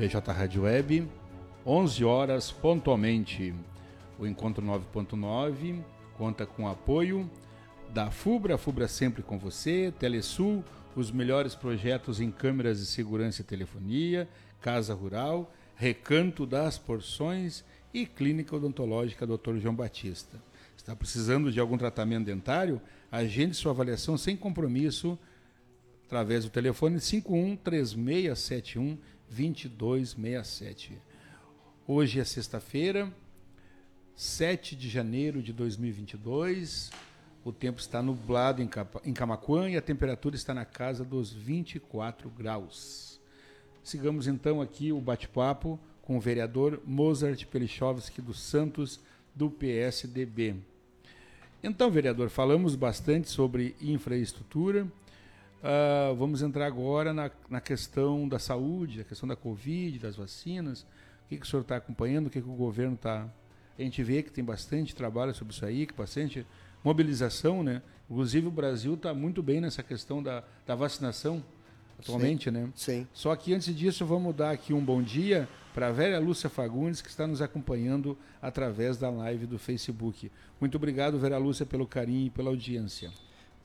BJ 0.00 0.32
Rádio 0.32 0.62
Web, 0.62 1.06
11 1.66 2.04
horas 2.06 2.50
pontualmente. 2.50 3.54
O 4.18 4.26
Encontro 4.26 4.64
9.9 4.64 5.84
conta 6.16 6.46
com 6.46 6.66
apoio 6.66 7.30
da 7.92 8.10
FUBRA, 8.10 8.56
FUBRA 8.56 8.88
sempre 8.88 9.22
com 9.22 9.38
você, 9.38 9.92
Telesul, 9.98 10.64
os 10.96 11.10
melhores 11.10 11.54
projetos 11.54 12.18
em 12.18 12.30
câmeras 12.30 12.78
de 12.78 12.86
segurança 12.86 13.42
e 13.42 13.44
telefonia, 13.44 14.26
Casa 14.62 14.94
Rural, 14.94 15.52
Recanto 15.76 16.46
das 16.46 16.78
Porções 16.78 17.62
e 17.92 18.06
Clínica 18.06 18.56
Odontológica 18.56 19.26
Dr. 19.26 19.58
João 19.58 19.74
Batista. 19.74 20.42
Está 20.78 20.96
precisando 20.96 21.52
de 21.52 21.60
algum 21.60 21.76
tratamento 21.76 22.24
dentário? 22.24 22.80
Agende 23.12 23.54
sua 23.54 23.72
avaliação 23.72 24.16
sem 24.16 24.34
compromisso 24.34 25.18
através 26.06 26.44
do 26.44 26.50
telefone 26.50 26.98
51 26.98 27.54
3671 27.56 28.98
2267. 29.30 30.98
Hoje 31.86 32.18
é 32.18 32.24
sexta-feira, 32.24 33.12
7 34.16 34.74
de 34.74 34.88
janeiro 34.88 35.40
de 35.40 35.52
2022. 35.52 36.90
O 37.44 37.52
tempo 37.52 37.80
está 37.80 38.02
nublado 38.02 38.60
em 39.04 39.14
Camacuã 39.14 39.70
e 39.70 39.76
a 39.76 39.80
temperatura 39.82 40.34
está 40.34 40.52
na 40.52 40.64
casa 40.64 41.04
dos 41.04 41.32
24 41.32 42.28
graus. 42.28 43.20
Sigamos 43.82 44.26
então 44.26 44.60
aqui 44.60 44.92
o 44.92 45.00
bate-papo 45.00 45.78
com 46.02 46.16
o 46.16 46.20
vereador 46.20 46.82
Mozart 46.84 47.46
Pelichovski 47.46 48.20
dos 48.20 48.40
Santos, 48.40 49.00
do 49.34 49.48
PSDB. 49.48 50.56
Então, 51.62 51.90
vereador, 51.90 52.30
falamos 52.30 52.74
bastante 52.74 53.28
sobre 53.28 53.76
infraestrutura, 53.80 54.90
Uh, 55.60 56.14
vamos 56.14 56.40
entrar 56.40 56.66
agora 56.66 57.12
na, 57.12 57.30
na 57.48 57.60
questão 57.60 58.26
da 58.26 58.38
saúde, 58.38 59.02
a 59.02 59.04
questão 59.04 59.28
da 59.28 59.36
Covid, 59.36 59.98
das 59.98 60.16
vacinas. 60.16 60.82
O 61.24 61.28
que, 61.28 61.36
que 61.36 61.46
o 61.46 61.48
senhor 61.48 61.62
está 61.62 61.76
acompanhando? 61.76 62.28
O 62.28 62.30
que, 62.30 62.40
que 62.40 62.48
o 62.48 62.54
governo 62.54 62.94
está. 62.94 63.28
A 63.78 63.82
gente 63.82 64.02
vê 64.02 64.22
que 64.22 64.30
tem 64.30 64.42
bastante 64.42 64.94
trabalho 64.94 65.34
sobre 65.34 65.54
isso 65.54 65.64
aí, 65.64 65.86
que 65.86 65.94
bastante 65.94 66.46
mobilização, 66.82 67.62
né? 67.62 67.82
Inclusive 68.10 68.46
o 68.46 68.50
Brasil 68.50 68.94
está 68.94 69.14
muito 69.14 69.42
bem 69.42 69.60
nessa 69.60 69.82
questão 69.82 70.22
da, 70.22 70.42
da 70.66 70.74
vacinação 70.74 71.42
atualmente, 71.98 72.44
sim, 72.44 72.50
né? 72.50 72.68
Sim. 72.74 73.06
Só 73.12 73.34
que 73.36 73.54
antes 73.54 73.74
disso, 73.74 74.04
vamos 74.04 74.34
dar 74.34 74.50
aqui 74.50 74.72
um 74.72 74.84
bom 74.84 75.02
dia 75.02 75.48
para 75.74 75.88
a 75.88 75.92
velha 75.92 76.18
Lúcia 76.18 76.48
Fagundes, 76.50 77.00
que 77.00 77.08
está 77.08 77.26
nos 77.26 77.40
acompanhando 77.40 78.18
através 78.40 78.96
da 78.96 79.10
live 79.10 79.46
do 79.46 79.58
Facebook. 79.58 80.30
Muito 80.60 80.76
obrigado, 80.76 81.18
Vera 81.18 81.38
Lúcia, 81.38 81.64
pelo 81.64 81.86
carinho 81.86 82.26
e 82.26 82.30
pela 82.30 82.50
audiência. 82.50 83.10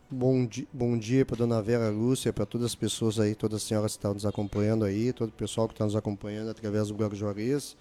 Bom, 0.07 0.45
di 0.45 0.67
bom 0.71 0.95
dia 0.95 1.25
para 1.25 1.35
dona 1.35 1.59
Vera 1.63 1.89
Lúcia, 1.89 2.31
para 2.31 2.45
todas 2.45 2.65
as 2.65 2.75
pessoas 2.75 3.19
aí, 3.19 3.33
todas 3.33 3.63
as 3.63 3.63
senhoras 3.63 3.93
que 3.93 3.97
estão 3.97 4.13
nos 4.13 4.23
acompanhando 4.23 4.85
aí, 4.85 5.11
todo 5.11 5.29
o 5.29 5.31
pessoal 5.31 5.67
que 5.67 5.73
está 5.73 5.83
nos 5.83 5.95
acompanhando 5.95 6.51
através 6.51 6.89
do 6.89 6.93
blog 6.93 7.15
Juarez. 7.15 7.75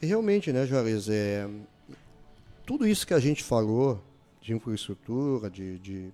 E 0.00 0.06
realmente, 0.06 0.52
né, 0.52 0.64
Juarez, 0.64 1.08
é, 1.08 1.48
tudo 2.64 2.86
isso 2.86 3.04
que 3.04 3.12
a 3.12 3.18
gente 3.18 3.42
falou 3.42 4.00
de 4.40 4.54
infraestrutura, 4.54 5.50
de, 5.50 5.80
de, 5.80 6.12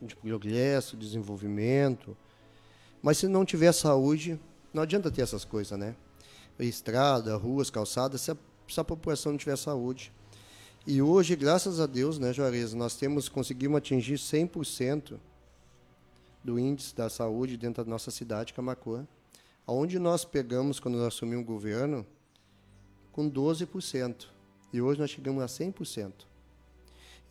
de 0.00 0.14
progresso, 0.14 0.96
desenvolvimento, 0.96 2.16
mas 3.02 3.18
se 3.18 3.26
não 3.26 3.44
tiver 3.44 3.72
saúde, 3.72 4.38
não 4.72 4.84
adianta 4.84 5.10
ter 5.10 5.22
essas 5.22 5.44
coisas, 5.44 5.76
né? 5.76 5.96
Estrada, 6.60 7.36
ruas, 7.36 7.70
calçadas, 7.70 8.20
se 8.20 8.30
a, 8.30 8.36
se 8.68 8.78
a 8.78 8.84
população 8.84 9.32
não 9.32 9.38
tiver 9.38 9.56
saúde, 9.56 10.12
e 10.86 11.00
hoje, 11.00 11.34
graças 11.34 11.80
a 11.80 11.86
Deus, 11.86 12.18
né, 12.18 12.30
Juarez, 12.32 12.74
nós 12.74 12.94
temos 12.94 13.26
conseguimos 13.28 13.78
atingir 13.78 14.16
100% 14.16 15.18
do 16.42 16.58
índice 16.58 16.94
da 16.94 17.08
saúde 17.08 17.56
dentro 17.56 17.82
da 17.82 17.90
nossa 17.90 18.10
cidade, 18.10 18.52
Camacuã, 18.52 19.08
aonde 19.66 19.98
nós 19.98 20.26
pegamos 20.26 20.78
quando 20.78 20.98
nós 20.98 21.06
assumimos 21.06 21.42
o 21.42 21.46
governo 21.46 22.06
com 23.12 23.30
12%, 23.30 24.26
e 24.74 24.82
hoje 24.82 25.00
nós 25.00 25.08
chegamos 25.08 25.42
a 25.42 25.46
100%. 25.46 26.12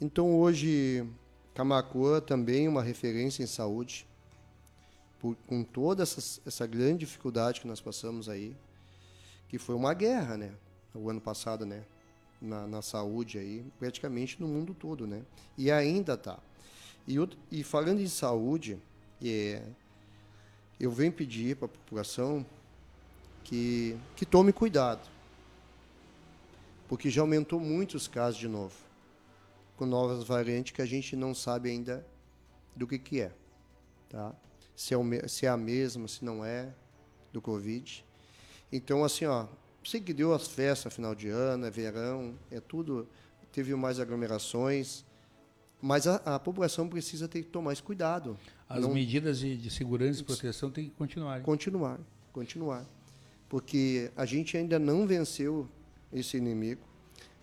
Então, 0.02 0.40
hoje 0.40 1.08
Camacuã 1.54 2.20
também 2.20 2.66
é 2.66 2.70
uma 2.70 2.82
referência 2.82 3.44
em 3.44 3.48
saúde, 3.48 4.08
por, 5.20 5.38
com 5.46 5.64
toda 5.64 6.02
essa, 6.02 6.42
essa 6.44 6.66
grande 6.66 7.06
dificuldade 7.06 7.62
que 7.62 7.68
nós 7.68 7.80
passamos 7.80 8.28
aí, 8.28 8.58
que 9.48 9.60
foi 9.60 9.76
uma 9.76 9.94
guerra, 9.94 10.38
né? 10.38 10.54
O 10.96 11.08
ano 11.08 11.22
passado, 11.22 11.66
né? 11.66 11.86
Na, 12.44 12.68
na, 12.68 12.82
saúde 12.82 13.38
aí, 13.38 13.66
praticamente 13.80 14.40
no 14.40 14.48
mundo 14.48 14.74
todo, 14.74 15.08
né? 15.08 15.24
E 15.58 15.72
ainda 15.72 16.18
tá. 16.18 16.40
E, 17.08 17.16
e 17.52 17.64
falando 17.64 18.02
em 18.02 18.08
saúde, 18.08 18.78
é, 19.24 19.64
eu 20.80 20.92
venho 20.92 21.12
pedir 21.12 21.56
para 21.56 21.66
a 21.66 21.70
população 21.70 22.46
que, 23.44 23.98
que 24.16 24.26
tome 24.26 24.52
cuidado, 24.52 25.08
porque 26.88 27.10
já 27.10 27.22
aumentou 27.22 27.60
muito 27.60 27.96
os 27.96 28.08
casos 28.08 28.40
de 28.40 28.48
novo, 28.48 28.76
com 29.78 29.86
novas 29.86 30.24
variantes 30.24 30.74
que 30.74 30.82
a 30.82 30.86
gente 30.86 31.16
não 31.16 31.34
sabe 31.34 31.70
ainda 31.70 32.06
do 32.76 32.86
que, 32.86 33.00
que 33.00 33.22
é, 33.22 33.32
tá? 34.10 34.34
Se 34.76 34.94
é, 34.94 34.98
o, 34.98 35.04
se 35.30 35.46
é 35.46 35.50
a 35.50 35.58
mesma, 35.58 36.08
se 36.08 36.26
não 36.26 36.44
é, 36.44 36.74
do 37.32 37.42
Covid. 37.42 38.06
Então, 38.72 39.04
assim, 39.04 39.26
ó, 39.26 39.48
sei 39.84 40.00
que 40.02 40.14
deu 40.14 40.34
as 40.34 40.48
festas 40.48 40.94
final 40.94 41.14
de 41.16 41.30
ano, 41.30 41.66
é 41.66 41.72
verão, 41.72 42.34
é 42.52 42.60
tudo. 42.60 43.08
Teve 43.52 43.74
mais 43.76 44.00
aglomerações. 44.00 45.06
Mas 45.82 46.08
a, 46.08 46.16
a 46.36 46.40
população 46.40 46.88
precisa 46.88 47.28
ter 47.28 47.44
que 47.44 47.50
tomar 47.50 47.74
esse 47.74 47.84
cuidado. 47.84 48.38
As 48.70 48.82
Não- 48.82 48.94
medidas 48.94 49.40
de, 49.40 49.58
de 49.58 49.70
segurança 49.70 50.22
e 50.22 50.24
proteção 50.24 50.72
têm 50.72 50.86
que 50.86 50.92
continuar. 50.96 51.42
Continuar, 51.42 52.00
continuar. 52.32 52.86
Porque 53.50 54.10
a 54.16 54.26
gente 54.26 54.56
ainda 54.58 54.80
não 54.80 55.06
venceu 55.06 55.68
esse 56.12 56.38
inimigo, 56.38 56.82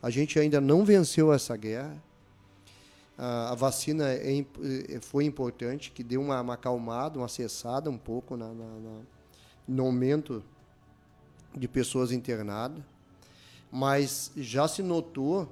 a 0.02 0.08
gente 0.10 0.38
ainda 0.38 0.60
não 0.60 0.84
venceu 0.84 1.32
essa 1.32 1.56
guerra. 1.56 2.02
A, 3.18 3.52
a 3.52 3.54
vacina 3.54 4.08
é 4.08 4.38
eh, 4.40 4.98
foi 5.02 5.24
importante, 5.26 5.92
que 5.92 6.02
deu 6.02 6.20
uma, 6.22 6.40
uma 6.40 6.54
acalmada, 6.54 7.18
uma 7.18 7.28
cessada 7.28 7.90
um 7.90 7.98
pouco 7.98 8.36
na, 8.36 8.48
na- 8.48 8.78
na- 8.80 9.00
no 9.68 9.84
aumento 9.84 10.42
de 11.56 11.68
pessoas 11.68 12.12
internadas. 12.12 12.82
Mas 13.72 14.32
já 14.36 14.66
se 14.66 14.82
notou 14.82 15.48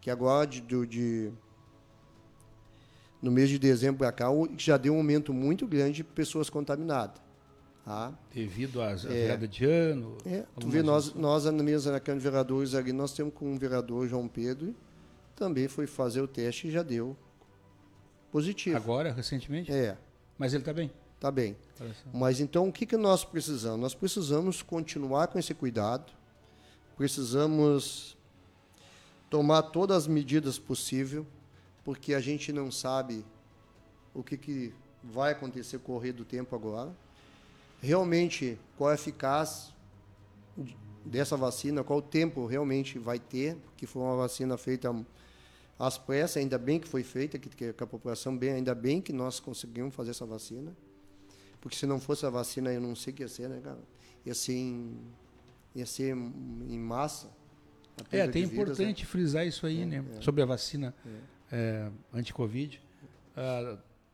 que 0.00 0.10
agora, 0.10 0.46
de, 0.46 0.60
de- 0.86 1.30
no 3.20 3.30
mês 3.30 3.48
de 3.48 3.58
dezembro 3.58 3.98
para 3.98 4.12
cá, 4.12 4.26
já 4.56 4.76
deu 4.76 4.94
um 4.94 4.98
aumento 4.98 5.32
muito 5.34 5.66
grande 5.66 5.96
de 5.98 6.04
pessoas 6.04 6.48
contaminadas. 6.48 7.20
Tá? 7.84 8.12
Devido 8.34 8.82
às- 8.82 9.04
à 9.06 9.10
É. 9.10 9.22
virada 9.22 9.46
de 9.48 9.64
ano. 9.64 10.16
É, 10.26 10.44
tu 10.58 10.68
vê, 10.68 10.82
nós, 10.82 11.14
nós 11.14 11.44
na 11.44 11.52
mesa 11.62 11.92
na 11.92 12.00
Câmara 12.00 12.20
de 12.20 12.24
Vereadores 12.24 12.74
ali, 12.74 12.92
nós 12.92 13.12
temos 13.12 13.32
com 13.34 13.54
o 13.54 13.58
vereador 13.58 14.08
João 14.08 14.26
Pedro, 14.26 14.74
também 15.36 15.68
foi 15.68 15.86
fazer 15.86 16.20
o 16.20 16.26
teste 16.26 16.66
e 16.68 16.70
já 16.70 16.82
deu 16.82 17.16
positivo. 18.32 18.76
Agora, 18.76 19.12
recentemente? 19.12 19.70
É, 19.72 19.96
Mas 20.38 20.52
ele 20.52 20.62
está 20.62 20.72
bem. 20.72 20.90
Tá 21.20 21.30
bem. 21.30 21.56
Mas 22.12 22.40
então 22.40 22.68
o 22.68 22.72
que, 22.72 22.86
que 22.86 22.96
nós 22.96 23.24
precisamos? 23.24 23.80
Nós 23.80 23.94
precisamos 23.94 24.62
continuar 24.62 25.28
com 25.28 25.38
esse 25.38 25.54
cuidado, 25.54 26.12
precisamos 26.96 28.16
tomar 29.28 29.62
todas 29.62 29.96
as 29.98 30.06
medidas 30.06 30.58
possíveis, 30.58 31.24
porque 31.84 32.14
a 32.14 32.20
gente 32.20 32.52
não 32.52 32.70
sabe 32.70 33.24
o 34.14 34.22
que, 34.22 34.36
que 34.36 34.74
vai 35.04 35.32
acontecer 35.32 35.78
com 35.78 35.92
o 35.92 35.94
correr 35.96 36.12
do 36.12 36.24
tempo 36.24 36.54
agora. 36.56 36.90
Realmente, 37.80 38.58
qual 38.76 38.90
é 38.90 38.92
a 38.92 38.94
eficácia 38.94 39.72
de- 40.56 40.76
dessa 41.04 41.36
vacina, 41.36 41.84
qual 41.84 41.98
o 41.98 42.02
tempo 42.02 42.46
realmente 42.46 42.98
vai 42.98 43.18
ter, 43.18 43.56
que 43.76 43.86
foi 43.86 44.02
uma 44.02 44.16
vacina 44.16 44.56
feita 44.56 44.92
às 45.78 45.98
pressas, 45.98 46.38
ainda 46.38 46.58
bem 46.58 46.80
que 46.80 46.88
foi 46.88 47.02
feita, 47.04 47.38
que, 47.38 47.48
que 47.48 47.82
a 47.82 47.86
população, 47.86 48.36
bem, 48.36 48.52
ainda 48.52 48.74
bem 48.74 49.00
que 49.00 49.12
nós 49.12 49.38
conseguimos 49.38 49.94
fazer 49.94 50.10
essa 50.10 50.26
vacina. 50.26 50.74
Porque 51.66 51.78
se 51.78 51.84
não 51.84 51.98
fosse 51.98 52.24
a 52.24 52.30
vacina, 52.30 52.72
eu 52.72 52.80
não 52.80 52.94
sei 52.94 53.12
o 53.12 53.16
que 53.16 53.24
ia 53.24 53.28
ser, 53.28 53.48
né, 53.48 53.60
cara? 53.60 53.80
Ia 54.24 54.34
ser 54.36 54.52
em, 54.52 55.00
ia 55.74 55.84
ser 55.84 56.14
em 56.14 56.78
massa. 56.78 57.28
É, 58.12 58.20
até 58.22 58.38
vidas, 58.38 58.52
importante 58.52 59.02
né? 59.02 59.08
frisar 59.08 59.44
isso 59.44 59.66
aí, 59.66 59.84
né? 59.84 60.04
Sobre 60.20 60.42
a 60.42 60.46
vacina 60.46 60.94
é, 61.50 61.90
anti-Covid. 62.14 62.80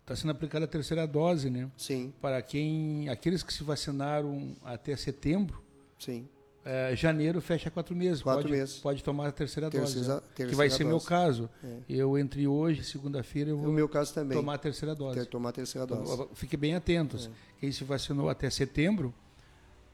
Está 0.00 0.16
sendo 0.16 0.30
aplicada 0.30 0.64
a 0.64 0.68
terceira 0.68 1.06
dose, 1.06 1.50
né? 1.50 1.70
Sim, 1.76 2.10
Para 2.22 2.40
quem. 2.40 3.10
Aqueles 3.10 3.42
que 3.42 3.52
se 3.52 3.62
vacinaram 3.62 4.56
até 4.64 4.96
setembro, 4.96 5.62
sim. 5.98 6.26
É, 6.64 6.94
janeiro 6.96 7.40
fecha 7.40 7.70
quatro 7.70 7.94
meses. 7.94 8.22
Quatro 8.22 8.42
pode, 8.42 8.52
meses. 8.54 8.76
Pode 8.78 9.02
tomar 9.04 9.28
a 9.28 9.32
terceira, 9.32 9.68
Terceira- 9.70 10.08
dose. 10.08 10.08
né? 10.14 10.20
Que 10.30 10.36
terceira 10.36 10.56
vai 10.56 10.70
ser 10.70 10.84
meu 10.84 10.92
dose. 10.94 11.06
caso. 11.06 11.50
É. 11.64 11.76
Eu, 11.88 12.16
entre 12.18 12.46
hoje 12.46 12.80
e 12.80 12.84
segunda-feira, 12.84 13.50
eu 13.50 13.58
vou 13.58 13.72
meu 13.72 13.88
caso 13.88 14.14
também. 14.14 14.36
tomar 14.38 14.54
a 14.54 14.58
terceira 14.58 14.94
dose. 14.94 15.18
Ter- 15.18 15.26
tomar 15.26 15.48
a 15.48 15.52
terceira 15.52 15.86
dose. 15.86 16.02
Então, 16.12 16.28
Fiquem 16.34 16.58
bem 16.58 16.74
atentos. 16.74 17.28
Quem 17.58 17.70
se 17.72 17.82
vacinou 17.84 18.28
até 18.28 18.48
setembro, 18.50 19.12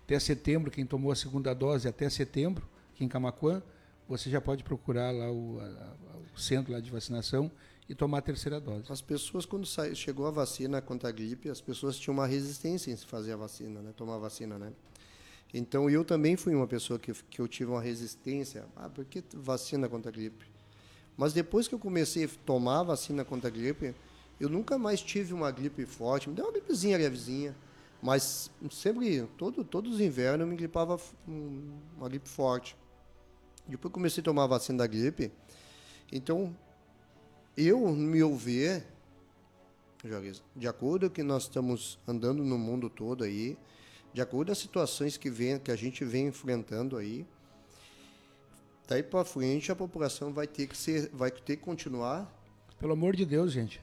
até 0.04 0.18
setembro, 0.18 0.70
quem 0.70 0.84
tomou 0.86 1.10
a 1.12 1.16
segunda 1.16 1.54
dose 1.54 1.86
até 1.88 2.08
setembro, 2.08 2.66
aqui 2.94 3.04
em 3.04 3.08
Camaquã, 3.08 3.62
você 4.08 4.30
já 4.30 4.40
pode 4.40 4.62
procurar 4.64 5.10
lá 5.12 5.30
o, 5.30 5.58
a- 5.60 5.64
a- 5.64 6.16
o 6.34 6.40
centro 6.40 6.72
lá 6.72 6.80
de 6.80 6.90
vacinação 6.90 7.50
e 7.88 7.94
tomar 7.94 8.18
a 8.18 8.22
terceira 8.22 8.60
dose. 8.60 8.84
As 8.90 9.00
pessoas, 9.02 9.44
quando 9.46 9.66
sai- 9.66 9.94
chegou 9.94 10.26
a 10.26 10.30
vacina 10.30 10.80
contra 10.80 11.08
a 11.08 11.12
gripe, 11.12 11.48
as 11.50 11.60
pessoas 11.60 11.98
tinham 11.98 12.14
uma 12.14 12.26
resistência 12.26 12.90
em 12.90 12.96
se 12.96 13.04
fazer 13.06 13.32
a 13.32 13.36
vacina, 13.36 13.80
né? 13.82 13.92
Tomar 13.96 14.16
a 14.16 14.18
vacina, 14.18 14.58
né? 14.58 14.72
Então, 15.52 15.88
eu 15.88 16.04
também 16.04 16.36
fui 16.36 16.54
uma 16.54 16.66
pessoa 16.66 16.98
que, 16.98 17.12
que 17.12 17.40
eu 17.40 17.48
tive 17.48 17.70
uma 17.70 17.80
resistência. 17.80 18.66
Ah, 18.76 18.88
por 18.88 19.04
que 19.04 19.24
vacina 19.34 19.88
contra 19.88 20.10
a 20.10 20.12
gripe? 20.12 20.44
Mas 21.16 21.32
depois 21.32 21.66
que 21.66 21.74
eu 21.74 21.78
comecei 21.78 22.24
a 22.24 22.28
tomar 22.44 22.82
vacina 22.82 23.24
contra 23.24 23.48
a 23.48 23.50
gripe, 23.50 23.94
eu 24.38 24.48
nunca 24.48 24.78
mais 24.78 25.00
tive 25.00 25.32
uma 25.32 25.50
gripe 25.50 25.84
forte. 25.86 26.28
Me 26.28 26.34
deu 26.34 26.44
uma 26.44 26.52
gripezinha 26.52 26.96
levezinha. 26.98 27.56
Mas 28.00 28.50
sempre, 28.70 29.22
todo, 29.36 29.64
todos 29.64 29.94
os 29.94 30.00
invernos, 30.00 30.42
eu 30.42 30.46
me 30.46 30.54
gripava 30.56 31.00
um- 31.26 31.78
uma 31.96 32.08
gripe 32.08 32.28
forte. 32.28 32.76
Depois 33.66 33.92
comecei 33.92 34.20
a 34.20 34.24
tomar 34.24 34.44
a 34.44 34.46
vacina 34.46 34.78
da 34.78 34.86
gripe, 34.86 35.30
então, 36.10 36.56
eu, 37.56 37.80
no 37.80 37.96
meu 37.96 38.34
ver, 38.34 38.86
de 40.56 40.68
acordo 40.68 41.08
com 41.08 41.14
que 41.14 41.22
nós 41.22 41.42
estamos 41.42 41.98
andando 42.06 42.42
no 42.44 42.56
mundo 42.56 42.88
todo 42.88 43.24
aí, 43.24 43.58
de 44.18 44.22
acordo 44.22 44.46
com 44.46 44.52
as 44.52 44.58
situações 44.58 45.16
que, 45.16 45.30
vem, 45.30 45.60
que 45.60 45.70
a 45.70 45.76
gente 45.76 46.04
vem 46.04 46.26
enfrentando 46.26 46.96
aí, 46.96 47.24
daí 48.88 49.00
para 49.00 49.24
frente 49.24 49.70
a 49.70 49.76
população 49.76 50.32
vai 50.32 50.44
ter 50.44 50.66
que 50.66 50.76
ser, 50.76 51.08
vai 51.12 51.30
ter 51.30 51.56
que 51.56 51.62
continuar. 51.62 52.28
Pelo 52.80 52.94
amor 52.94 53.14
de 53.14 53.24
Deus, 53.24 53.52
gente. 53.52 53.80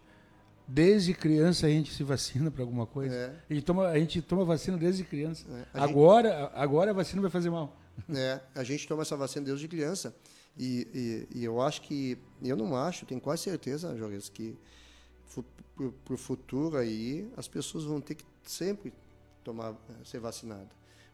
Desde 0.68 1.14
criança 1.14 1.68
a 1.68 1.70
gente 1.70 1.94
se 1.94 2.04
vacina 2.04 2.52
para 2.52 2.64
alguma 2.64 2.86
coisa. 2.86 3.16
É. 3.16 3.34
A, 3.50 3.54
gente 3.54 3.64
toma, 3.64 3.88
a 3.88 3.98
gente 3.98 4.22
toma 4.22 4.44
vacina 4.44 4.78
desde 4.78 5.06
criança. 5.06 5.46
É, 5.50 5.54
a 5.74 5.80
gente- 5.80 5.90
Agora, 5.92 6.52
agora 6.54 6.92
a 6.92 6.94
vacina 6.94 7.22
vai 7.22 7.32
fazer 7.32 7.50
mal. 7.50 7.74
né? 8.06 8.42
A 8.54 8.64
gente 8.66 8.86
toma 8.86 9.04
essa 9.04 9.16
vacina 9.16 9.46
desde 9.46 9.70
criança. 9.70 10.14
E, 10.58 11.26
e, 11.34 11.40
e 11.40 11.46
eu 11.46 11.62
acho 11.62 11.82
que, 11.82 12.18
eu 12.44 12.58
não 12.58 12.76
acho, 12.76 13.06
tenho 13.06 13.22
quase 13.22 13.44
certeza, 13.44 13.96
Juarez, 13.96 14.28
que 14.28 14.58
para 16.06 16.14
o 16.14 16.18
futuro 16.18 16.76
aí 16.76 17.26
as 17.38 17.48
pessoas 17.48 17.86
vão 17.86 18.02
ter 18.02 18.16
que 18.16 18.26
sempre 18.44 18.92
tomar, 19.46 19.72
eh, 19.72 19.94
ser 20.04 20.20
vacinadas. 20.20 20.68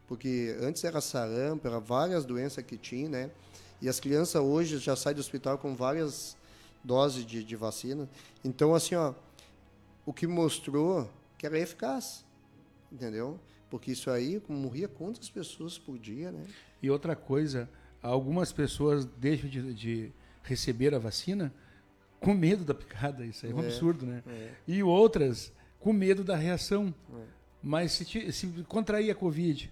Porque 0.08 0.56
antes 0.60 0.82
era 0.82 1.00
sarampo, 1.00 1.66
era 1.68 1.78
várias 1.78 2.24
doenças 2.24 2.64
que 2.64 2.76
tinha, 2.76 3.08
né? 3.08 3.30
E 3.80 3.88
as 3.88 4.00
crianças 4.00 4.42
hoje 4.42 4.78
já 4.78 4.96
saem 4.96 5.14
do 5.14 5.20
hospital 5.20 5.58
com 5.58 5.74
várias 5.76 6.36
doses 6.82 7.24
de, 7.24 7.44
de 7.44 7.56
vacina. 7.56 8.08
Então, 8.44 8.74
assim, 8.74 8.94
ó, 8.94 9.14
o 10.04 10.12
que 10.12 10.26
mostrou 10.26 11.08
que 11.38 11.46
era 11.46 11.58
eficaz, 11.58 12.24
entendeu? 12.90 13.38
Porque 13.70 13.92
isso 13.92 14.10
aí 14.10 14.42
morria 14.48 14.88
quantas 14.88 15.28
pessoas 15.30 15.78
por 15.78 15.98
dia, 15.98 16.30
né? 16.32 16.44
E 16.82 16.90
outra 16.90 17.14
coisa, 17.16 17.68
algumas 18.02 18.52
pessoas 18.52 19.04
deixam 19.04 19.48
de, 19.48 19.72
de 19.74 20.12
receber 20.42 20.94
a 20.94 20.98
vacina 20.98 21.52
com 22.20 22.34
medo 22.34 22.64
da 22.64 22.74
picada. 22.74 23.24
Isso 23.24 23.46
aí 23.46 23.52
é 23.52 23.54
um 23.54 23.62
É, 23.62 23.66
absurdo, 23.66 24.04
né? 24.06 24.22
é. 24.26 24.50
E 24.66 24.82
outras 24.82 25.52
com 25.80 25.92
medo 25.92 26.22
da 26.22 26.36
reação. 26.36 26.94
É. 27.14 27.41
Mas 27.62 27.92
se, 27.92 28.04
ti- 28.04 28.32
se 28.32 28.46
contrair 28.68 29.10
a 29.10 29.14
Covid, 29.14 29.70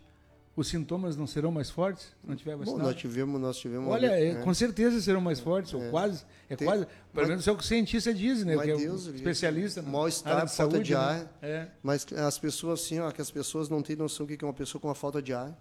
os 0.56 0.68
sintomas 0.68 1.16
não 1.16 1.26
serão 1.26 1.50
mais 1.50 1.70
fortes 1.70 2.04
se 2.04 2.12
não 2.28 2.36
tiver 2.36 2.52
Bom, 2.52 2.58
vacinado? 2.60 2.82
nós 2.84 2.96
tivemos, 2.96 3.40
nós 3.40 3.56
tivemos. 3.58 3.88
Olha, 3.88 4.06
é, 4.06 4.34
né? 4.34 4.42
com 4.42 4.52
certeza 4.54 5.00
serão 5.00 5.20
mais 5.20 5.40
fortes, 5.40 5.72
ou 5.74 5.80
quase. 5.90 6.24
É 6.48 6.54
Tem- 6.56 6.68
quase. 6.68 6.86
Pelo 7.12 7.28
menos 7.28 7.46
é 7.48 7.52
o 7.52 7.56
que 7.56 7.62
o 7.62 7.66
cientista 7.66 8.12
diz, 8.14 8.44
né? 8.44 8.54
Mas 8.56 8.66
que 8.66 8.70
é 8.72 8.76
Deus, 8.76 9.06
especialista. 9.06 9.82
na 9.82 9.90
mal-estar, 9.90 10.32
área 10.36 10.46
de 10.46 10.54
falta 10.56 10.72
saúde, 10.74 10.88
de 10.88 10.94
né? 10.94 11.00
ar. 11.00 11.38
É. 11.42 11.68
Mas 11.82 12.06
as 12.12 12.38
pessoas, 12.38 12.80
assim, 12.80 12.98
ó, 13.00 13.10
que 13.10 13.20
as 13.20 13.30
pessoas 13.30 13.68
não 13.68 13.82
têm 13.82 13.96
noção 13.96 14.26
do 14.26 14.36
que 14.36 14.44
é 14.44 14.46
uma 14.46 14.54
pessoa 14.54 14.80
com 14.80 14.88
uma 14.88 14.94
falta 14.94 15.20
de 15.22 15.32
ar. 15.32 15.52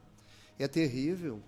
É 0.60 0.68
terrível. 0.68 1.40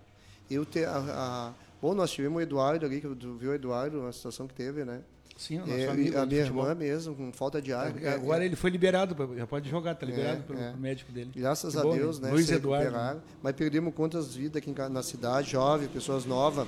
Eu 0.50 0.66
te, 0.66 0.84
a, 0.84 0.98
a- 0.98 1.54
bom, 1.82 1.94
nós 1.94 2.12
tivemos 2.12 2.38
o 2.38 2.42
Eduardo 2.42 2.86
ali, 2.86 3.00
que 3.02 3.08
viu 3.08 3.52
o 3.52 3.54
Eduardo, 3.54 4.06
a 4.08 4.12
situação 4.14 4.48
que 4.48 4.54
teve, 4.54 4.84
né? 4.86 5.02
Sim, 5.42 5.58
o 5.58 5.60
nosso 5.62 5.72
É, 5.72 5.88
amigo 5.88 6.18
a 6.20 6.26
minha 6.28 6.42
futebol. 6.44 6.64
irmã 6.70 6.76
mesmo, 6.76 7.16
com 7.16 7.34
falta 7.34 7.60
de 7.60 7.74
ar. 7.74 8.00
É, 8.00 8.14
Agora 8.14 8.44
é, 8.44 8.46
ele 8.46 8.56
foi 8.56 8.70
liberado, 8.70 9.16
já 9.36 9.48
pode 9.48 9.68
jogar, 9.68 9.96
tá 9.96 10.06
liberado 10.06 10.38
É, 10.38 10.44
pelo 10.44 10.60
é. 10.60 10.74
médico 10.76 11.12
dele. 11.12 11.32
Graças 11.36 11.76
a 11.76 11.82
Deus, 11.82 12.20
né? 12.20 12.30
Luiz 12.30 12.48
Eduardo. 12.52 12.84
recuperaram. 12.86 13.24
Mas 13.42 13.56
perdemos 13.56 13.92
quantas 13.96 14.36
vidas 14.36 14.58
aqui 14.62 14.72
na 14.88 15.02
cidade, 15.02 15.50
jovens, 15.50 15.90
pessoas 15.90 16.26
novas. 16.26 16.68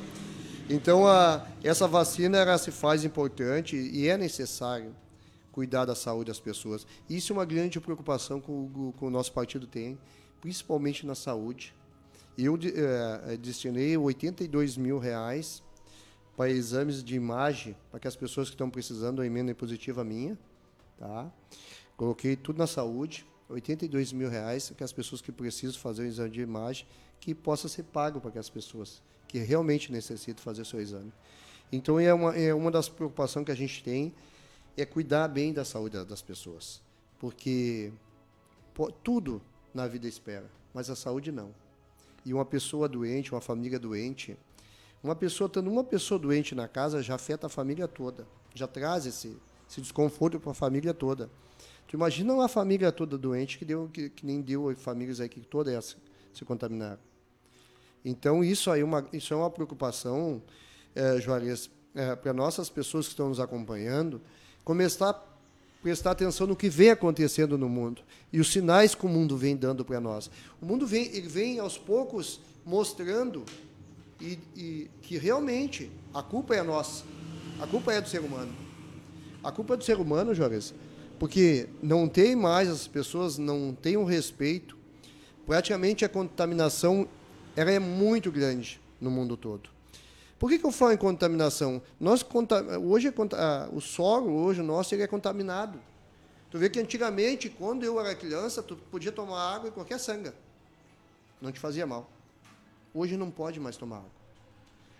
Então, 0.68 1.08
a, 1.08 1.46
essa 1.64 1.88
vacina 1.88 2.40
ela 2.40 2.58
se 2.58 2.72
faz 2.72 3.06
importante 3.06 3.76
e 3.76 4.08
é 4.08 4.18
necessário 4.18 4.96
cuidar 5.52 5.86
da 5.86 5.94
saúde 5.94 6.30
das 6.30 6.40
pessoas. 6.40 6.88
Isso 7.08 7.32
é 7.32 7.36
uma 7.36 7.46
grande 7.46 7.80
preocupação 7.80 8.42
que 8.42 8.50
o, 8.50 8.92
que 8.98 9.06
o 9.06 9.10
nosso 9.12 9.32
partido 9.34 9.68
tem, 9.68 10.00
principalmente 10.42 11.06
na 11.06 11.14
saúde. 11.14 11.76
Eu 12.36 12.58
eh, 12.64 13.38
destinei 13.40 13.96
82 13.96 14.78
mil 14.78 14.98
reais 14.98 15.62
para 16.36 16.50
exames 16.50 17.04
de 17.04 17.16
imagem, 17.16 17.76
para 17.92 18.00
que 18.00 18.08
as 18.08 18.16
pessoas 18.16 18.50
que 18.50 18.56
estão 18.56 18.70
precisando 18.70 19.18
da 19.18 19.26
emenda 19.26 19.52
impositiva 19.52 20.04
minha, 20.04 20.38
tá? 20.98 21.32
Coloquei 21.96 22.36
tudo 22.36 22.58
na 22.58 22.68
saúde, 22.68 23.26
82 23.50 24.12
mil 24.14 24.30
reais, 24.30 24.74
que 24.76 24.84
as 24.84 24.92
pessoas 24.92 25.22
que 25.22 25.32
precisam 25.32 25.80
fazer 25.80 26.04
o 26.04 26.06
exame 26.06 26.30
de 26.32 26.42
imagem, 26.42 26.88
que 27.20 27.36
possa 27.36 27.68
ser 27.70 27.84
pago 27.84 28.20
para 28.20 28.30
aquelas 28.30 28.50
pessoas 28.50 29.02
que 29.28 29.38
realmente 29.40 29.92
necessitam 29.92 30.44
fazer 30.44 30.64
o 30.64 30.66
seu 30.66 30.82
exame. 30.82 31.12
Então, 31.72 32.00
é 32.00 32.14
uma, 32.14 32.36
é 32.36 32.54
uma 32.54 32.70
das 32.72 32.90
preocupações 32.90 33.46
que 33.46 33.52
a 33.52 33.56
gente 33.56 33.84
tem, 33.84 34.14
é 34.76 34.86
cuidar 34.86 35.28
bem 35.28 35.54
da 35.54 35.64
saúde 35.64 35.98
da- 35.98 36.04
das 36.04 36.22
pessoas. 36.22 36.82
Porque 37.20 37.92
pô, 38.74 38.92
tudo 38.92 39.42
na 39.74 39.88
vida 39.88 40.08
espera, 40.08 40.50
mas 40.74 40.90
a 40.90 40.96
saúde 40.96 41.32
não. 41.32 41.54
E 42.26 42.34
uma 42.34 42.46
pessoa 42.46 42.88
doente, 42.90 43.32
uma 43.34 43.42
família 43.42 43.80
doente, 43.80 44.38
uma 45.04 45.16
pessoa 45.16 45.50
tendo 45.50 45.70
uma 45.70 45.84
pessoa 45.84 46.18
doente 46.18 46.56
na 46.56 46.68
casa 46.68 47.04
já 47.04 47.16
afeta 47.16 47.48
a 47.48 47.50
família 47.50 47.88
toda. 47.88 48.26
já 48.56 48.68
traz 48.68 49.06
esse, 49.06 49.36
esse 49.70 49.82
desconforto 49.82 50.40
para 50.40 50.52
a 50.52 50.56
família 50.56 50.94
toda. 50.94 51.30
Tu 51.88 51.96
imagina 51.96 52.34
uma 52.34 52.48
família 52.48 52.92
toda 52.92 53.18
doente 53.18 53.58
que, 53.58 53.66
deu, 53.66 53.90
que, 53.92 54.10
que 54.10 54.26
nem 54.26 54.42
deu 54.42 54.74
famílias 54.76 55.20
aí 55.20 55.28
que 55.28 55.42
todas 55.42 55.74
essa 55.74 55.96
se 56.34 56.46
contaminaram. 56.46 57.00
Então, 58.06 58.44
isso 58.44 58.72
aí 58.72 58.82
é 58.82 58.84
uma, 58.84 59.06
isso 59.14 59.34
é 59.34 59.38
uma 59.38 59.50
preocupação, 59.50 60.42
é, 60.96 61.20
Juarez, 61.20 61.70
é, 61.96 62.16
para 62.16 62.34
nossas 62.34 62.70
pessoas 62.70 63.06
que 63.06 63.12
estão 63.12 63.30
nos 63.30 63.40
acompanhando, 63.40 64.22
começar 64.64 65.10
a 65.10 65.34
prestar 65.82 66.12
atenção 66.12 66.48
no 66.48 66.56
que 66.56 66.70
vem 66.70 66.90
acontecendo 66.90 67.58
no 67.58 67.68
mundo 67.68 68.02
e 68.32 68.40
os 68.40 68.52
sinais 68.52 68.96
que 68.96 69.06
o 69.06 69.10
mundo 69.10 69.38
vem 69.38 69.56
dando 69.56 69.84
para 69.84 70.00
nós. 70.00 70.32
O 70.62 70.66
mundo 70.66 70.88
vem, 70.88 71.08
ele 71.14 71.28
vem 71.28 71.60
aos 71.60 71.78
poucos 71.78 72.40
mostrando 72.66 73.44
e, 74.24 74.40
e, 74.56 74.92
que 75.02 75.18
realmente 75.18 75.92
a 76.14 76.24
culpa 76.24 76.56
é 76.56 76.64
nossa, 76.64 77.04
a 77.60 77.68
culpa 77.68 77.92
é 77.92 78.00
do 78.00 78.08
ser 78.08 78.22
humano. 78.22 78.56
A 79.44 79.52
culpa 79.52 79.74
é 79.74 79.78
do 79.78 79.84
ser 79.84 80.00
humano, 80.00 80.34
Juarez, 80.34 80.74
porque 81.20 81.68
não 81.82 82.08
tem 82.08 82.34
mais, 82.34 82.70
as 82.70 82.88
pessoas 82.88 83.38
não 83.38 83.76
têm 83.76 83.98
um 83.98 84.06
respeito. 84.06 84.78
Praticamente 85.46 86.06
a 86.06 86.10
contaminação 86.10 87.08
ela 87.54 87.70
é 87.70 87.80
muito 87.80 88.32
grande 88.32 88.80
no 89.02 89.12
mundo 89.12 89.36
todo. 89.36 89.70
Por 90.40 90.50
que, 90.50 90.58
que 90.58 90.66
eu 90.66 90.72
falo 90.72 90.94
em 90.94 90.98
contaminação? 90.98 91.82
Nós, 92.00 92.26
hoje, 92.82 93.14
o 93.74 93.82
solo 93.82 94.32
hoje 94.32 94.62
nosso 94.62 94.96
ele 94.96 95.04
é 95.04 95.08
contaminado. 95.08 95.80
Tu 96.50 96.58
vê 96.58 96.70
que 96.70 96.80
antigamente, 96.80 97.50
quando 97.50 97.84
eu 97.84 98.00
era 98.00 98.16
criança, 98.16 98.64
tu 98.64 98.76
podia 98.76 99.12
tomar 99.12 99.56
água 99.56 99.70
em 99.70 99.72
qualquer 99.72 100.00
sanga. 100.00 100.34
Não 101.42 101.52
te 101.52 101.60
fazia 101.60 101.86
mal. 101.86 102.10
Hoje 102.94 103.18
não 103.18 103.32
pode 103.32 103.60
mais 103.60 103.76
tomar 103.76 103.98
água. 103.98 104.12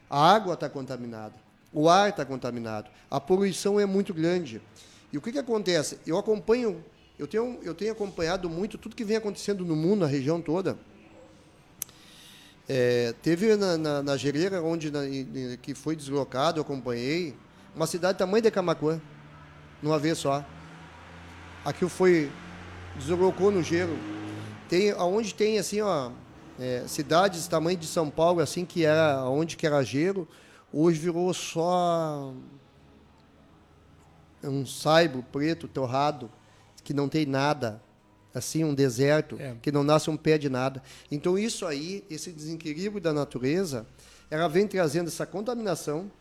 A 0.10 0.34
água 0.34 0.54
está 0.56 0.70
contaminada. 0.70 1.36
O 1.72 1.90
ar 1.90 2.10
está 2.10 2.26
contaminado. 2.26 2.90
A 3.10 3.20
poluição 3.20 3.80
é 3.80 3.86
muito 3.86 4.14
grande. 4.14 4.62
E 5.12 5.18
o 5.18 5.22
que, 5.22 5.32
que 5.32 5.40
acontece? 5.40 6.00
Eu 6.06 6.18
acompanho, 6.18 6.84
eu 7.20 7.28
tenho, 7.28 7.60
eu 7.62 7.76
tenho 7.76 7.92
acompanhado 7.92 8.50
muito 8.50 8.78
tudo 8.78 8.96
que 8.96 9.04
vem 9.04 9.18
acontecendo 9.18 9.64
no 9.64 9.76
mundo, 9.76 10.02
na 10.02 10.08
região 10.08 10.42
toda. 10.42 10.78
É, 12.68 13.14
teve 13.22 13.56
na, 13.56 13.78
na, 13.78 14.04
na 14.04 14.18
Gereira, 14.18 14.62
onde 14.62 14.90
na, 14.90 15.02
que 15.62 15.76
foi 15.76 15.96
deslocado, 15.96 16.60
eu 16.60 16.64
acompanhei, 16.64 17.36
uma 17.76 17.86
cidade 17.86 18.18
tamanho 18.18 18.42
de 18.42 18.50
Camacuã, 18.50 19.02
numa 19.82 20.00
vez 20.00 20.18
só. 20.18 20.46
Aquilo 21.66 21.90
foi, 21.90 22.32
deslocou 22.98 23.52
no 23.52 23.62
gelo. 23.62 23.98
Tem, 24.70 24.92
aonde 24.92 25.34
tem 25.34 25.60
assim, 25.60 25.82
ó, 25.82 26.12
é, 26.60 26.84
cidades 26.88 27.48
tamanho 27.48 27.78
de 27.78 27.88
São 27.88 28.10
Paulo, 28.10 28.40
assim, 28.40 28.66
que 28.66 28.86
era 28.86 29.28
onde 29.30 29.56
que 29.56 29.66
era 29.66 29.84
gelo, 29.84 30.28
hoje 30.72 31.00
virou 31.00 31.34
só 31.34 32.34
um 34.44 34.66
saibo 34.66 35.24
preto, 35.32 35.68
torrado, 35.68 36.30
que 36.84 36.94
não 36.94 37.08
tem 37.08 37.26
nada 37.26 37.82
assim 38.34 38.64
um 38.64 38.74
deserto 38.74 39.38
é. 39.40 39.56
que 39.62 39.72
não 39.72 39.84
nasce 39.84 40.10
um 40.10 40.18
pé 40.18 40.38
de 40.38 40.50
nada. 40.50 40.82
Então 41.12 41.38
isso 41.38 41.66
aí, 41.66 42.04
esse 42.10 42.32
desequilíbrio 42.32 43.00
da 43.00 43.14
natureza, 43.14 43.86
ela 44.30 44.48
vem 44.48 44.68
trazendo 44.68 45.08
essa 45.08 45.26
contaminação, 45.26 46.12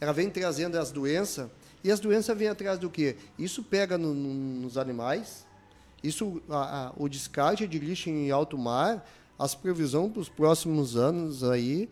ela 0.00 0.12
vem 0.12 0.30
trazendo 0.30 0.78
as 0.78 0.90
doenças 0.90 1.50
e 1.84 1.92
as 1.92 2.00
doenças 2.00 2.36
vêm 2.36 2.48
atrás 2.48 2.78
do 2.78 2.88
quê? 2.88 3.16
Isso 3.38 3.62
pega 3.62 3.98
no, 3.98 4.14
no, 4.14 4.34
nos 4.62 4.78
animais, 4.78 5.46
isso 6.02 6.40
a, 6.48 6.86
a, 6.86 6.92
o 6.96 7.08
descarte 7.08 7.66
de 7.66 7.78
lixo 7.78 8.08
em 8.08 8.30
alto 8.30 8.56
mar, 8.56 9.06
as 9.38 9.54
previsões 9.54 10.10
para 10.12 10.20
os 10.20 10.28
próximos 10.28 10.96
anos 10.96 11.44
aí 11.44 11.88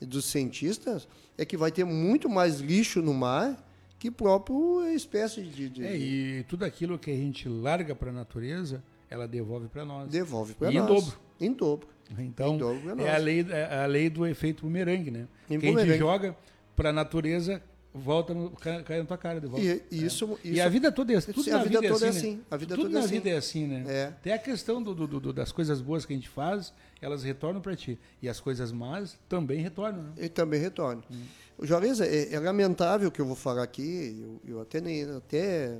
dos 0.00 0.26
cientistas 0.26 1.08
é 1.38 1.44
que 1.44 1.56
vai 1.56 1.70
ter 1.70 1.84
muito 1.84 2.28
mais 2.28 2.60
lixo 2.60 3.00
no 3.00 3.14
mar 3.14 3.56
que 3.98 4.10
próprio 4.10 4.84
espécie 4.88 5.42
de, 5.42 5.68
de... 5.68 5.86
É, 5.86 5.96
e 5.96 6.44
tudo 6.48 6.64
aquilo 6.64 6.98
que 6.98 7.10
a 7.10 7.14
gente 7.14 7.48
larga 7.48 7.94
para 7.94 8.10
a 8.10 8.12
natureza 8.12 8.82
ela 9.08 9.28
devolve 9.28 9.68
para 9.68 9.84
nós. 9.84 10.08
Devolve 10.08 10.54
para 10.54 10.70
nós. 10.70 10.82
Em 10.82 10.86
dobro. 10.86 11.18
Em 11.40 11.52
dobro. 11.52 11.88
Então, 12.18 12.54
em 12.54 12.58
dobro 12.58 13.00
é 13.00 13.14
a 13.14 13.18
lei, 13.18 13.46
é 13.48 13.84
a 13.84 13.86
lei 13.86 14.10
do 14.10 14.26
efeito 14.26 14.64
bumerangue, 14.64 15.10
né? 15.10 15.28
Em 15.48 15.58
Quem 15.58 15.70
bumerangue. 15.70 15.98
joga 15.98 16.36
para 16.74 16.90
a 16.90 16.92
natureza 16.92 17.62
volta 17.94 18.32
no, 18.32 18.50
cai, 18.50 18.82
cai 18.82 18.98
na 18.98 19.04
tua 19.04 19.18
cara 19.18 19.40
de 19.40 19.46
volta. 19.46 19.64
E, 19.64 19.70
é. 19.70 19.82
isso, 19.90 20.24
é. 20.24 20.26
isso, 20.26 20.38
e 20.44 20.60
a 20.60 20.68
vida 20.68 20.90
toda 20.90 21.12
é 21.12 21.16
assim. 21.16 21.32
Tudo 21.32 21.54
a 21.54 21.58
vida, 21.62 21.80
vida 21.80 21.86
é 21.86 21.90
toda 21.90 22.06
é 22.06 22.08
assim. 22.08 22.18
assim. 22.18 22.36
Né? 22.36 22.42
A 22.50 22.56
vida 22.56 22.74
tudo 22.74 22.84
toda 22.84 22.94
na 22.94 23.00
é 23.00 23.04
assim. 23.04 23.14
vida 23.14 23.28
é 23.30 23.36
assim, 23.36 23.66
né? 23.66 23.84
É. 23.86 24.12
Tem 24.22 24.32
a 24.32 24.38
questão 24.38 24.82
do, 24.82 24.94
do, 24.94 25.20
do, 25.20 25.32
das 25.32 25.52
coisas 25.52 25.80
boas 25.80 26.04
que 26.06 26.12
a 26.12 26.16
gente 26.16 26.28
faz, 26.28 26.72
elas 27.00 27.22
retornam 27.22 27.60
para 27.60 27.76
ti. 27.76 27.98
E 28.20 28.28
as 28.28 28.40
coisas 28.40 28.72
más 28.72 29.18
também 29.28 29.60
retornam. 29.60 30.02
Né? 30.02 30.12
E 30.18 30.28
também 30.28 30.60
retornam. 30.60 31.02
Hum. 31.10 31.22
Juarez, 31.62 32.00
é, 32.00 32.34
é, 32.34 32.40
lamentável 32.40 33.08
o 33.08 33.12
que 33.12 33.20
eu 33.20 33.26
vou 33.26 33.36
falar 33.36 33.62
aqui. 33.62 34.40
Eu, 34.44 34.56
eu 34.56 34.60
até 34.60 34.80
nem 34.80 35.04
até 35.04 35.78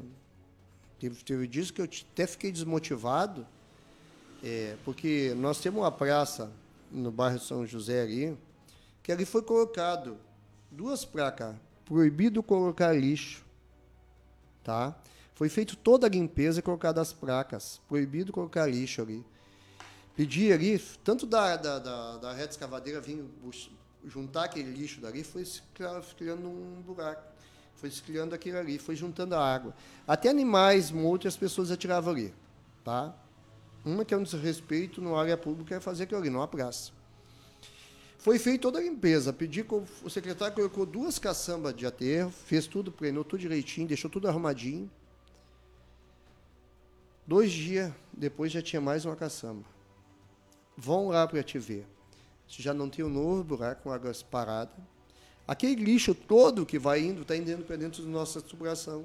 teve, 0.99 1.25
teve 1.25 1.47
dias 1.47 1.71
que 1.71 1.81
eu 1.81 1.89
até 2.13 2.27
fiquei 2.27 2.53
desmotivado 2.53 3.47
é, 4.43 4.77
porque 4.85 5.35
nós 5.37 5.61
temos 5.61 5.81
uma 5.81 5.93
praça 5.93 6.51
no 6.91 7.13
bairro 7.13 7.39
São 7.39 7.65
José 7.65 8.03
ali, 8.03 8.37
que 9.03 9.13
ali 9.13 9.25
foi 9.25 9.43
colocado 9.43 10.19
duas 10.71 11.05
placas, 11.05 11.55
proibido 11.93 12.43
colocar 12.43 12.95
lixo, 12.95 13.45
tá? 14.64 14.97
Foi 15.34 15.51
feito 15.51 15.76
toda 15.76 16.07
a 16.07 16.11
limpeza 16.11 16.61
e 16.61 16.62
colocado 16.62 16.99
as 16.99 17.12
placas, 17.12 17.82
proibido 17.86 18.32
colocar 18.32 18.66
lixo 18.66 19.03
ali. 19.03 19.22
Pedi 20.16 20.51
ali, 20.51 20.78
tanto 21.05 21.26
da, 21.26 21.55
da, 21.55 21.78
da, 21.78 22.16
da 22.16 22.32
rede 22.32 22.53
escavadeira 22.53 22.99
vir 22.99 23.22
juntar 24.07 24.45
aquele 24.45 24.72
lixo 24.72 25.03
dali, 25.03 25.22
foi 25.22 25.45
se 25.45 25.61
criando 26.16 26.49
um 26.49 26.80
buraco. 26.80 27.30
Foi 27.74 27.90
se 27.90 28.03
criando 28.03 28.34
aquilo 28.34 28.57
ali, 28.57 28.78
foi 28.78 28.97
juntando 28.97 29.34
a 29.34 29.55
água. 29.55 29.74
Até 30.07 30.30
animais 30.30 30.90
mortos 30.90 31.28
as 31.28 31.36
pessoas 31.36 31.70
atiravam 31.70 32.14
ali, 32.14 32.34
tá? 32.82 33.14
Uma 33.84 34.03
que 34.03 34.14
é 34.14 34.16
um 34.16 34.22
desrespeito 34.22 35.03
no 35.03 35.14
área 35.14 35.36
pública 35.36 35.74
é 35.74 35.80
fazer 35.80 36.05
aquilo 36.05 36.20
ali, 36.20 36.30
numa 36.30 36.49
praça. 36.49 36.90
Foi 38.23 38.39
feita 38.39 38.62
toda 38.62 38.79
a 38.79 38.83
limpeza. 38.83 39.33
Pedi, 39.33 39.66
o 40.05 40.09
secretário 40.09 40.55
colocou 40.55 40.87
duas 40.87 41.18
caçambas 41.18 41.75
de 41.75 41.85
aterro, 41.85 42.31
fez 42.31 42.68
tudo, 42.68 42.93
treinou 42.93 43.25
tudo 43.25 43.41
direitinho, 43.41 43.89
deixou 43.89 44.09
tudo 44.09 44.29
arrumadinho. 44.29 44.89
Dois 47.27 47.51
dias 47.51 47.93
depois 48.12 48.53
já 48.53 48.62
tinha 48.62 48.81
mais 48.81 49.05
uma 49.05 49.16
caçamba. 49.16 49.64
Vão 50.77 51.09
lá 51.09 51.27
para 51.27 51.43
te 51.43 51.59
ver. 51.59 51.85
Já 52.47 52.73
não 52.73 52.89
tem 52.89 53.05
um 53.05 53.09
novo 53.09 53.43
buraco 53.43 53.83
com 53.83 53.93
águas 53.93 54.23
paradas. 54.23 54.77
Aquele 55.45 55.75
lixo 55.83 56.14
todo 56.14 56.64
que 56.64 56.79
vai 56.79 57.01
indo, 57.01 57.23
está 57.23 57.37
indo 57.37 57.64
para 57.64 57.75
dentro 57.75 58.05
da 58.05 58.09
nossa 58.09 58.41
tubulação. 58.41 59.05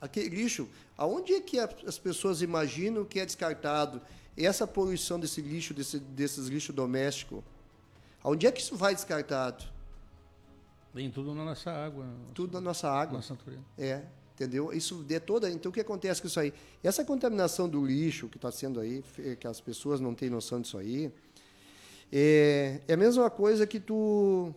Aquele 0.00 0.30
lixo, 0.30 0.68
aonde 0.96 1.34
é 1.34 1.40
que 1.40 1.56
as 1.60 1.98
pessoas 2.00 2.42
imaginam 2.42 3.04
que 3.04 3.20
é 3.20 3.24
descartado? 3.24 4.02
Essa 4.36 4.66
poluição 4.66 5.20
desse 5.20 5.40
lixo, 5.40 5.72
desse, 5.72 6.00
desses 6.00 6.48
lixos 6.48 6.74
domésticos, 6.74 7.44
aonde 8.22 8.46
é 8.46 8.52
que 8.52 8.60
isso 8.60 8.76
vai 8.76 8.94
descartado? 8.94 9.64
Vem 10.92 11.10
tudo 11.10 11.34
na 11.34 11.44
nossa 11.44 11.70
água. 11.70 12.06
Tudo 12.34 12.54
na 12.54 12.60
nossa 12.60 12.90
água. 12.90 13.16
Nossa 13.18 13.34
natureza. 13.34 13.62
É, 13.76 14.02
entendeu? 14.34 14.72
Isso 14.72 15.04
é 15.10 15.20
toda. 15.20 15.50
Então 15.50 15.70
o 15.70 15.72
que 15.72 15.80
acontece 15.80 16.20
com 16.20 16.26
isso 16.26 16.40
aí? 16.40 16.52
Essa 16.82 17.04
contaminação 17.04 17.68
do 17.68 17.84
lixo 17.84 18.28
que 18.28 18.36
está 18.36 18.50
sendo 18.50 18.80
aí, 18.80 19.04
que 19.38 19.46
as 19.46 19.60
pessoas 19.60 20.00
não 20.00 20.14
têm 20.14 20.30
noção 20.30 20.60
disso 20.60 20.78
aí, 20.78 21.12
é, 22.12 22.80
é 22.88 22.94
a 22.94 22.96
mesma 22.96 23.28
coisa 23.28 23.66
que 23.66 23.78
tu 23.78 24.54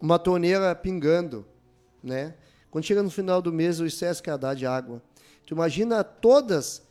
uma 0.00 0.18
torneira 0.18 0.74
pingando, 0.74 1.44
né? 2.02 2.34
Quando 2.70 2.84
chega 2.84 3.02
no 3.02 3.10
final 3.10 3.42
do 3.42 3.52
mês, 3.52 3.80
o 3.80 3.86
excesso 3.86 4.22
que 4.22 4.34
dá 4.36 4.54
de 4.54 4.64
água. 4.64 5.02
Tu 5.46 5.52
imagina 5.52 6.02
todas. 6.04 6.82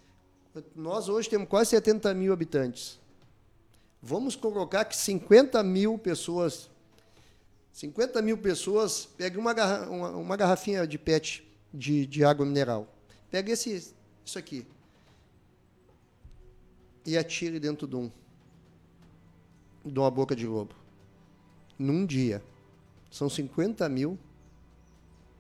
Nós 0.76 1.08
hoje 1.08 1.30
temos 1.30 1.48
quase 1.48 1.70
70 1.72 2.14
mil 2.14 2.34
habitantes. 2.34 2.99
Vamos 4.02 4.36
colocar 4.36 4.86
que 4.86 4.96
50 4.96 5.62
mil 5.64 5.98
pessoas. 5.98 6.70
50 7.74 8.22
mil 8.22 8.38
pessoas 8.38 9.06
peguem 9.06 9.40
uma, 9.40 9.54
garra, 9.54 9.90
uma, 9.90 10.10
uma, 10.12 10.38
garrafinha 10.38 10.88
de 10.88 10.98
PET 10.98 11.48
de, 11.74 12.06
de 12.06 12.24
água 12.24 12.46
mineral. 12.46 12.88
Pega 13.30 13.52
esse, 13.52 13.94
isso 14.26 14.40
aqui. 14.40 14.66
E 17.06 17.18
atire 17.18 17.60
dentro 17.60 17.88
de 17.88 17.96
um. 17.96 18.12
De 19.86 20.00
uma 20.00 20.12
boca 20.12 20.36
de 20.36 20.46
lobo. 20.46 20.76
Num 21.78 22.06
dia. 22.06 22.44
São 23.12 23.30
50 23.30 23.88
mil 23.90 24.20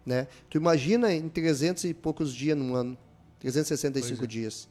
né? 0.09 0.27
Tu 0.49 0.57
imagina 0.57 1.13
em 1.13 1.29
300 1.29 1.83
e 1.83 1.93
poucos 1.93 2.33
dias 2.33 2.57
no 2.57 2.73
ano, 2.73 2.97
365 3.39 4.23
é. 4.23 4.27
dias. 4.27 4.67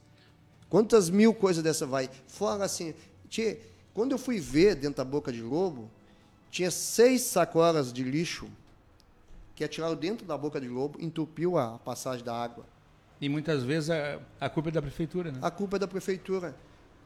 Quantas 0.69 1.09
mil 1.09 1.33
coisas 1.33 1.63
dessa 1.63 1.85
vai? 1.85 2.09
Fora 2.27 2.65
assim, 2.65 2.93
tinha, 3.29 3.57
quando 3.99 4.13
eu 4.13 4.17
fui 4.17 4.39
ver 4.39 4.75
dentro 4.75 4.95
da 4.95 5.03
boca 5.03 5.29
de 5.29 5.41
lobo, 5.41 5.91
tinha 6.49 6.71
seis 6.71 7.23
sacolas 7.23 7.91
de 7.91 8.01
lixo 8.01 8.49
que 9.53 9.61
atiraram 9.61 9.93
dentro 9.93 10.25
da 10.25 10.37
boca 10.37 10.57
de 10.61 10.69
lobo, 10.69 10.97
entupiu 11.01 11.57
a 11.57 11.77
passagem 11.79 12.23
da 12.23 12.33
água. 12.33 12.65
E 13.19 13.27
muitas 13.27 13.61
vezes 13.61 13.89
a, 13.89 14.21
a 14.39 14.49
culpa 14.49 14.69
é 14.69 14.71
da 14.71 14.81
prefeitura, 14.81 15.33
né? 15.33 15.39
A 15.41 15.51
culpa 15.51 15.75
é 15.75 15.79
da 15.79 15.87
prefeitura. 15.87 16.55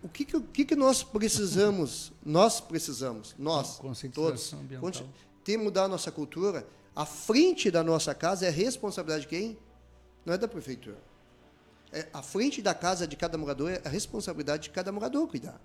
O 0.03 0.07
que, 0.07 0.23
que, 0.23 0.37
o 0.37 0.41
que, 0.43 0.63
que 0.63 0.75
nós 0.75 1.01
precisamos? 1.01 2.13
nós 2.23 2.61
precisamos, 2.61 3.33
nós, 3.39 3.81
todos, 4.13 4.53
ambiental 4.53 4.91
que 5.43 5.57
mudar 5.57 5.85
a 5.85 5.87
nossa 5.87 6.11
cultura. 6.11 6.63
A 6.95 7.07
frente 7.07 7.71
da 7.71 7.83
nossa 7.83 8.13
casa 8.13 8.45
é 8.45 8.51
responsabilidade 8.51 9.23
de 9.23 9.29
quem? 9.29 9.57
Não 10.23 10.35
é 10.35 10.37
da 10.37 10.47
prefeitura. 10.47 10.99
É, 11.91 12.07
a 12.13 12.21
frente 12.21 12.61
da 12.61 12.75
casa 12.75 13.07
de 13.07 13.15
cada 13.15 13.35
morador 13.35 13.71
é 13.71 13.81
a 13.83 13.89
responsabilidade 13.89 14.65
de 14.65 14.69
cada 14.69 14.91
morador 14.91 15.27
cuidar. 15.27 15.59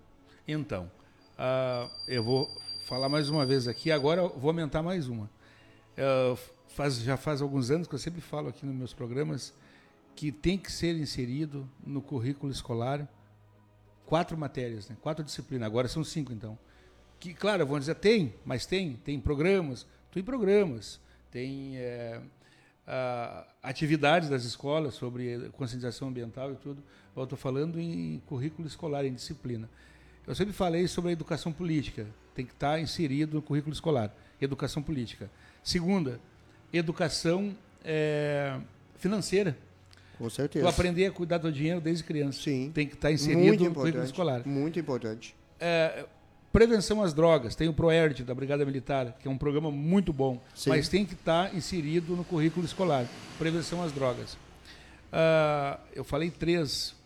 Então, 0.47 0.91
uh, 1.39 1.91
eu 2.07 2.23
vou 2.23 2.51
falar 2.85 3.09
mais 3.09 3.29
uma 3.29 3.47
vez 3.47 3.69
aqui, 3.69 3.91
agora 3.91 4.27
vou 4.27 4.51
aumentar 4.51 4.83
mais 4.83 5.09
uma. 5.09 5.31
Uh, 5.97 6.39
faz, 6.69 6.99
já 7.01 7.17
faz 7.17 7.41
alguns 7.41 7.71
anos 7.71 7.87
que 7.87 7.95
eu 7.95 7.99
sempre 7.99 8.21
falo 8.21 8.49
aqui 8.49 8.67
nos 8.67 8.75
meus 8.75 8.93
programas 8.93 9.55
que 10.15 10.33
tem 10.33 10.59
que 10.59 10.71
ser 10.71 10.97
inserido 10.97 11.69
no 11.87 12.03
currículo 12.03 12.51
escolar 12.51 13.09
quatro 14.05 14.37
matérias, 14.37 14.89
né? 14.89 14.97
quatro 15.01 15.25
disciplinas. 15.25 15.67
Agora 15.67 15.87
são 15.87 16.03
cinco, 16.03 16.33
então. 16.33 16.59
Que, 17.21 17.35
claro, 17.35 17.67
vão 17.67 17.79
dizer, 17.79 17.95
tem, 17.97 18.35
mas 18.45 18.65
tem. 18.65 18.95
Tem 18.97 19.21
programas, 19.21 19.87
tem 20.13 20.23
programas, 20.23 21.01
tem 21.31 21.77
é, 21.77 22.21
atividades 23.63 24.29
das 24.29 24.45
escolas 24.45 24.95
sobre 24.95 25.51
conscientização 25.51 26.09
ambiental 26.09 26.53
e 26.53 26.57
tudo. 26.57 26.83
Eu 27.15 27.25
estou 27.25 27.39
falando 27.39 27.79
em 27.79 28.23
currículo 28.27 28.67
escolar, 28.67 29.05
em 29.05 29.13
disciplina. 29.13 29.69
Eu 30.29 30.35
sempre 30.35 30.53
falei 30.53 30.87
sobre 30.87 31.11
a 31.11 31.13
educação 31.13 31.53
política, 31.53 32.07
tem 32.35 32.45
que 32.45 32.53
estar 32.53 32.79
inserido 32.79 33.37
no 33.37 33.43
currículo 33.43 33.73
escolar, 33.73 34.15
educação 34.41 34.83
política. 34.83 35.31
Segunda, 35.65 36.21
educação 36.73 37.57
é, 37.85 38.59
financeira 38.99 39.57
com 40.19 40.29
certeza. 40.29 40.67
Tu 40.67 40.69
aprender 40.69 41.07
a 41.07 41.13
cuidar 41.13 41.39
do 41.39 41.51
dinheiro 41.51 41.81
desde 41.81 42.03
criança. 42.03 42.43
Sim. 42.43 42.73
Tem 42.75 42.87
que 42.87 42.95
estar 42.95 43.13
inserido 43.13 43.65
no 43.65 43.73
currículo 43.73 44.05
escolar. 44.05 44.43
Muito 44.45 44.79
importante. 44.79 45.35
É, 45.61 46.05
prevenção 46.53 47.03
às 47.03 47.15
drogas. 47.15 47.55
Tem 47.55 47.69
o 47.69 47.73
ProERD 47.73 48.25
da 48.25 48.35
Brigada 48.35 48.67
Militar, 48.67 49.17
que 49.21 49.29
é 49.29 49.31
um 49.31 49.39
programa 49.39 49.71
muito 49.71 50.13
bom, 50.13 50.43
Sim. 50.55 50.71
mas 50.71 50.89
tem 50.89 51.07
que 51.07 51.15
estar 51.15 51.55
inserido 51.55 52.17
no 52.17 52.25
currículo 52.25 52.67
escolar. 52.67 53.07
Prevenção 53.39 53.83
às 53.83 53.93
drogas. 53.93 54.33
Uh, 55.13 55.79
eu 55.95 56.03
falei 56.03 56.31
três. 56.31 56.98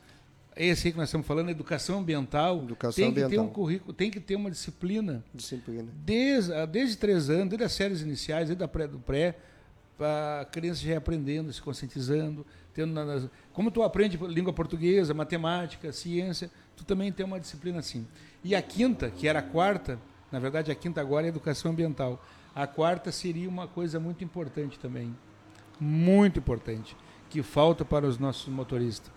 Esse 0.57 0.89
aí 0.89 0.93
que 0.93 0.99
nós 0.99 1.09
estamos 1.09 1.27
falando, 1.27 1.51
educação 1.51 2.01
ambiental. 2.01 2.59
Educação 2.63 2.95
tem 2.95 3.09
ambiental. 3.09 3.31
que 3.31 3.37
ter 3.37 3.41
um 3.41 3.49
currículo, 3.49 3.93
tem 3.93 4.11
que 4.11 4.21
ter 4.21 4.37
uma 4.37 4.51
disciplina. 4.51 5.25
Disciplina. 5.35 5.89
Desde, 6.05 6.67
desde 6.67 6.97
três 6.97 7.31
anos, 7.31 7.49
desde 7.49 7.65
as 7.65 7.73
séries 7.73 8.03
iniciais, 8.03 8.49
desde 8.49 8.63
a 8.63 8.69
pré, 8.69 8.87
do 8.87 8.99
pré, 8.99 9.37
a 10.01 10.45
criança 10.45 10.81
já 10.83 10.97
aprendendo, 10.97 11.53
se 11.53 11.63
conscientizando, 11.63 12.45
tendo 12.75 12.93
na, 12.93 13.29
como 13.53 13.71
tu 13.71 13.83
aprende 13.83 14.17
língua 14.17 14.53
portuguesa, 14.53 15.15
matemática, 15.15 15.93
ciência, 15.93 16.51
tu 16.77 16.85
também 16.85 17.13
tem 17.13 17.25
uma 17.25 17.39
disciplina 17.39 17.79
assim. 17.79 18.07
E 18.43 18.55
a 18.55 18.63
quinta, 18.63 19.11
que 19.11 19.29
era 19.29 19.39
a 19.39 19.43
quarta, 19.43 19.99
na 20.31 20.39
verdade 20.39 20.71
a 20.71 20.75
quinta 20.75 21.01
agora 21.01 21.27
é 21.27 21.29
educação 21.29 21.71
ambiental. 21.71 22.23
A 22.55 22.67
quarta 22.67 23.11
seria 23.13 23.49
uma 23.49 23.67
coisa 23.67 23.99
muito 23.99 24.23
importante 24.25 24.79
também, 24.79 25.15
muito 25.81 26.39
importante, 26.39 26.97
que 27.31 27.43
falta 27.43 27.85
para 27.85 28.07
os 28.07 28.19
nossos 28.19 28.49
motoristas, 28.49 29.11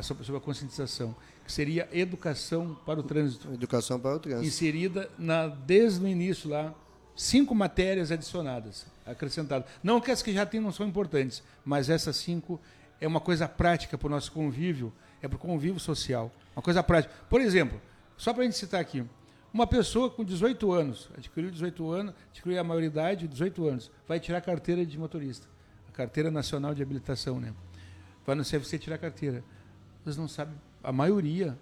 sobre 0.00 0.36
a 0.36 0.40
conscientização, 0.40 1.14
que 1.44 1.52
seria 1.52 1.88
educação 1.92 2.76
para 2.86 3.00
o 3.00 3.02
trânsito. 3.02 3.52
Educação 3.52 4.00
para 4.00 4.16
o 4.16 4.18
trânsito. 4.18 4.46
Inserida 4.46 5.10
na, 5.18 5.48
desde 5.48 6.04
o 6.04 6.08
início 6.08 6.48
lá, 6.48 6.74
cinco 7.14 7.54
matérias 7.54 8.10
adicionadas, 8.10 8.86
acrescentadas. 9.04 9.68
Não 9.82 10.00
que 10.00 10.10
as 10.10 10.22
que 10.22 10.32
já 10.32 10.46
tem 10.46 10.60
não 10.60 10.72
são 10.72 10.86
importantes, 10.86 11.42
mas 11.64 11.90
essas 11.90 12.16
cinco 12.16 12.60
é 13.00 13.06
uma 13.06 13.20
coisa 13.20 13.48
prática 13.48 13.98
para 13.98 14.06
o 14.06 14.10
nosso 14.10 14.32
convívio, 14.32 14.92
é 15.20 15.28
para 15.28 15.36
o 15.36 15.38
convívio 15.38 15.80
social. 15.80 16.32
Uma 16.56 16.62
coisa 16.62 16.82
prática. 16.82 17.12
Por 17.28 17.40
exemplo, 17.40 17.80
só 18.16 18.32
para 18.32 18.42
a 18.42 18.44
gente 18.44 18.56
citar 18.56 18.80
aqui, 18.80 19.04
uma 19.52 19.66
pessoa 19.66 20.08
com 20.08 20.24
18 20.24 20.72
anos, 20.72 21.10
adquiriu 21.16 21.50
18 21.50 21.90
anos, 21.90 22.14
adquiriu 22.30 22.58
a 22.58 22.64
maioridade, 22.64 23.28
18 23.28 23.68
anos, 23.68 23.90
vai 24.08 24.18
tirar 24.18 24.38
a 24.38 24.40
carteira 24.40 24.86
de 24.86 24.98
motorista, 24.98 25.46
a 25.88 25.92
carteira 25.92 26.30
nacional 26.30 26.74
de 26.74 26.82
habilitação, 26.82 27.38
né? 27.38 27.52
Vai 28.24 28.34
no 28.34 28.44
CFC 28.44 28.78
tirar 28.78 28.96
a 28.96 28.98
carteira. 28.98 29.44
Vocês 30.02 30.16
não 30.16 30.28
sabem, 30.28 30.54
a 30.82 30.92
maioria, 30.92 31.56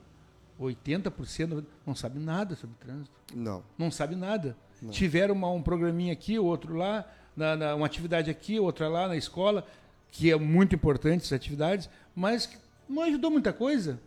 80%, 0.60 1.64
não 1.86 1.94
sabe 1.94 2.18
nada 2.18 2.54
sobre 2.54 2.76
trânsito. 2.78 3.10
Não. 3.34 3.62
Não 3.76 3.90
sabe 3.90 4.14
nada. 4.14 4.56
Não. 4.80 4.90
Tiveram 4.90 5.34
uma, 5.34 5.50
um 5.50 5.62
programinha 5.62 6.12
aqui, 6.12 6.38
outro 6.38 6.74
lá, 6.74 7.06
na, 7.36 7.56
na, 7.56 7.74
uma 7.74 7.86
atividade 7.86 8.30
aqui, 8.30 8.58
outra 8.58 8.88
lá 8.88 9.08
na 9.08 9.16
escola, 9.16 9.66
que 10.10 10.30
é 10.30 10.36
muito 10.36 10.74
importante 10.74 11.22
essas 11.22 11.32
atividades, 11.32 11.88
mas 12.14 12.50
não 12.88 13.02
ajudou 13.02 13.30
muita 13.30 13.52
coisa. 13.52 14.00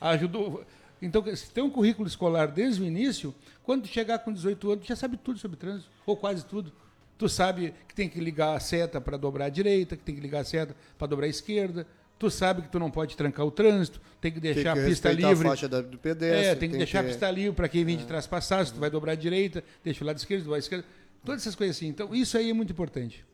Ajudou. 0.00 0.64
Então, 1.00 1.24
se 1.34 1.50
tem 1.50 1.62
um 1.62 1.70
currículo 1.70 2.08
escolar 2.08 2.48
desde 2.48 2.82
o 2.82 2.84
início, 2.84 3.34
quando 3.62 3.86
chegar 3.86 4.18
com 4.20 4.32
18 4.32 4.72
anos, 4.72 4.86
já 4.86 4.96
sabe 4.96 5.16
tudo 5.16 5.38
sobre 5.38 5.56
trânsito, 5.56 5.90
ou 6.04 6.16
quase 6.16 6.44
tudo. 6.44 6.72
Tu 7.16 7.28
sabe 7.28 7.74
que 7.88 7.94
tem 7.94 8.08
que 8.08 8.20
ligar 8.20 8.56
a 8.56 8.60
seta 8.60 9.00
para 9.00 9.16
dobrar 9.16 9.46
à 9.46 9.48
direita, 9.48 9.96
que 9.96 10.04
tem 10.04 10.14
que 10.14 10.20
ligar 10.20 10.40
a 10.40 10.44
seta 10.44 10.76
para 10.96 11.06
dobrar 11.06 11.26
à 11.26 11.28
esquerda. 11.28 11.86
Tu 12.18 12.30
sabe 12.30 12.62
que 12.62 12.68
tu 12.68 12.78
não 12.78 12.90
pode 12.90 13.16
trancar 13.16 13.46
o 13.46 13.50
trânsito, 13.50 14.00
tem 14.20 14.32
que 14.32 14.40
deixar 14.40 14.74
tem 14.74 14.82
que 14.82 14.86
a 14.86 14.90
pista 14.90 15.12
livre. 15.12 15.46
A 15.46 15.50
faixa 15.50 15.68
do 15.68 15.98
pedestre, 15.98 16.46
é, 16.46 16.54
tem 16.54 16.68
que 16.68 16.72
tem 16.72 16.78
deixar 16.78 17.00
que... 17.00 17.06
a 17.06 17.08
pista 17.10 17.30
livre 17.30 17.52
para 17.52 17.68
quem 17.68 17.84
vem 17.84 17.96
de 17.96 18.02
é. 18.02 18.06
trás 18.06 18.26
passar. 18.26 18.66
Se 18.66 18.72
tu 18.72 18.80
vai 18.80 18.90
dobrar 18.90 19.12
à 19.12 19.14
direita, 19.14 19.62
deixa 19.84 20.02
o 20.02 20.06
lado 20.06 20.16
esquerdo, 20.16 20.44
tu 20.44 20.50
vai 20.50 20.58
à 20.58 20.60
esquerda. 20.60 20.84
Todas 21.24 21.42
essas 21.42 21.54
coisas 21.54 21.76
assim. 21.76 21.86
Então, 21.86 22.14
isso 22.14 22.36
aí 22.36 22.50
é 22.50 22.52
muito 22.52 22.72
importante 22.72 23.24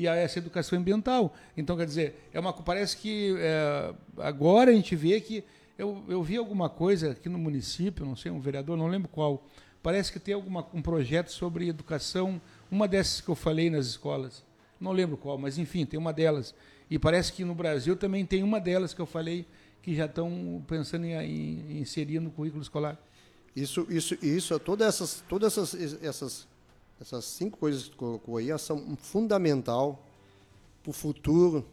e 0.00 0.08
a 0.08 0.14
essa 0.14 0.38
educação 0.38 0.78
ambiental. 0.78 1.34
Então, 1.54 1.76
quer 1.76 1.84
dizer, 1.84 2.28
é 2.32 2.40
uma, 2.40 2.54
parece 2.54 2.96
que 2.96 3.36
é, 3.38 3.92
agora 4.16 4.70
a 4.70 4.74
gente 4.74 4.96
vê 4.96 5.20
que. 5.20 5.44
Eu, 5.76 6.04
eu 6.08 6.22
vi 6.22 6.36
alguma 6.36 6.68
coisa 6.68 7.12
aqui 7.12 7.26
no 7.26 7.38
município, 7.38 8.04
não 8.04 8.14
sei, 8.14 8.30
um 8.30 8.38
vereador, 8.38 8.76
não 8.76 8.86
lembro 8.86 9.08
qual. 9.08 9.46
Parece 9.82 10.12
que 10.12 10.18
tem 10.18 10.34
alguma, 10.34 10.66
um 10.74 10.82
projeto 10.82 11.30
sobre 11.30 11.68
educação, 11.68 12.40
uma 12.70 12.86
dessas 12.86 13.22
que 13.22 13.28
eu 13.30 13.34
falei 13.34 13.70
nas 13.70 13.86
escolas. 13.86 14.44
Não 14.78 14.92
lembro 14.92 15.16
qual, 15.16 15.38
mas 15.38 15.56
enfim, 15.56 15.86
tem 15.86 15.98
uma 15.98 16.12
delas. 16.12 16.54
E 16.90 16.98
parece 16.98 17.32
que 17.32 17.44
no 17.44 17.54
Brasil 17.54 17.96
também 17.96 18.26
tem 18.26 18.42
uma 18.42 18.60
delas 18.60 18.92
que 18.92 19.00
eu 19.00 19.06
falei 19.06 19.46
que 19.82 19.94
já 19.94 20.06
estão 20.06 20.62
pensando 20.66 21.06
em, 21.06 21.14
em, 21.14 21.80
inserir 21.80 22.20
no 22.20 22.30
currículo 22.30 22.62
escolar. 22.62 22.98
Isso, 23.54 23.86
isso, 23.88 24.18
isso, 24.20 24.58
todas 24.58 24.88
essas, 24.88 25.24
todas 25.28 25.56
essas, 25.56 26.02
essas 26.02 26.48
essas 27.00 27.24
cinco 27.24 27.56
coisas 27.56 27.84
que 27.84 27.96
colocou 27.96 28.36
aí 28.36 28.56
são 28.58 28.96
fundamental 29.00 30.04
para 30.82 30.90
o 30.90 30.92
futuro 30.92 31.66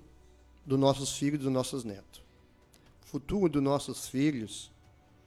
dos 0.65 0.79
nossos 0.79 1.17
filhos 1.17 1.41
dos 1.41 1.51
nossos 1.51 1.83
netos. 1.83 2.21
Futuro 3.01 3.49
dos 3.49 3.61
nossos 3.61 4.07
filhos, 4.07 4.71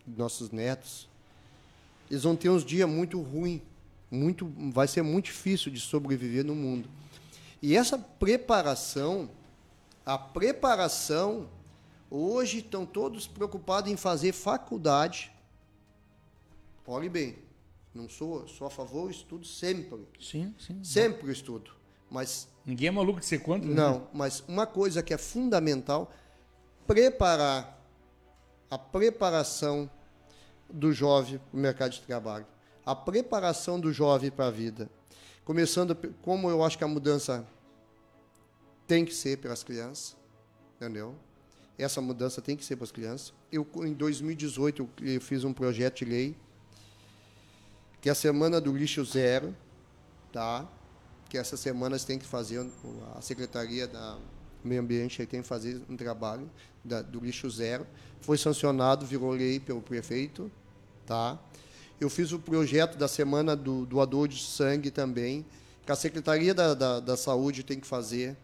dos 0.06 0.16
nossos 0.16 0.50
netos, 0.50 1.06
eles 2.10 2.22
vão 2.22 2.34
ter 2.34 2.48
uns 2.48 2.64
dias 2.64 2.88
muito 2.88 3.20
ruins, 3.20 3.60
muito, 4.10 4.50
vai 4.72 4.88
ser 4.88 5.02
muito 5.02 5.26
difícil 5.26 5.70
de 5.70 5.78
sobreviver 5.78 6.44
no 6.44 6.54
mundo. 6.54 6.88
E 7.62 7.76
essa 7.76 7.98
preparação, 7.98 9.30
a 10.10 10.18
preparação, 10.18 11.48
hoje 12.10 12.58
estão 12.58 12.84
todos 12.84 13.28
preocupados 13.28 13.88
em 13.88 13.96
fazer 13.96 14.32
faculdade. 14.32 15.30
Olhe 16.84 17.08
bem, 17.08 17.38
não 17.94 18.08
sou, 18.08 18.48
sou 18.48 18.66
a 18.66 18.70
favor 18.70 19.04
do 19.04 19.12
estudo 19.12 19.46
sempre. 19.46 20.04
Sim, 20.18 20.52
sim. 20.58 20.82
Sempre 20.82 21.28
o 21.28 21.30
estudo. 21.30 21.70
Mas 22.10 22.48
ninguém 22.66 22.88
é 22.88 22.90
maluco 22.90 23.20
de 23.20 23.26
ser 23.26 23.38
contra. 23.38 23.68
Né? 23.68 23.76
Não, 23.76 24.08
mas 24.12 24.42
uma 24.48 24.66
coisa 24.66 25.00
que 25.00 25.14
é 25.14 25.16
fundamental 25.16 26.12
preparar 26.88 27.80
a 28.68 28.76
preparação 28.76 29.88
do 30.68 30.92
jovem 30.92 31.38
para 31.38 31.56
o 31.56 31.60
mercado 31.60 31.92
de 31.92 32.00
trabalho, 32.00 32.46
a 32.84 32.96
preparação 32.96 33.78
do 33.78 33.92
jovem 33.92 34.28
para 34.28 34.46
a 34.46 34.50
vida. 34.50 34.90
Começando 35.44 35.96
como 36.20 36.50
eu 36.50 36.64
acho 36.64 36.76
que 36.76 36.82
a 36.82 36.88
mudança 36.88 37.46
tem 38.90 39.04
que 39.04 39.14
ser 39.14 39.38
para 39.38 39.52
as 39.52 39.62
crianças, 39.62 40.16
entendeu? 40.74 41.14
Essa 41.78 42.00
mudança 42.00 42.42
tem 42.42 42.56
que 42.56 42.64
ser 42.64 42.74
para 42.74 42.82
as 42.82 42.90
crianças. 42.90 43.32
Eu 43.52 43.64
em 43.84 43.92
2018 43.92 44.90
eu 45.00 45.20
fiz 45.20 45.44
um 45.44 45.52
projeto 45.52 45.98
de 45.98 46.06
lei 46.06 46.36
que 48.00 48.08
é 48.08 48.12
a 48.12 48.16
semana 48.16 48.60
do 48.60 48.76
lixo 48.76 49.04
zero, 49.04 49.54
tá? 50.32 50.68
Que 51.28 51.38
essa 51.38 51.56
semana 51.56 52.00
tem 52.00 52.18
que 52.18 52.26
fazer 52.26 52.68
a 53.14 53.22
secretaria 53.22 53.86
da 53.86 54.18
meio 54.64 54.80
ambiente 54.80 55.24
tem 55.24 55.40
que 55.40 55.46
fazer 55.46 55.80
um 55.88 55.96
trabalho 55.96 56.50
da, 56.84 57.00
do 57.00 57.20
lixo 57.20 57.48
zero. 57.48 57.86
Foi 58.20 58.36
sancionado, 58.36 59.06
virou 59.06 59.30
lei 59.30 59.60
pelo 59.60 59.80
prefeito, 59.80 60.50
tá? 61.06 61.38
Eu 62.00 62.10
fiz 62.10 62.32
o 62.32 62.40
projeto 62.40 62.98
da 62.98 63.06
semana 63.06 63.54
do 63.54 63.86
doador 63.86 64.26
de 64.26 64.42
sangue 64.42 64.90
também, 64.90 65.46
que 65.86 65.92
a 65.92 65.96
secretaria 65.96 66.52
da, 66.52 66.74
da, 66.74 66.98
da 66.98 67.16
saúde 67.16 67.62
tem 67.62 67.78
que 67.78 67.86
fazer 67.86 68.36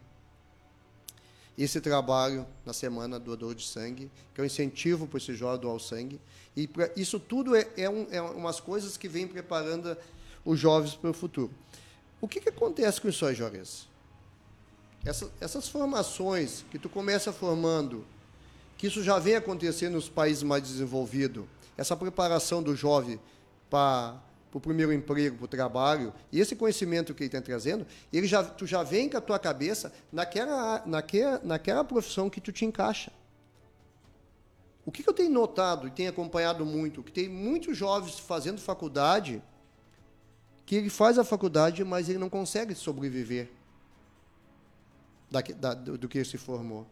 esse 1.57 1.81
trabalho 1.81 2.45
na 2.63 2.71
semana 2.71 3.17
do 3.17 3.25
doador 3.25 3.55
de 3.55 3.65
sangue, 3.65 4.11
que 4.33 4.39
é 4.39 4.43
um 4.43 4.45
incentivo 4.45 5.07
para 5.07 5.17
esse 5.17 5.33
jovem 5.33 5.59
doar 5.59 5.75
o 5.75 5.79
sangue. 5.79 6.21
E 6.55 6.67
pra, 6.67 6.91
isso 6.95 7.19
tudo 7.19 7.55
é, 7.55 7.67
é, 7.75 7.89
um, 7.89 8.07
é 8.11 8.21
umas 8.21 8.59
coisas 8.59 8.95
que 8.95 9.07
vêm 9.07 9.27
preparando 9.27 9.97
os 10.45 10.59
jovens 10.59 10.93
para 10.93 11.09
o 11.09 11.13
futuro. 11.13 11.51
O 12.21 12.27
que, 12.27 12.39
que 12.39 12.49
acontece 12.49 13.01
com 13.01 13.09
isso 13.09 13.25
aí, 13.25 13.33
Jores? 13.33 13.87
Essa, 15.03 15.31
essas 15.39 15.67
formações 15.67 16.63
que 16.69 16.77
tu 16.77 16.89
começa 16.89 17.33
formando, 17.33 18.05
que 18.77 18.87
isso 18.87 19.03
já 19.03 19.17
vem 19.17 19.35
acontecendo 19.35 19.93
nos 19.93 20.09
países 20.09 20.43
mais 20.43 20.61
desenvolvidos, 20.61 21.45
essa 21.75 21.95
preparação 21.95 22.61
do 22.61 22.75
jovem 22.75 23.19
para 23.69 24.21
para 24.49 24.57
o 24.57 24.61
primeiro 24.61 24.93
emprego, 24.93 25.37
para 25.37 25.45
o 25.45 25.47
trabalho, 25.47 26.13
e 26.31 26.39
esse 26.39 26.55
conhecimento 26.55 27.13
que 27.13 27.23
ele 27.23 27.27
está 27.27 27.41
trazendo, 27.41 27.85
ele 28.11 28.27
já, 28.27 28.43
tu 28.43 28.65
já 28.65 28.83
vem 28.83 29.09
com 29.09 29.17
a 29.17 29.21
tua 29.21 29.37
cabeça 29.37 29.91
naquela, 30.11 30.83
naquela, 30.85 31.41
naquela 31.43 31.83
profissão 31.83 32.29
que 32.29 32.39
tu 32.39 32.51
te 32.51 32.65
encaixa. 32.65 33.11
O 34.85 34.91
que, 34.91 35.03
que 35.03 35.09
eu 35.09 35.13
tenho 35.13 35.29
notado 35.29 35.85
e 35.87 35.91
tenho 35.91 36.09
acompanhado 36.09 36.65
muito? 36.65 37.03
Que 37.03 37.11
tem 37.11 37.27
muitos 37.27 37.75
jovens 37.75 38.17
fazendo 38.19 38.61
faculdade, 38.61 39.43
que 40.65 40.75
ele 40.75 40.89
faz 40.89 41.19
a 41.19 41.25
faculdade, 41.25 41.83
mas 41.83 42.07
ele 42.07 42.17
não 42.17 42.29
consegue 42.29 42.73
sobreviver 42.73 43.49
da, 45.29 45.41
da, 45.41 45.73
do, 45.73 46.07
que 46.07 46.19
ele 46.19 46.25
se 46.25 46.37
formou. 46.37 46.87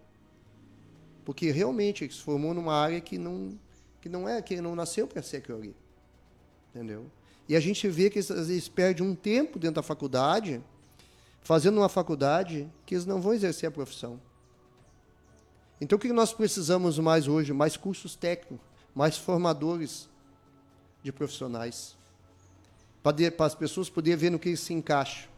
Porque 1.24 1.52
realmente 1.52 2.04
ele 2.04 2.12
se 2.12 2.20
formou 2.20 2.54
numa 2.54 2.76
área 2.76 3.00
que 3.00 3.18
não, 3.18 3.58
que 4.02 4.10
não 4.10 4.28
é, 4.28 4.42
que 4.42 4.56
ele 4.56 4.62
não 4.62 4.76
nasceu 4.76 5.08
para 5.08 5.22
ser 5.22 5.38
aquilo 5.38 5.58
ali. 5.58 5.76
Entendeu? 6.72 7.10
E 7.48 7.56
a 7.56 7.60
gente 7.60 7.88
vê 7.88 8.10
que 8.10 8.20
eles, 8.20 8.68
perdem 8.68 9.06
um 9.06 9.16
tempo 9.16 9.60
dentro 9.60 9.76
da 9.76 9.84
faculdade, 9.84 10.62
fazendo 11.42 11.78
uma 11.78 11.90
faculdade, 11.90 12.72
que 12.86 12.96
eles 12.96 13.06
não 13.06 13.22
vão 13.22 13.34
exercer 13.34 13.70
a 13.70 13.72
profissão. 13.72 14.20
Então, 15.80 15.98
o 15.98 16.00
que 16.00 16.12
nós 16.12 16.34
precisamos 16.34 16.98
mais 16.98 17.28
hoje? 17.28 17.54
Mais 17.54 17.78
cursos 17.78 18.16
técnicos, 18.16 18.60
mais 18.96 19.18
formadores 19.18 20.10
de 21.04 21.12
profissionais, 21.12 21.96
para 23.04 23.46
as 23.46 23.54
pessoas 23.54 23.90
poderem 23.90 24.18
ver 24.18 24.30
no 24.32 24.40
que 24.40 24.58
se 24.58 24.74
encaixam, 24.74 25.30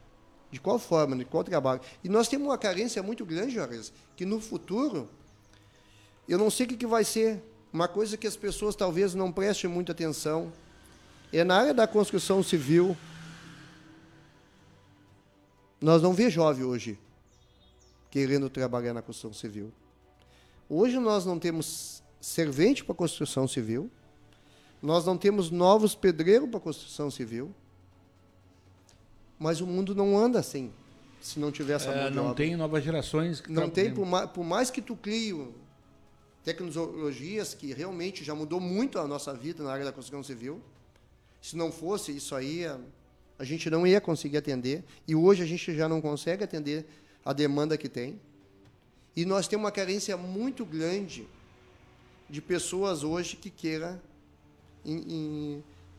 de 0.49 0.61
qual 0.61 0.79
forma, 0.79 1.13
de 1.17 1.25
qual 1.25 1.43
trabalho. 1.43 1.81
E 2.01 2.07
nós 2.07 2.29
temos 2.29 2.47
uma 2.47 2.57
carência 2.57 3.03
muito 3.03 3.25
grande, 3.25 3.55
Juarez, 3.55 3.91
que 4.15 4.25
no 4.25 4.39
futuro, 4.39 5.09
eu 6.25 6.37
não 6.37 6.49
sei 6.49 6.65
o 6.65 6.69
que 6.69 6.87
vai 6.87 7.03
ser, 7.03 7.43
uma 7.73 7.89
coisa 7.89 8.15
que 8.15 8.25
as 8.25 8.37
pessoas 8.37 8.77
talvez 8.77 9.13
não 9.13 9.29
prestem 9.29 9.69
muita 9.69 9.91
atenção, 9.91 10.53
é 11.31 11.43
na 11.43 11.57
área 11.57 11.73
da 11.73 11.87
construção 11.87 12.41
civil. 12.41 12.95
Nós 15.79 16.01
não 16.01 16.13
vemos 16.13 16.33
jovem 16.33 16.63
hoje 16.63 16.99
querendo 18.09 18.49
trabalhar 18.49 18.93
na 18.93 19.01
construção 19.01 19.33
civil. 19.33 19.71
Hoje 20.69 20.97
nós 20.99 21.25
não 21.25 21.37
temos 21.37 22.01
servente 22.19 22.83
para 22.83 22.95
construção 22.95 23.47
civil, 23.47 23.89
nós 24.81 25.05
não 25.05 25.17
temos 25.17 25.49
novos 25.49 25.95
pedreiros 25.95 26.49
para 26.49 26.59
construção 26.59 27.09
civil, 27.09 27.53
mas 29.39 29.61
o 29.61 29.67
mundo 29.67 29.93
não 29.93 30.17
anda 30.17 30.39
assim, 30.39 30.73
se 31.21 31.39
não 31.39 31.51
tiver 31.51 31.73
essa 31.73 31.89
é, 31.89 32.09
Não 32.09 32.33
tem 32.33 32.55
novas 32.55 32.83
gerações 32.83 33.39
que 33.39 33.51
Não 33.51 33.69
tem, 33.69 33.93
por 33.93 34.05
mais, 34.05 34.29
por 34.29 34.43
mais 34.43 34.71
que 34.71 34.81
tu 34.81 34.95
crie 34.95 35.33
tecnologias 36.43 37.53
que 37.53 37.73
realmente 37.73 38.23
já 38.23 38.33
mudou 38.33 38.59
muito 38.59 38.97
a 38.99 39.07
nossa 39.07 39.33
vida 39.33 39.63
na 39.63 39.71
área 39.71 39.85
da 39.85 39.91
construção 39.91 40.23
civil, 40.23 40.61
se 41.47 41.55
não 41.55 41.71
fosse 41.71 42.11
isso 42.11 42.35
aí, 42.35 42.65
a, 42.65 42.77
a 43.39 43.45
gente 43.45 43.69
não 43.69 43.87
ia 43.87 44.01
conseguir 44.01 44.35
atender. 44.35 44.83
E 45.07 45.15
hoje 45.15 45.41
a 45.41 45.45
gente 45.45 45.73
já 45.73 45.87
não 45.87 46.01
consegue 46.01 46.43
atender 46.43 46.85
a 47.23 47.31
demanda 47.31 47.77
que 47.77 47.87
tem. 47.87 48.19
E 49.15 49.23
nós 49.23 49.47
temos 49.47 49.63
uma 49.63 49.71
carência 49.71 50.17
muito 50.17 50.65
grande 50.65 51.25
de 52.29 52.41
pessoas 52.41 53.01
hoje 53.01 53.37
que 53.37 53.49
queiram 53.49 53.97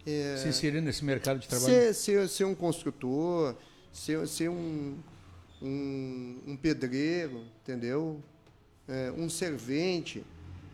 é, 0.06 0.36
se 0.36 0.48
inserir 0.48 0.82
nesse 0.82 1.02
mercado 1.02 1.38
de 1.38 1.48
trabalho. 1.48 1.72
Ser, 1.72 1.94
ser, 1.94 2.28
ser 2.28 2.44
um 2.44 2.54
construtor, 2.54 3.56
ser, 3.90 4.28
ser 4.28 4.50
um, 4.50 4.98
um, 5.62 6.40
um 6.46 6.56
pedreiro, 6.58 7.42
entendeu? 7.62 8.22
É, 8.86 9.10
um 9.16 9.30
servente. 9.30 10.22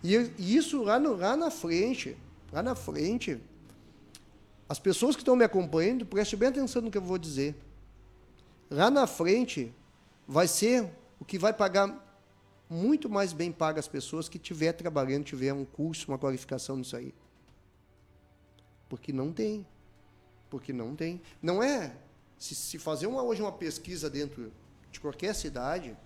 E, 0.03 0.17
e 0.37 0.57
isso 0.57 0.83
lá, 0.83 0.99
no, 0.99 1.15
lá 1.15 1.37
na 1.37 1.51
frente, 1.53 2.17
lá 2.53 2.61
na 2.61 2.75
frente, 2.75 3.41
as 4.69 4.79
pessoas 4.79 5.15
que 5.15 5.23
estão 5.23 5.37
me 5.37 5.45
acompanhando, 5.45 6.07
prestem 6.07 6.39
bem 6.39 6.49
atenção 6.49 6.83
no 6.83 6.91
que 6.91 6.99
eu 6.99 7.03
vou 7.03 7.19
dizer. 7.19 7.55
Lá 8.71 8.91
na 8.91 9.07
frente, 9.07 9.75
vai 10.27 10.49
ser 10.49 10.91
o 11.21 11.25
que 11.25 11.39
vai 11.39 11.53
pagar 11.53 12.03
muito 12.69 13.09
mais 13.09 13.33
bem 13.33 13.53
paga 13.53 13.79
as 13.79 13.89
pessoas 13.89 14.29
que 14.29 14.39
tiver 14.39 14.73
trabalhando, 14.73 15.25
tiver 15.25 15.53
um 15.53 15.65
curso, 15.65 16.11
uma 16.11 16.19
qualificação 16.19 16.77
nisso 16.77 16.97
aí. 16.97 17.15
Porque 18.89 19.13
não 19.13 19.33
tem. 19.33 19.67
Porque 20.49 20.73
não 20.73 20.95
tem. 20.97 21.21
Não 21.43 21.63
é. 21.63 21.95
Se, 22.39 22.55
se 22.55 22.79
fazer 22.79 23.07
uma, 23.07 23.23
hoje 23.23 23.43
uma 23.43 23.53
pesquisa 23.53 24.09
dentro 24.09 24.53
de 24.91 24.99
qualquer 24.99 25.35
cidade, 25.35 25.97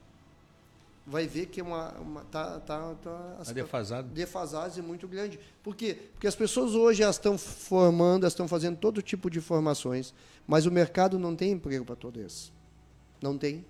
vai 1.09 1.26
ver 1.26 1.46
que 1.46 1.61
é 1.61 1.62
uma, 1.64 1.92
uma 1.94 2.24
tá, 2.24 2.61
tá, 2.61 2.94
tá 2.96 3.36
as, 3.40 3.50
defasado. 3.50 4.09
defasagem 4.09 4.84
muito 4.84 5.09
grande. 5.09 5.40
Por 5.62 5.74
quê? 5.74 5.96
Porque 6.12 6.26
as 6.26 6.36
pessoas 6.36 6.74
hoje 6.74 7.02
elas 7.02 7.16
estão 7.16 7.38
formando, 7.38 8.24
elas 8.24 8.34
estão 8.34 8.46
fazendo 8.46 8.76
todo 8.76 9.00
tipo 9.00 9.30
de 9.30 9.40
formações, 9.40 10.12
mas 10.46 10.66
o 10.66 10.70
mercado 10.70 11.18
não 11.18 11.34
tem 11.34 11.52
emprego 11.52 11.84
para 11.84 11.96
todos. 11.96 12.52
Não 13.22 13.38
tem, 13.38 13.64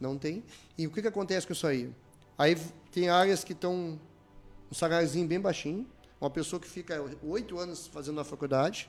não 0.00 0.16
tem. 0.16 0.44
E 0.78 0.86
o 0.86 0.90
que, 0.90 1.02
que 1.02 1.08
acontece 1.08 1.46
com 1.46 1.52
isso 1.52 1.66
aí? 1.66 1.92
Aí 2.38 2.56
tem 2.92 3.08
áreas 3.08 3.42
que 3.42 3.52
estão 3.52 3.98
um 4.70 4.74
saláriozinho 4.74 5.26
bem 5.26 5.40
baixinho, 5.40 5.86
uma 6.20 6.30
pessoa 6.30 6.60
que 6.60 6.68
fica 6.68 7.04
oito 7.22 7.58
anos 7.58 7.86
fazendo 7.86 8.20
a 8.20 8.24
faculdade, 8.24 8.88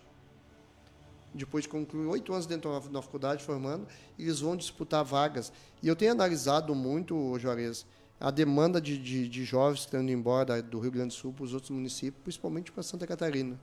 depois 1.35 1.63
de 1.63 1.69
concluir 1.69 2.07
oito 2.07 2.31
anos 2.33 2.45
dentro 2.45 2.79
da 2.89 3.01
faculdade 3.01 3.43
formando, 3.43 3.87
eles 4.17 4.39
vão 4.39 4.55
disputar 4.55 5.03
vagas. 5.03 5.51
E 5.83 5.87
eu 5.87 5.95
tenho 5.95 6.13
analisado 6.13 6.73
muito, 6.73 7.37
Juarez, 7.37 7.85
a 8.19 8.31
demanda 8.31 8.79
de, 8.79 8.97
de, 8.97 9.27
de 9.27 9.43
jovens 9.43 9.81
que 9.81 9.85
estão 9.87 10.01
indo 10.01 10.11
embora 10.11 10.61
do 10.61 10.79
Rio 10.79 10.91
Grande 10.91 11.09
do 11.09 11.13
Sul 11.13 11.33
para 11.33 11.43
os 11.43 11.53
outros 11.53 11.71
municípios, 11.71 12.23
principalmente 12.23 12.71
para 12.71 12.81
Santa 12.81 13.05
Catarina, 13.05 13.59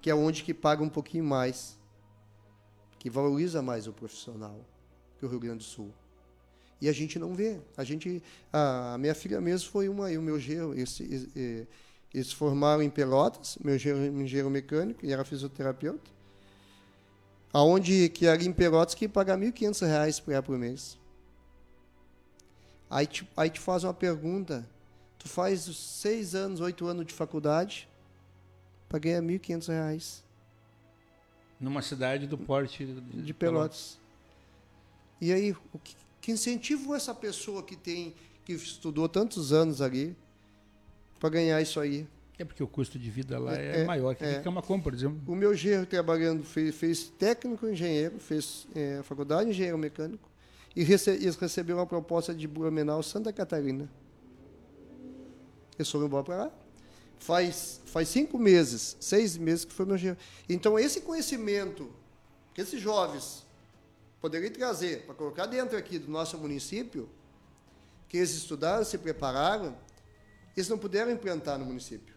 que 0.00 0.08
é 0.08 0.14
onde 0.14 0.44
que 0.44 0.54
paga 0.54 0.82
um 0.82 0.88
pouquinho 0.88 1.24
mais, 1.24 1.76
que 2.98 3.10
valoriza 3.10 3.60
mais 3.60 3.86
o 3.86 3.92
profissional 3.92 4.64
que 5.18 5.26
o 5.26 5.28
Rio 5.28 5.40
Grande 5.40 5.58
do 5.58 5.64
Sul. 5.64 5.92
E 6.80 6.88
a 6.88 6.92
gente 6.92 7.18
não 7.18 7.34
vê. 7.34 7.60
A 7.76 7.82
gente, 7.82 8.22
a, 8.52 8.96
minha 8.98 9.14
filha 9.14 9.40
mesmo 9.40 9.68
foi 9.70 9.88
uma, 9.88 10.12
e 10.12 10.16
o 10.16 10.22
meu 10.22 10.38
genro, 10.38 10.78
esse, 10.78 11.02
esse, 11.02 11.68
eles 12.12 12.32
formaram 12.32 12.82
em 12.82 12.88
Pelotas, 12.88 13.58
meu 13.62 13.76
engenheiro, 13.76 14.50
mecânico, 14.50 15.04
e 15.04 15.12
era 15.12 15.24
fisioterapeuta. 15.24 16.10
Aonde 17.52 18.08
que 18.08 18.26
era 18.26 18.42
em 18.42 18.52
Pelotas 18.52 18.94
que 18.94 19.08
pagar 19.08 19.38
R$ 19.38 19.52
1.500 19.52 20.22
por, 20.22 20.42
por 20.42 20.58
mês. 20.58 20.98
Aí 22.90 23.06
te, 23.06 23.28
aí 23.36 23.50
te 23.50 23.60
faz 23.60 23.84
uma 23.84 23.92
pergunta. 23.92 24.68
Tu 25.18 25.28
faz 25.28 25.62
seis 25.62 26.34
anos, 26.34 26.60
oito 26.60 26.86
anos 26.86 27.04
de 27.04 27.12
faculdade 27.12 27.88
para 28.88 28.98
ganhar 28.98 29.20
R$ 29.20 29.38
1.500. 29.38 30.22
Numa 31.60 31.82
cidade 31.82 32.26
do 32.26 32.38
porte 32.38 32.86
de, 32.86 33.22
de 33.22 33.34
Pelotas. 33.34 33.98
Pelotas. 33.98 33.98
E 35.20 35.32
aí, 35.32 35.52
o 35.72 35.78
que, 35.78 35.96
que 36.20 36.32
incentivo 36.32 36.94
essa 36.94 37.14
pessoa 37.14 37.62
que 37.62 37.76
tem 37.76 38.14
que 38.44 38.52
estudou 38.52 39.08
tantos 39.08 39.52
anos 39.52 39.82
ali 39.82 40.16
para 41.18 41.30
ganhar 41.30 41.60
isso 41.60 41.80
aí? 41.80 42.06
É 42.38 42.44
porque 42.44 42.62
o 42.62 42.68
custo 42.68 42.98
de 42.98 43.10
vida 43.10 43.38
lá 43.38 43.56
é, 43.58 43.80
é 43.80 43.84
maior 43.84 44.14
que 44.14 44.24
é. 44.24 44.40
Camacuã, 44.40 44.78
por 44.78 44.94
exemplo. 44.94 45.20
O 45.26 45.34
meu 45.34 45.54
genro 45.54 45.84
trabalhando 45.84 46.44
fez, 46.44 46.74
fez 46.74 47.04
técnico 47.18 47.66
engenheiro, 47.66 48.18
fez 48.20 48.66
é, 48.74 49.02
faculdade 49.02 49.46
de 49.46 49.50
engenheiro 49.50 49.76
mecânico 49.76 50.28
e 50.76 50.84
rece, 50.84 51.18
recebeu 51.40 51.76
uma 51.76 51.86
proposta 51.86 52.32
de 52.32 52.46
Blumenau, 52.46 53.02
Santa 53.02 53.32
Catarina. 53.32 53.90
Eles 55.76 55.90
foram 55.90 56.06
embora 56.06 56.22
para 56.22 56.36
lá. 56.36 56.52
Faz, 57.18 57.80
faz 57.86 58.08
cinco 58.08 58.38
meses, 58.38 58.96
seis 59.00 59.36
meses 59.36 59.64
que 59.64 59.72
foi 59.72 59.84
meu 59.84 59.98
genro. 59.98 60.16
Então, 60.48 60.78
esse 60.78 61.00
conhecimento 61.00 61.90
que 62.54 62.60
esses 62.60 62.80
jovens 62.80 63.44
poderiam 64.20 64.52
trazer 64.52 65.02
para 65.02 65.14
colocar 65.14 65.46
dentro 65.46 65.76
aqui 65.76 65.98
do 65.98 66.08
nosso 66.08 66.38
município, 66.38 67.08
que 68.08 68.16
eles 68.16 68.30
estudaram, 68.30 68.84
se 68.84 68.96
prepararam, 68.98 69.76
eles 70.58 70.68
não 70.68 70.78
puderam 70.78 71.10
implantar 71.10 71.58
no 71.58 71.64
município. 71.64 72.14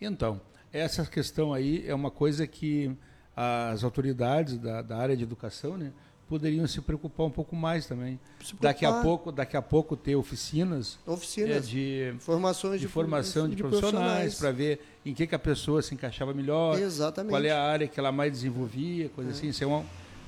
Então, 0.00 0.40
essa 0.72 1.04
questão 1.04 1.52
aí 1.52 1.84
é 1.86 1.94
uma 1.94 2.10
coisa 2.10 2.46
que 2.46 2.90
as 3.34 3.82
autoridades 3.82 4.58
da, 4.58 4.82
da 4.82 4.96
área 4.96 5.16
de 5.16 5.22
educação, 5.22 5.76
né, 5.76 5.92
poderiam 6.28 6.66
se 6.66 6.80
preocupar 6.80 7.26
um 7.26 7.30
pouco 7.30 7.54
mais 7.54 7.86
também. 7.86 8.18
Daqui 8.60 8.86
a 8.86 9.02
pouco, 9.02 9.30
daqui 9.30 9.56
a 9.56 9.62
pouco 9.62 9.96
ter 9.96 10.16
oficinas, 10.16 10.98
oficinas 11.06 11.56
é, 11.56 11.60
de 11.60 12.14
formações 12.20 12.80
de, 12.80 12.86
de 12.86 12.92
formação 12.92 13.48
de, 13.48 13.56
de 13.56 13.62
profissionais 13.62 14.34
para 14.36 14.50
ver 14.50 14.80
em 15.04 15.12
que, 15.12 15.26
que 15.26 15.34
a 15.34 15.38
pessoa 15.38 15.82
se 15.82 15.94
encaixava 15.94 16.32
melhor, 16.32 16.78
Exatamente. 16.78 17.32
qual 17.32 17.42
é 17.42 17.50
a 17.50 17.62
área 17.62 17.86
que 17.86 17.98
ela 17.98 18.10
mais 18.10 18.32
desenvolvia, 18.32 19.08
coisa 19.10 19.30
é. 19.30 19.32
assim. 19.32 19.48
Isso 19.48 19.62
é 19.62 19.66
uma, 19.66 19.84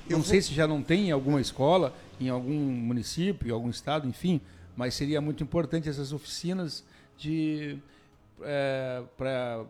não 0.07 0.23
sei 0.23 0.41
se 0.41 0.53
já 0.53 0.67
não 0.67 0.83
tem 0.83 1.09
em 1.09 1.11
alguma 1.11 1.41
escola, 1.41 1.93
em 2.19 2.29
algum 2.29 2.53
município, 2.53 3.47
em 3.47 3.51
algum 3.51 3.69
estado, 3.69 4.07
enfim, 4.07 4.39
mas 4.75 4.93
seria 4.93 5.19
muito 5.19 5.43
importante 5.43 5.89
essas 5.89 6.13
oficinas 6.13 6.83
de 7.17 7.79
é, 8.41 9.03
para 9.17 9.65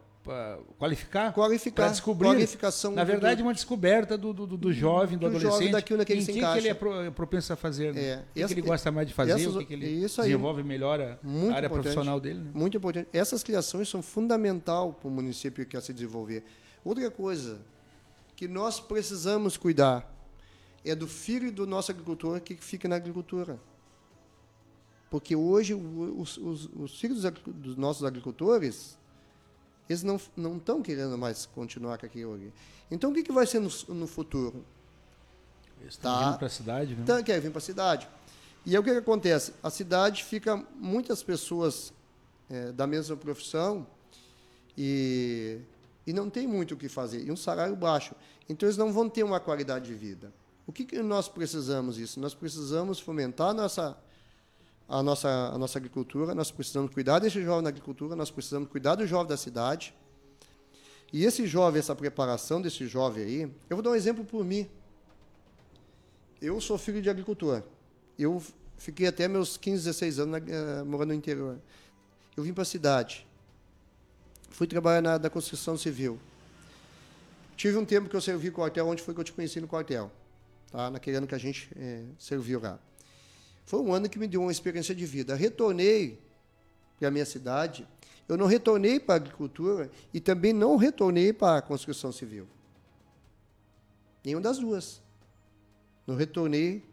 qualificar, 0.78 1.32
qualificar 1.34 1.90
descobrir. 1.90 2.30
Qualificação 2.30 2.92
Na 2.92 3.04
verdade, 3.04 3.42
uma 3.44 3.54
descoberta 3.54 4.18
do, 4.18 4.34
do, 4.34 4.46
do 4.58 4.74
jovem, 4.74 5.18
do, 5.18 5.22
do 5.22 5.28
adolescente. 5.28 5.52
Jovem 5.52 5.72
daquilo 5.72 6.06
que 6.06 6.14
ele 6.14 6.22
em 6.22 6.26
que, 6.26 6.34
que 6.34 6.58
ele 6.58 6.70
é, 6.70 6.74
pro, 6.74 7.02
é 7.02 7.12
propenso 7.12 7.54
a 7.54 7.56
fazer, 7.56 7.94
né? 7.94 8.24
é. 8.36 8.44
o 8.44 8.48
que, 8.48 8.54
ele 8.54 8.62
gosta 8.62 8.92
mais 8.92 9.08
de 9.08 9.14
fazer, 9.14 9.34
essas, 9.34 9.56
o 9.56 9.60
que, 9.60 9.66
que 9.66 9.74
ele 9.74 10.02
desenvolve 10.02 10.64
melhor 10.64 11.00
a, 11.00 11.20
a 11.52 11.56
área 11.56 11.70
profissional 11.70 12.20
dele. 12.20 12.40
Né? 12.40 12.52
Muito 12.54 12.76
importante. 12.78 13.08
Essas 13.14 13.44
criações 13.44 13.88
são 13.88 14.02
fundamental 14.02 14.94
para 14.94 15.08
o 15.08 15.12
município 15.12 15.64
que 15.66 15.72
quer 15.72 15.82
se 15.82 15.94
desenvolver. 15.94 16.44
Outra 16.84 17.10
coisa, 17.12 17.60
que 18.36 18.48
nós 18.48 18.80
precisamos 18.80 19.58
cuidar 19.58 20.12
é 20.84 20.94
do 20.96 21.08
filho 21.08 21.52
do 21.52 21.66
nosso 21.66 21.92
agricultor 21.92 22.40
que 22.40 22.56
fica 22.56 22.88
na 22.88 22.96
agricultura. 22.96 23.60
Porque 25.10 25.36
hoje 25.36 25.74
os, 25.74 26.38
os, 26.38 26.70
os 26.76 27.00
filhos 27.00 27.24
dos 27.46 27.76
nossos 27.76 28.04
agricultores, 28.04 28.98
eles 29.88 30.04
não 30.04 30.20
não 30.36 30.58
estão 30.58 30.82
querendo 30.82 31.18
mais 31.18 31.46
continuar 31.46 31.98
com 31.98 32.06
aquilo 32.06 32.34
ali. 32.34 32.52
Então, 32.90 33.12
o 33.12 33.14
que, 33.14 33.24
que 33.24 33.32
vai 33.32 33.46
ser 33.46 33.60
no, 33.60 33.70
no 33.90 34.08
futuro? 34.08 34.64
Estão 35.88 36.14
tá, 36.14 36.26
vindo 36.26 36.38
para 36.38 36.48
a 36.48 36.50
cidade, 36.50 36.96
né? 36.96 37.04
Tá, 37.06 37.24
quer 37.24 37.40
vir 37.40 37.52
para 37.52 37.60
a 37.60 37.62
cidade. 37.62 38.08
E 38.66 38.72
aí 38.72 38.78
o 38.78 38.84
que, 38.84 38.92
que 38.92 38.98
acontece? 38.98 39.54
A 39.62 39.70
cidade 39.70 40.24
fica 40.24 40.58
muitas 40.76 41.22
pessoas 41.22 41.94
é, 42.50 42.72
da 42.72 42.88
mesma 42.88 43.16
profissão 43.16 43.86
e, 44.78 45.60
e 46.06 46.14
não 46.14 46.30
tem 46.30 46.48
muito 46.48 46.74
o 46.74 46.78
que 46.78 46.90
fazer, 46.90 47.24
e 47.24 47.32
um 47.32 47.36
salário 47.36 47.76
baixo. 47.76 48.16
Então, 48.50 48.68
eles 48.68 48.78
não 48.78 48.92
vão 48.92 49.10
ter 49.10 49.24
uma 49.24 49.40
qualidade 49.40 49.86
de 49.86 49.94
vida. 49.94 50.34
O 50.68 50.72
que, 50.72 50.84
que 50.84 51.02
nós 51.02 51.28
precisamos 51.28 51.98
isso? 52.00 52.20
Nós 52.20 52.34
precisamos 52.34 53.00
fomentar 53.00 53.50
a 53.50 53.54
nossa, 53.54 53.98
a, 54.88 55.02
nossa, 55.02 55.30
a 55.30 55.58
nossa 55.58 55.80
agricultura, 55.80 56.36
nós 56.36 56.52
precisamos 56.52 56.94
cuidar 56.94 57.20
desse 57.20 57.42
jovem 57.44 57.64
na 57.64 57.70
agricultura, 57.70 58.16
nós 58.16 58.30
precisamos 58.30 58.70
cuidar 58.70 58.96
do 58.96 59.08
jovem 59.08 59.28
da 59.28 59.38
cidade. 59.38 59.94
E 61.12 61.24
esse 61.24 61.48
jovem, 61.48 61.80
essa 61.80 61.96
preparação 61.96 62.62
desse 62.62 62.88
jovem 62.88 63.24
aí, 63.24 63.42
eu 63.70 63.78
vou 63.78 63.82
dar 63.82 63.92
um 63.92 63.96
exemplo 63.96 64.24
por 64.24 64.44
mim. 64.44 64.68
Eu 66.42 66.60
sou 66.60 66.78
filho 66.78 67.02
de 67.02 67.10
agricultor. 67.10 67.64
Eu 68.18 68.42
fiquei 68.78 69.08
até 69.08 69.28
meus 69.28 69.58
15, 69.58 69.86
16 69.86 70.20
anos 70.20 70.42
uh, 70.42 70.86
morando 70.86 71.10
no 71.10 71.14
interior. 71.14 71.58
Eu 72.36 72.44
vim 72.44 72.54
para 72.54 72.64
a 72.64 72.66
cidade. 72.66 73.26
Fui 74.50 74.68
trabalhar 74.68 75.02
na, 75.02 75.18
na 75.18 75.30
construção 75.30 75.78
civil. 75.78 76.20
Tive 77.56 77.78
um 77.78 77.86
tempo 77.86 78.10
que 78.10 78.16
eu 78.16 78.22
servi 78.22 78.52
quartel, 78.52 78.88
onde 78.88 79.02
foi 79.02 79.14
que 79.14 79.20
eu 79.20 79.24
te 79.24 79.32
conheci 79.32 79.62
no 79.62 79.68
quartel. 79.68 80.12
Tá? 80.72 80.90
Naquele 80.90 81.18
ano 81.18 81.28
que 81.28 81.36
a 81.36 81.38
gente 81.38 81.70
é, 81.78 82.04
serviu 82.20 82.60
lá. 82.60 82.78
Foi 83.66 83.82
um 83.82 83.94
ano 83.94 84.08
que 84.08 84.20
me 84.20 84.28
deu 84.28 84.42
uma 84.42 84.52
experiência 84.52 84.94
de 84.94 85.06
vida. 85.06 85.36
Retornei 85.36 86.20
para 87.00 87.08
a 87.08 87.12
minha 87.12 87.26
cidade. 87.26 87.88
Eu 88.28 88.38
não 88.38 88.46
retornei 88.46 89.00
para 89.00 89.16
a 89.16 89.18
agricultura 89.18 89.90
e 90.14 90.20
também 90.20 90.54
não 90.54 90.76
retornei 90.78 91.34
para 91.34 91.58
a 91.58 91.62
construção 91.62 92.12
civil. 92.12 92.48
Nenhuma 94.24 94.42
das 94.42 94.60
duas. 94.60 95.02
Não 96.06 96.16
retornei 96.16 96.84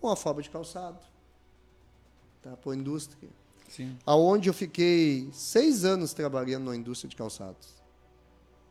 para 0.00 0.10
uma 0.10 0.16
fábrica 0.16 0.48
de 0.48 0.50
calçado, 0.50 0.98
tá? 2.42 2.56
para 2.56 2.72
a 2.72 2.76
indústria. 2.76 3.28
Sim. 3.68 3.96
Aonde 4.04 4.48
eu 4.48 4.54
fiquei 4.54 5.28
seis 5.32 5.84
anos 5.84 6.12
trabalhando 6.12 6.64
na 6.64 6.76
indústria 6.76 7.08
de 7.08 7.14
calçados. 7.14 7.68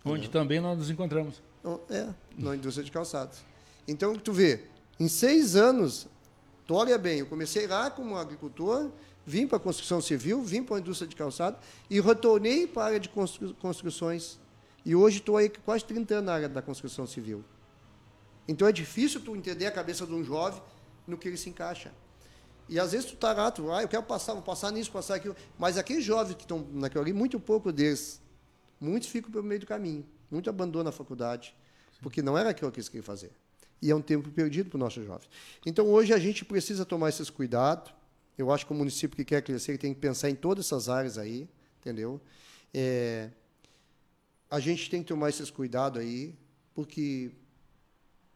Onde 0.04 0.26
Entendeu? 0.26 0.32
também 0.32 0.60
nós 0.60 0.78
nos 0.78 0.90
encontramos. 0.90 1.42
É, 1.90 2.10
na 2.38 2.56
indústria 2.56 2.84
de 2.84 2.92
calçados. 2.92 3.40
Então, 3.88 4.16
tu 4.16 4.32
vê, 4.32 4.66
em 5.00 5.08
seis 5.08 5.56
anos, 5.56 6.08
tu 6.70 6.76
olha 6.76 7.00
bem, 7.00 7.18
eu 7.18 7.26
comecei 7.26 7.66
lá 7.66 7.90
como 7.90 8.16
agricultor, 8.16 8.92
vim 9.26 9.48
para 9.48 9.58
a 9.58 9.60
construção 9.60 10.00
civil, 10.00 10.44
vim 10.44 10.62
para 10.62 10.76
a 10.76 10.80
indústria 10.80 11.08
de 11.08 11.16
calçado 11.16 11.58
e 11.90 12.00
retornei 12.00 12.68
para 12.68 12.84
a 12.84 12.86
área 12.86 13.00
de 13.00 13.10
constru 13.10 13.56
construções. 13.56 14.40
E 14.86 14.96
hoje 14.96 15.18
estou 15.18 15.36
aí 15.36 15.50
quase 15.50 15.84
30 15.86 16.14
anos 16.14 16.26
na 16.28 16.34
área 16.34 16.48
da 16.48 16.62
construção 16.62 17.08
civil. 17.08 17.44
Então 18.48 18.68
é 18.68 18.72
difícil 18.72 19.20
tu 19.20 19.36
entender 19.36 19.66
a 19.66 19.72
cabeça 19.72 20.06
de 20.06 20.14
um 20.14 20.24
jovem 20.24 20.62
no 21.08 21.18
que 21.18 21.28
ele 21.28 21.38
se 21.38 21.50
encaixa. 21.50 21.92
E 22.68 22.80
às 22.80 22.92
vezes 22.92 23.10
tu 23.10 23.16
tá 23.16 23.34
lá, 23.34 23.50
tu, 23.50 23.72
ah, 23.72 23.82
eu 23.82 23.88
quero 23.88 24.04
passar, 24.04 24.34
vou 24.34 24.44
passar 24.44 24.72
nisso, 24.72 24.92
passar 24.92 25.16
aquilo. 25.16 25.36
Mas 25.58 25.76
aqueles 25.76 26.06
jovens 26.06 26.36
que 26.36 26.44
estão 26.44 26.68
naquilo 26.72 27.02
ali, 27.02 27.14
muito 27.14 27.40
pouco 27.40 27.72
deles, 27.72 28.22
muitos 28.80 29.10
ficam 29.10 29.32
pelo 29.32 29.44
meio 29.44 29.60
do 29.60 29.66
caminho, 29.66 30.06
muito 30.30 30.48
abandonam 30.48 30.90
a 30.90 30.94
faculdade, 30.94 31.56
porque 32.00 32.22
não 32.22 32.38
era 32.38 32.52
aquilo 32.52 32.72
que 32.72 32.78
eles 32.78 32.88
queriam 32.88 33.04
fazer. 33.04 33.32
E 33.82 33.92
é 33.92 33.96
um 33.96 34.02
tempo 34.02 34.30
perdido 34.30 34.70
para 34.70 34.78
o 34.78 34.80
nosso 34.80 35.04
jovem. 35.04 35.28
Então 35.66 35.88
hoje 35.88 36.14
a 36.14 36.20
gente 36.20 36.44
precisa 36.44 36.86
tomar 36.86 37.10
esses 37.10 37.30
cuidados. 37.30 37.94
Eu 38.38 38.52
acho 38.52 38.66
que 38.66 38.72
o 38.72 38.76
município 38.76 39.16
que 39.16 39.26
quer 39.26 39.42
crescer 39.42 39.78
tem 39.78 39.94
que 39.94 40.00
pensar 40.00 40.30
em 40.30 40.36
todas 40.36 40.66
essas 40.66 40.90
áreas 40.90 41.18
aí, 41.18 41.48
entendeu? 41.80 42.22
É, 42.74 43.30
a 44.50 44.60
gente 44.60 44.90
tem 44.90 45.02
que 45.02 45.08
tomar 45.08 45.30
esses 45.30 45.50
cuidados 45.50 46.02
aí, 46.02 46.36
porque 46.74 47.32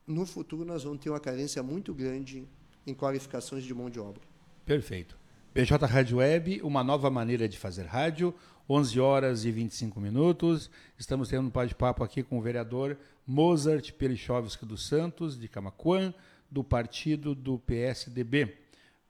no 0.06 0.26
futuro 0.26 0.66
nós 0.66 0.84
vamos 0.84 1.00
ter 1.00 1.10
uma 1.10 1.20
carência 1.20 1.64
muito 1.64 1.94
grande 1.94 2.48
em 2.86 2.94
qualificações 2.94 3.64
de 3.64 3.74
mão 3.74 3.90
de 3.90 4.00
obra. 4.00 4.22
Perfeito. 4.66 5.18
PJ 5.54 5.86
Rádio 5.86 6.18
Web, 6.18 6.62
uma 6.64 6.84
nova 6.84 7.10
maneira 7.10 7.48
de 7.48 7.58
fazer 7.58 7.86
rádio, 7.86 8.34
11 8.70 9.00
horas 9.00 9.46
e 9.46 9.52
25 9.52 10.00
minutos. 10.00 10.70
Estamos 10.98 11.30
tendo 11.30 11.48
um 11.48 11.50
bate-papo 11.50 12.04
aqui 12.04 12.24
com 12.24 12.40
o 12.40 12.42
vereador 12.42 12.98
Mozart 13.26 13.94
Pelichovski 13.94 14.66
dos 14.66 14.86
Santos, 14.86 15.40
de 15.40 15.48
Camacuã, 15.48 16.14
do 16.52 16.64
partido 16.64 17.34
do 17.34 17.58
PSDB. 17.58 18.58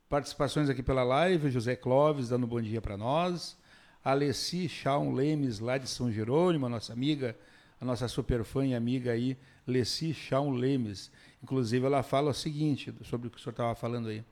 Participações 0.07 0.69
aqui 0.69 0.83
pela 0.83 1.03
live, 1.03 1.49
José 1.49 1.75
Clóvis 1.75 2.29
dando 2.29 2.45
um 2.45 2.49
bom 2.49 2.61
dia 2.61 2.81
para 2.81 2.95
nós. 2.95 3.57
Alessi 4.03 4.69
Chaun 4.69 5.13
Lemes, 5.13 5.59
lá 5.59 5.77
de 5.77 5.89
São 5.89 6.11
Jerônimo, 6.11 6.65
a 6.65 6.69
nossa 6.69 6.93
amiga, 6.93 7.35
a 7.79 7.85
nossa 7.85 8.07
super 8.07 8.43
fã 8.43 8.65
e 8.65 8.75
amiga 8.75 9.11
aí, 9.11 9.37
Leci 9.65 10.13
Chão 10.13 10.51
Lemes. 10.51 11.11
Inclusive, 11.41 11.85
ela 11.85 12.03
fala 12.03 12.31
o 12.31 12.33
seguinte, 12.33 12.93
sobre 13.03 13.27
o 13.27 13.31
que 13.31 13.37
o 13.37 13.39
senhor 13.39 13.51
estava 13.51 13.75
falando 13.75 14.09
aí. 14.09 14.23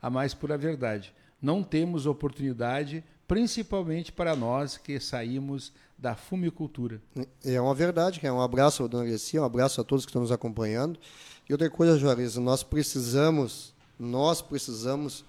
A 0.00 0.10
mais 0.10 0.34
pura 0.34 0.58
verdade. 0.58 1.14
Não 1.40 1.62
temos 1.62 2.06
oportunidade, 2.06 3.04
principalmente 3.28 4.10
para 4.10 4.34
nós 4.34 4.78
que 4.78 4.98
saímos 4.98 5.70
da 5.98 6.16
fumicultura. 6.16 7.00
É 7.44 7.60
uma 7.60 7.74
verdade, 7.74 8.20
é 8.22 8.32
um 8.32 8.40
abraço 8.40 8.88
dona 8.88 9.04
Leci, 9.04 9.38
um 9.38 9.44
abraço 9.44 9.80
a 9.80 9.84
todos 9.84 10.06
que 10.06 10.10
estão 10.10 10.22
nos 10.22 10.32
acompanhando. 10.32 10.98
E 11.46 11.52
outra 11.52 11.68
coisa, 11.68 11.98
Juarez, 11.98 12.36
nós 12.36 12.62
precisamos, 12.62 13.74
nós 13.98 14.40
precisamos, 14.40 15.24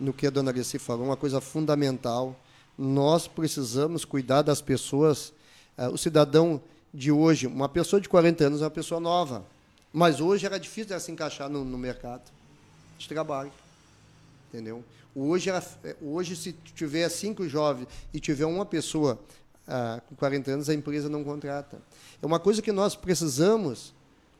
no 0.00 0.12
que 0.12 0.26
a 0.26 0.30
dona 0.30 0.50
Leci 0.50 0.78
falou, 0.78 1.04
uma 1.04 1.16
coisa 1.16 1.40
fundamental, 1.40 2.34
nós 2.78 3.28
precisamos 3.28 4.04
cuidar 4.04 4.42
das 4.42 4.62
pessoas, 4.62 5.32
uh, 5.76 5.90
o 5.92 5.98
cidadão 5.98 6.60
de 6.92 7.12
hoje, 7.12 7.46
uma 7.46 7.68
pessoa 7.68 8.00
de 8.00 8.08
40 8.08 8.44
anos 8.46 8.62
é 8.62 8.64
uma 8.64 8.70
pessoa 8.70 9.00
nova. 9.00 9.44
Mas 9.92 10.20
hoje 10.20 10.46
era 10.46 10.58
difícil 10.58 10.92
ela 10.92 11.00
se 11.00 11.12
encaixar 11.12 11.48
no, 11.48 11.64
no 11.64 11.76
mercado 11.76 12.30
de 12.96 13.08
trabalho. 13.08 13.52
Entendeu? 14.48 14.82
Hoje, 15.18 15.48
era, 15.48 15.64
hoje, 16.02 16.36
se 16.36 16.52
tiver 16.52 17.08
cinco 17.08 17.48
jovens 17.48 17.88
e 18.12 18.20
tiver 18.20 18.44
uma 18.44 18.66
pessoa 18.66 19.18
ah, 19.66 20.02
com 20.06 20.14
40 20.14 20.50
anos, 20.50 20.68
a 20.68 20.74
empresa 20.74 21.08
não 21.08 21.24
contrata. 21.24 21.80
É 22.20 22.26
uma 22.26 22.38
coisa 22.38 22.60
que 22.60 22.70
nós 22.70 22.94
precisamos 22.94 23.94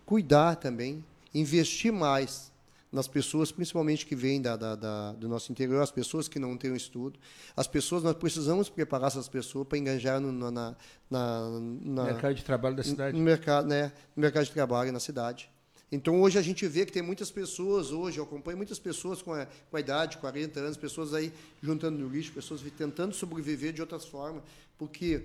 cuidar 0.05 0.57
também, 0.57 1.03
investir 1.33 1.91
mais 1.91 2.53
nas 2.93 3.09
pessoas, 3.09 3.51
principalmente 3.51 4.05
que 4.05 4.15
vêm 4.15 4.41
da, 4.41 4.55
da, 4.55 4.75
da, 4.75 5.13
do 5.13 5.27
nosso 5.27 5.51
interior, 5.51 5.83
as 5.83 5.91
pessoas 5.91 6.29
que 6.29 6.39
não 6.39 6.59
têm 6.59 6.71
um 6.71 6.77
estudo. 6.77 7.19
As 7.57 7.67
pessoas, 7.67 8.03
nós 8.03 8.15
precisamos 8.15 8.69
preparar 8.69 9.09
essas 9.09 9.29
pessoas 9.31 9.67
para 9.67 9.79
engajar 9.79 10.21
no 10.21 10.31
na, 10.31 10.51
na, 10.51 11.51
na, 11.83 12.05
mercado 12.05 12.35
de 12.35 12.45
trabalho 12.45 12.77
da 12.77 12.83
cidade. 12.83 13.17
No 13.17 13.25
mercado, 13.25 13.67
né, 13.67 13.93
no 14.15 14.21
mercado 14.21 14.45
de 14.45 14.53
trabalho 14.53 14.93
na 14.93 15.01
cidade. 15.01 15.51
Então, 15.91 16.21
hoje 16.21 16.39
a 16.39 16.43
gente 16.43 16.67
vê 16.67 16.85
que 16.85 16.93
tem 16.93 17.03
muitas 17.03 17.31
pessoas, 17.31 17.93
hoje 17.93 18.19
eu 18.19 18.25
acompanho 18.25 18.57
muitas 18.57 18.79
pessoas 18.79 19.23
com 19.23 19.33
a, 19.33 19.47
com 19.47 19.77
a 19.77 19.81
idade, 19.81 20.19
40 20.19 20.59
anos, 20.59 20.77
pessoas 20.77 21.15
aí 21.15 21.33
juntando 21.63 21.99
no 21.99 22.09
lixo, 22.09 22.33
pessoas 22.33 22.61
tentando 22.77 23.15
sobreviver 23.15 23.73
de 23.73 23.81
outras 23.81 24.05
formas, 24.05 24.43
porque 24.77 25.23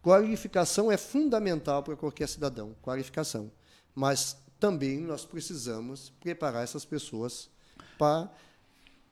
qualificação 0.00 0.92
é 0.92 0.96
fundamental 0.96 1.82
para 1.82 1.96
qualquer 1.96 2.28
cidadão, 2.28 2.74
qualificação. 2.80 3.50
Mas 3.94 4.36
também 4.60 5.00
nós 5.00 5.24
precisamos 5.24 6.12
preparar 6.20 6.62
essas 6.62 6.84
pessoas 6.84 7.50
para 7.98 8.30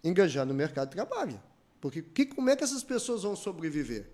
engajar 0.04 0.46
no 0.46 0.54
mercado 0.54 0.90
de 0.90 0.94
trabalho. 0.94 1.40
Porque 1.80 2.02
que, 2.02 2.26
como 2.26 2.50
é 2.50 2.56
que 2.56 2.62
essas 2.62 2.82
pessoas 2.82 3.22
vão 3.22 3.34
sobreviver? 3.34 4.06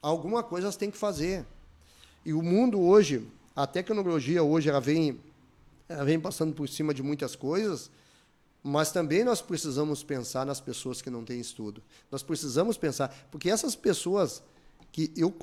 Alguma 0.00 0.42
coisa 0.42 0.66
elas 0.66 0.76
têm 0.76 0.90
que 0.90 0.96
fazer. 0.96 1.44
E 2.24 2.32
o 2.32 2.42
mundo 2.42 2.80
hoje, 2.80 3.26
a 3.54 3.66
tecnologia 3.66 4.42
hoje, 4.42 4.68
ela 4.68 4.80
vem, 4.80 5.20
ela 5.88 6.04
vem 6.04 6.18
passando 6.18 6.54
por 6.54 6.68
cima 6.68 6.94
de 6.94 7.02
muitas 7.02 7.36
coisas, 7.36 7.90
mas 8.62 8.90
também 8.90 9.22
nós 9.22 9.42
precisamos 9.42 10.02
pensar 10.02 10.46
nas 10.46 10.60
pessoas 10.60 11.02
que 11.02 11.10
não 11.10 11.24
têm 11.24 11.38
estudo. 11.38 11.82
Nós 12.10 12.22
precisamos 12.22 12.78
pensar, 12.78 13.14
porque 13.30 13.50
essas 13.50 13.76
pessoas 13.76 14.42
que 14.90 15.12
eu, 15.16 15.34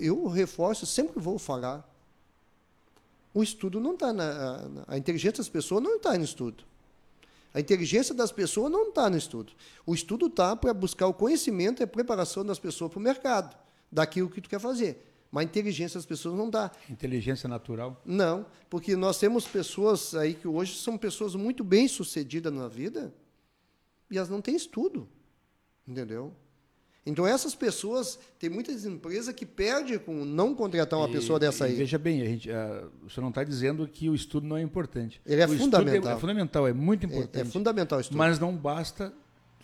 eu 0.00 0.28
reforço, 0.28 0.86
sempre 0.86 1.20
vou 1.20 1.38
falar, 1.38 1.88
o 3.34 3.42
estudo 3.42 3.80
não 3.80 3.94
está 3.94 4.12
na. 4.12 4.84
A 4.86 4.96
inteligência 4.96 5.38
das 5.38 5.48
pessoas 5.48 5.82
não 5.82 5.96
está 5.96 6.16
no 6.16 6.24
estudo. 6.24 6.64
A 7.52 7.60
inteligência 7.60 8.14
das 8.14 8.30
pessoas 8.30 8.70
não 8.70 8.90
está 8.90 9.08
no 9.08 9.16
estudo. 9.16 9.52
O 9.86 9.94
estudo 9.94 10.26
está 10.26 10.54
para 10.54 10.72
buscar 10.74 11.06
o 11.06 11.14
conhecimento 11.14 11.80
e 11.80 11.84
a 11.84 11.86
preparação 11.86 12.44
das 12.44 12.58
pessoas 12.58 12.90
para 12.90 12.98
o 12.98 13.02
mercado, 13.02 13.56
daquilo 13.90 14.28
que 14.28 14.40
tu 14.40 14.48
quer 14.48 14.60
fazer. 14.60 15.07
Mas 15.30 15.42
a 15.42 15.44
inteligência 15.44 15.98
das 15.98 16.06
pessoas 16.06 16.34
não 16.34 16.48
dá. 16.48 16.70
Inteligência 16.88 17.48
natural? 17.48 18.00
Não, 18.04 18.46
porque 18.70 18.96
nós 18.96 19.18
temos 19.18 19.46
pessoas 19.46 20.14
aí 20.14 20.34
que 20.34 20.48
hoje 20.48 20.74
são 20.76 20.96
pessoas 20.96 21.34
muito 21.34 21.62
bem 21.62 21.86
sucedidas 21.86 22.52
na 22.52 22.66
vida 22.68 23.12
e 24.10 24.16
elas 24.16 24.30
não 24.30 24.40
têm 24.40 24.56
estudo. 24.56 25.06
Entendeu? 25.86 26.32
Então 27.06 27.26
essas 27.26 27.54
pessoas, 27.54 28.18
tem 28.38 28.50
muitas 28.50 28.84
empresas 28.84 29.34
que 29.34 29.46
perdem 29.46 29.98
com 29.98 30.24
não 30.26 30.54
contratar 30.54 30.98
uma 30.98 31.08
E- 31.08 31.12
pessoa 31.12 31.38
dessa 31.38 31.64
aí. 31.64 31.74
Veja 31.74 31.98
bem, 31.98 32.20
a 32.20 32.24
gente, 32.26 32.50
ah, 32.50 32.86
o 33.02 33.08
senhor 33.08 33.22
não 33.22 33.30
está 33.30 33.42
dizendo 33.44 33.86
que 33.88 34.10
o 34.10 34.14
estudo 34.14 34.46
não 34.46 34.56
é 34.58 34.62
importante. 34.62 35.20
Ele 35.24 35.40
é 35.40 35.46
o 35.46 35.56
fundamental. 35.56 36.16
É, 36.16 36.20
fundamental, 36.20 36.68
é 36.68 36.72
muito 36.74 37.04
É, 37.04 37.06
importante. 37.08 37.40
é 37.42 37.44
fundamental 37.50 37.98
o 37.98 38.00
estudo. 38.02 38.18
Mas 38.18 38.38
não 38.38 38.54
basta, 38.54 39.12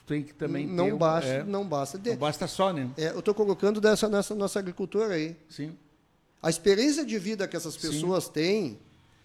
tem 0.07 0.23
que 0.23 0.35
também 0.35 0.67
não 0.67 0.87
ter 0.87 0.95
basta, 0.97 1.29
é, 1.31 1.45
não 1.45 1.67
basta. 1.67 1.99
De- 1.99 2.11
não 2.11 2.17
basta 2.17 2.47
só, 2.47 2.73
né? 2.73 2.91
É, 2.97 3.09
eu 3.11 3.19
estou 3.21 3.35
colocando 3.35 3.81
dessa 3.81 4.09
nessa 4.09 4.35
nossa 4.35 4.59
agricultura 4.59 5.15
aí. 5.15 5.37
Sim. 5.49 5.77
A 6.43 6.51
experiência 6.51 7.05
de 7.07 7.19
vida 7.19 7.49
que 7.49 7.57
essas 7.57 7.75
pessoas 7.77 8.29
têm, 8.29 8.79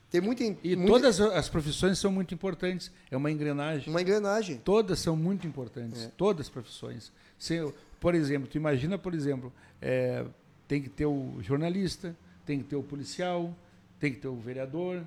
tem 0.09 0.21
muita, 0.21 0.43
E 0.43 0.75
muita- 0.75 0.87
todas 0.93 1.19
as 1.19 1.49
profissões 1.49 1.99
são 1.99 2.11
muito 2.11 2.33
importantes. 2.33 2.89
É 3.11 3.17
uma 3.17 3.29
engrenagem. 3.29 3.89
uma 3.89 4.01
engrenagem. 4.01 4.57
Todas 4.63 4.99
são 4.99 5.15
muito 5.17 5.45
importantes. 5.45 6.03
É. 6.05 6.11
Todas 6.15 6.45
as 6.45 6.49
profissões. 6.49 7.11
Se, 7.37 7.59
por 7.99 8.15
exemplo, 8.15 8.47
tu 8.47 8.55
imagina, 8.57 8.97
por 8.97 9.13
exemplo, 9.13 9.51
é, 9.81 10.23
tem 10.67 10.81
que 10.81 10.89
ter 10.89 11.05
o 11.05 11.37
jornalista, 11.41 12.15
tem 12.45 12.59
que 12.59 12.63
ter 12.65 12.75
o 12.77 12.83
policial, 12.83 13.53
tem 13.99 14.13
que 14.13 14.19
ter 14.21 14.27
o 14.29 14.35
vereador, 14.37 15.03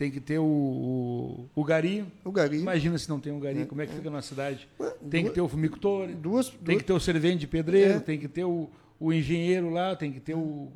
tem 0.00 0.10
que 0.10 0.18
ter 0.18 0.38
o, 0.38 0.44
o, 0.44 1.50
o 1.54 1.62
gari. 1.62 2.06
O 2.24 2.32
gari. 2.32 2.56
Imagina 2.58 2.96
se 2.96 3.06
não 3.06 3.20
tem 3.20 3.30
um 3.30 3.38
gari, 3.38 3.66
como 3.66 3.82
é 3.82 3.86
que 3.86 3.92
fica 3.92 4.08
na 4.08 4.22
cidade? 4.22 4.66
Tem 5.10 5.24
que 5.24 5.24
duas- 5.24 5.34
ter 5.34 5.40
o 5.42 5.48
fumicultor, 5.48 6.08
duas- 6.14 6.48
tem 6.48 6.58
duas- 6.62 6.78
que 6.78 6.84
ter 6.84 6.92
o 6.94 6.98
servente 7.00 7.40
de 7.40 7.46
pedreiro, 7.46 7.94
É. 7.98 8.00
tem 8.00 8.18
que 8.18 8.26
ter 8.26 8.44
o, 8.44 8.70
o 8.98 9.12
engenheiro 9.12 9.68
lá, 9.68 9.94
tem 9.94 10.10
que 10.10 10.18
ter 10.18 10.34
o, 10.34 10.70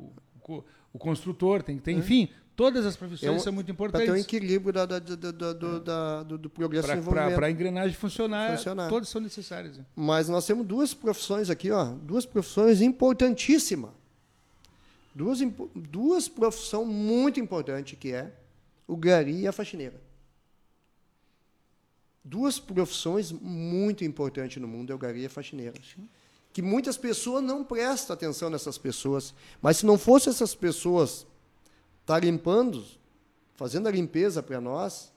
o, 0.93 0.99
construtor, 0.99 1.63
tem 1.63 1.75
que 1.77 1.81
ter, 1.81 1.93
enfim, 1.93 2.29
todas 2.55 2.85
as 2.85 2.95
profissões 2.95 3.37
É 3.37 3.39
são 3.39 3.51
muito 3.51 3.73
Para 3.73 3.93
ter 3.93 3.97
um 3.97 4.01
importantes. 4.15 4.25
equilíbrio 4.25 4.71
da, 4.71 4.85
da- 4.85 4.99
da- 4.99 5.15
da- 5.31 5.53
do, 5.53 5.79
da- 5.79 6.21
do- 6.23 6.37
do 6.37 6.47
progresso 6.51 6.91
e 6.91 7.01
Para 7.01 7.47
a 7.47 7.51
engrenagem 7.51 7.95
funcionar, 7.95 8.55
Funcionar. 8.57 8.89
todas 8.89 9.09
são 9.09 9.19
necessárias. 9.19 9.75
né? 9.79 9.85
Mas 9.95 10.29
nós 10.29 10.45
temos 10.45 10.67
duas 10.67 10.93
profissões 10.93 11.49
aqui, 11.49 11.71
ó, 11.71 11.85
duas 11.85 12.27
profissões 12.27 12.79
importantíssimas. 12.79 13.89
Duas, 15.15 15.39
duas 15.73 16.27
profissões 16.27 16.87
muito 16.87 17.39
importantes, 17.39 17.97
que 17.97 18.11
é 18.11 18.31
o 18.87 18.95
gari 18.95 19.41
e 19.41 19.47
a 19.47 19.51
faxineira. 19.51 19.99
Duas 22.23 22.59
profissões 22.59 23.31
muito 23.31 24.03
importantes 24.03 24.61
no 24.61 24.67
mundo 24.67 24.91
é 24.91 24.95
o 24.95 24.97
gari 24.97 25.21
e 25.21 25.25
a 25.25 25.29
faxineira. 25.29 25.75
Que 26.51 26.61
muitas 26.61 26.97
pessoas 26.97 27.43
não 27.43 27.63
prestam 27.63 28.13
atenção 28.13 28.49
nessas 28.49 28.77
pessoas. 28.77 29.33
Mas 29.61 29.77
se 29.77 29.85
não 29.85 29.97
fosse 29.97 30.29
essas 30.29 30.55
pessoas 30.55 31.27
estar 32.01 32.23
limpando, 32.23 32.83
fazendo 33.55 33.87
a 33.87 33.91
limpeza 33.91 34.41
para 34.41 34.59
nós, 34.59 35.11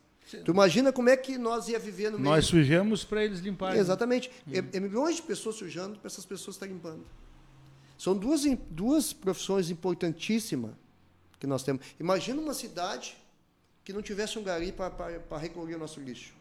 tu 0.45 0.51
imagina 0.51 0.93
como 0.93 1.09
é 1.09 1.17
que 1.17 1.39
nós 1.39 1.69
ia 1.69 1.79
viver 1.79 2.11
no 2.11 2.19
meio 2.19 2.31
Nós 2.31 2.47
sujamos 2.47 3.05
para 3.05 3.25
eles 3.25 3.41
limparem. 3.41 3.81
Exatamente. 3.81 4.31
É, 4.53 4.59
é 4.59 4.81
milhões 4.81 5.17
de 5.17 5.23
pessoas 5.23 5.57
sujando 5.57 5.99
para 5.99 6.09
essas 6.09 6.27
pessoas 6.27 6.57
estarem 6.57 6.75
limpando. 6.75 7.07
São 7.97 8.17
duas, 8.17 8.43
duas 8.71 9.13
profissões 9.13 9.71
importantíssimas 9.71 10.73
que 11.41 11.47
nós 11.47 11.63
temos. 11.63 11.85
Imagina 11.99 12.41
uma 12.41 12.55
cidade 12.55 13.17
que 13.89 13.93
não 13.95 14.03
tivesse 14.03 14.39
um 14.39 14.43
gari 14.43 14.71
para 14.71 15.39
recolher 15.39 15.77
o 15.77 15.79
nosso 15.79 15.99
lixo. 15.99 16.35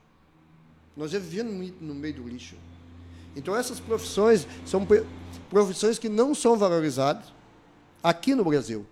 Nós 0.97 1.11
já 1.11 1.17
vivíamos 1.17 1.71
no, 1.79 1.95
meio 1.95 2.15
do 2.15 2.27
lixo. 2.27 2.57
Então, 3.37 3.55
essas 3.55 3.79
profissões 3.79 4.45
são 4.65 4.85
profissões 5.49 5.97
que 5.97 6.09
não 6.09 6.35
são 6.35 6.57
valorizadas 6.57 7.23
aqui 8.03 8.35
no 8.35 8.43
Brasil. 8.43 8.85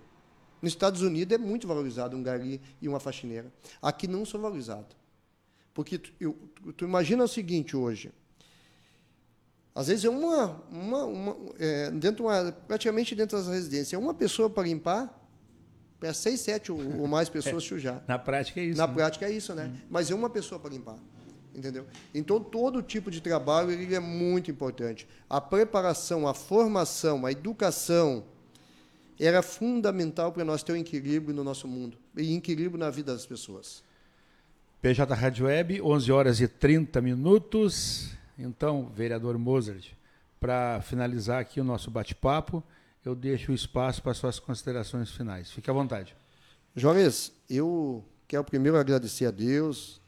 Nos 0.62 0.72
Estados 0.72 1.02
Unidos 1.02 1.34
é 1.34 1.38
muito 1.38 1.68
valorizado 1.68 2.16
um 2.16 2.22
gari 2.22 2.58
e 2.80 2.88
uma 2.88 2.98
faxineira. 2.98 3.52
Aqui 3.82 4.08
não 4.08 4.24
são 4.24 4.40
valorizados. 4.40 4.96
Porque 5.74 5.98
tu, 5.98 6.10
eu- 6.18 6.34
tu 6.74 6.86
imagina 6.86 7.24
o 7.24 7.28
seguinte 7.28 7.76
hoje. 7.76 8.10
Às 9.74 9.88
vezes 9.88 10.06
é 10.06 10.08
uma, 10.08 10.62
uma, 10.70 11.04
uma 11.04 11.36
é, 11.58 11.90
dentro 11.90 12.24
uma, 12.24 12.52
praticamente 12.66 13.14
dentro 13.14 13.36
das 13.36 13.48
residências, 13.48 13.92
é 13.92 13.98
uma 13.98 14.14
pessoa 14.14 14.48
para 14.48 14.62
limpar 14.62 15.25
para 15.98 16.12
seis, 16.12 16.40
sete 16.40 16.70
ou, 16.70 16.78
ou 17.00 17.06
mais 17.06 17.28
pessoas 17.28 17.64
sujar. 17.64 18.02
Na 18.06 18.18
prática 18.18 18.60
é 18.60 18.64
isso. 18.64 18.78
Na 18.78 18.86
né? 18.86 18.94
prática 18.94 19.26
é 19.26 19.30
isso, 19.30 19.54
né? 19.54 19.72
Mas 19.88 20.10
é 20.10 20.14
uma 20.14 20.28
pessoa 20.30 20.60
para 20.60 20.70
limpar. 20.70 20.96
Entendeu? 21.54 21.86
Então, 22.14 22.38
todo 22.38 22.82
tipo 22.82 23.10
de 23.10 23.20
trabalho 23.20 23.70
ele 23.70 23.94
é 23.94 24.00
muito 24.00 24.50
importante. 24.50 25.08
A 25.28 25.40
preparação, 25.40 26.28
a 26.28 26.34
formação, 26.34 27.24
a 27.24 27.32
educação 27.32 28.24
era 29.18 29.40
fundamental 29.40 30.32
para 30.32 30.44
nós 30.44 30.62
ter 30.62 30.72
um 30.72 30.76
equilíbrio 30.76 31.34
no 31.34 31.42
nosso 31.42 31.66
mundo 31.66 31.96
e 32.14 32.36
equilíbrio 32.36 32.78
na 32.78 32.90
vida 32.90 33.14
das 33.14 33.24
pessoas. 33.24 33.82
PJ 34.82 35.14
Rádio 35.14 35.46
Web, 35.46 35.80
11 35.80 36.12
horas 36.12 36.40
e 36.40 36.46
30 36.46 37.00
minutos. 37.00 38.10
Então, 38.38 38.92
vereador 38.94 39.38
Mozart, 39.38 39.92
para 40.38 40.82
finalizar 40.82 41.40
aqui 41.40 41.58
o 41.58 41.64
nosso 41.64 41.90
bate-papo, 41.90 42.62
eu 43.06 43.14
deixo 43.14 43.52
o 43.52 43.54
espaço 43.54 44.02
para 44.02 44.12
suas 44.14 44.40
considerações 44.40 45.12
finais. 45.12 45.52
Fique 45.52 45.70
à 45.70 45.72
vontade. 45.72 46.16
Juarez, 46.74 47.32
eu 47.48 48.04
quero 48.26 48.42
primeiro 48.42 48.76
agradecer 48.76 49.26
a 49.26 49.30
Deus, 49.30 50.00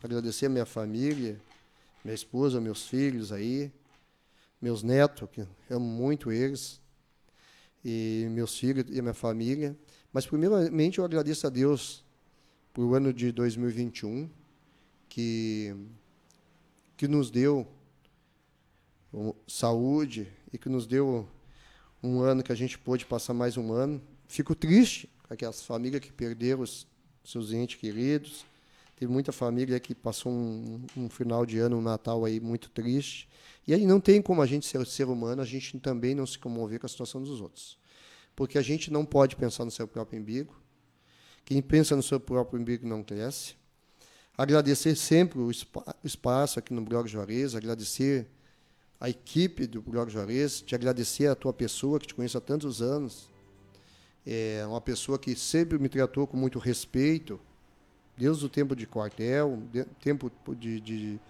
agradecer 0.00 0.46
a 0.46 0.48
minha 0.48 0.64
família, 0.64 1.36
minha 2.04 2.14
esposa, 2.14 2.60
meus 2.60 2.86
filhos 2.86 3.32
aí, 3.32 3.72
meus 4.62 4.84
netos, 4.84 5.28
que 5.32 5.44
amo 5.68 5.84
muito 5.84 6.30
eles, 6.30 6.80
e 7.84 8.28
meus 8.30 8.56
filhos 8.56 8.84
e 8.88 9.02
minha 9.02 9.14
família. 9.14 9.76
Mas, 10.12 10.24
primeiramente, 10.24 10.98
eu 10.98 11.04
agradeço 11.04 11.48
a 11.48 11.50
Deus 11.50 12.04
por 12.72 12.94
ano 12.94 13.12
de 13.12 13.32
2021, 13.32 14.30
que, 15.08 15.74
que 16.96 17.08
nos 17.08 17.32
deu 17.32 17.66
saúde 19.44 20.30
e 20.52 20.56
que 20.56 20.68
nos 20.68 20.86
deu 20.86 21.28
um 22.04 22.20
ano 22.20 22.42
que 22.42 22.52
a 22.52 22.54
gente 22.54 22.78
pôde 22.78 23.06
passar 23.06 23.32
mais 23.32 23.56
um 23.56 23.72
ano. 23.72 24.00
Fico 24.28 24.54
triste 24.54 25.08
com 25.26 25.32
aquelas 25.32 25.62
famílias 25.62 26.02
que 26.02 26.12
perderam 26.12 26.60
os 26.60 26.86
seus 27.24 27.50
entes 27.50 27.80
queridos. 27.80 28.44
Teve 28.94 29.10
muita 29.10 29.32
família 29.32 29.80
que 29.80 29.94
passou 29.94 30.30
um, 30.30 30.84
um 30.94 31.08
final 31.08 31.46
de 31.46 31.58
ano, 31.58 31.78
um 31.78 31.82
Natal 31.82 32.24
aí 32.24 32.38
muito 32.38 32.68
triste. 32.68 33.26
E 33.66 33.72
aí 33.72 33.86
não 33.86 33.98
tem 33.98 34.20
como 34.20 34.42
a 34.42 34.46
gente 34.46 34.66
ser 34.66 34.84
ser 34.86 35.08
humano, 35.08 35.40
a 35.40 35.46
gente 35.46 35.78
também 35.80 36.14
não 36.14 36.26
se 36.26 36.38
comover 36.38 36.78
com 36.78 36.86
a 36.86 36.88
situação 36.88 37.22
dos 37.22 37.40
outros. 37.40 37.78
Porque 38.36 38.58
a 38.58 38.62
gente 38.62 38.92
não 38.92 39.04
pode 39.04 39.34
pensar 39.34 39.64
no 39.64 39.70
seu 39.70 39.88
próprio 39.88 40.20
umbigo. 40.20 40.54
Quem 41.44 41.62
pensa 41.62 41.96
no 41.96 42.02
seu 42.02 42.20
próprio 42.20 42.60
umbigo 42.60 42.86
não 42.86 43.02
cresce. 43.02 43.54
Agradecer 44.36 44.94
sempre 44.94 45.38
o 45.38 45.50
espa- 45.50 45.96
o 46.02 46.06
espaço 46.06 46.58
aqui 46.58 46.74
no 46.74 46.82
Blog 46.82 47.08
Juarez, 47.08 47.54
agradecer 47.54 48.26
a 49.00 49.08
equipe 49.08 49.66
do 49.66 49.82
Blog 49.82 50.10
Juarez, 50.10 50.60
te 50.60 50.74
agradecer 50.74 51.26
a 51.26 51.34
tua 51.34 51.52
pessoa, 51.52 51.98
que 51.98 52.06
te 52.06 52.14
conheço 52.14 52.38
há 52.38 52.40
tantos 52.40 52.80
anos. 52.80 53.28
É 54.26 54.64
uma 54.66 54.80
pessoa 54.80 55.18
que 55.18 55.34
sempre 55.36 55.78
me 55.78 55.88
tratou 55.88 56.26
com 56.26 56.36
muito 56.36 56.58
respeito, 56.58 57.38
desde 58.16 58.44
o 58.46 58.48
tempo 58.48 58.74
de 58.74 58.86
quartel, 58.86 59.62
de- 59.72 59.84
tempo 60.00 60.30
de, 60.56 60.80
de, 60.80 61.20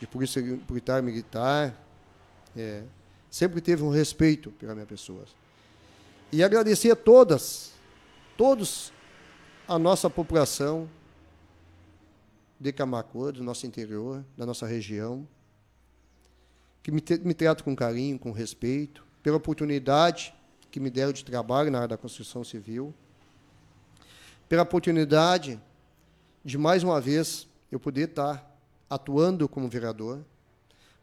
de 0.00 0.06
polícia 0.06 0.42
militar, 0.42 1.02
militar. 1.02 1.80
É, 2.56 2.82
sempre 3.30 3.60
teve 3.60 3.82
um 3.82 3.90
respeito 3.90 4.50
pela 4.52 4.74
minha 4.74 4.86
pessoa. 4.86 5.24
E 6.32 6.42
agradecer 6.42 6.90
a 6.90 6.96
todas, 6.96 7.72
todos 8.36 8.92
a 9.68 9.78
nossa 9.78 10.10
população 10.10 10.88
de 12.58 12.72
Camacuã, 12.72 13.30
do 13.30 13.44
nosso 13.44 13.66
interior, 13.66 14.24
da 14.36 14.44
nossa 14.46 14.66
região, 14.66 15.28
que 16.84 16.92
me, 16.92 17.00
te- 17.00 17.18
me 17.18 17.32
trata 17.32 17.64
com 17.64 17.74
carinho, 17.74 18.18
com 18.18 18.30
respeito, 18.30 19.04
pela 19.22 19.38
oportunidade 19.38 20.34
que 20.70 20.78
me 20.78 20.90
deram 20.90 21.14
de 21.14 21.24
trabalho 21.24 21.70
na 21.70 21.78
área 21.78 21.88
da 21.88 21.96
construção 21.96 22.44
civil, 22.44 22.92
pela 24.46 24.62
oportunidade 24.62 25.58
de, 26.44 26.58
mais 26.58 26.82
uma 26.82 27.00
vez, 27.00 27.48
eu 27.72 27.80
poder 27.80 28.10
estar 28.10 28.54
atuando 28.90 29.48
como 29.48 29.66
vereador, 29.66 30.20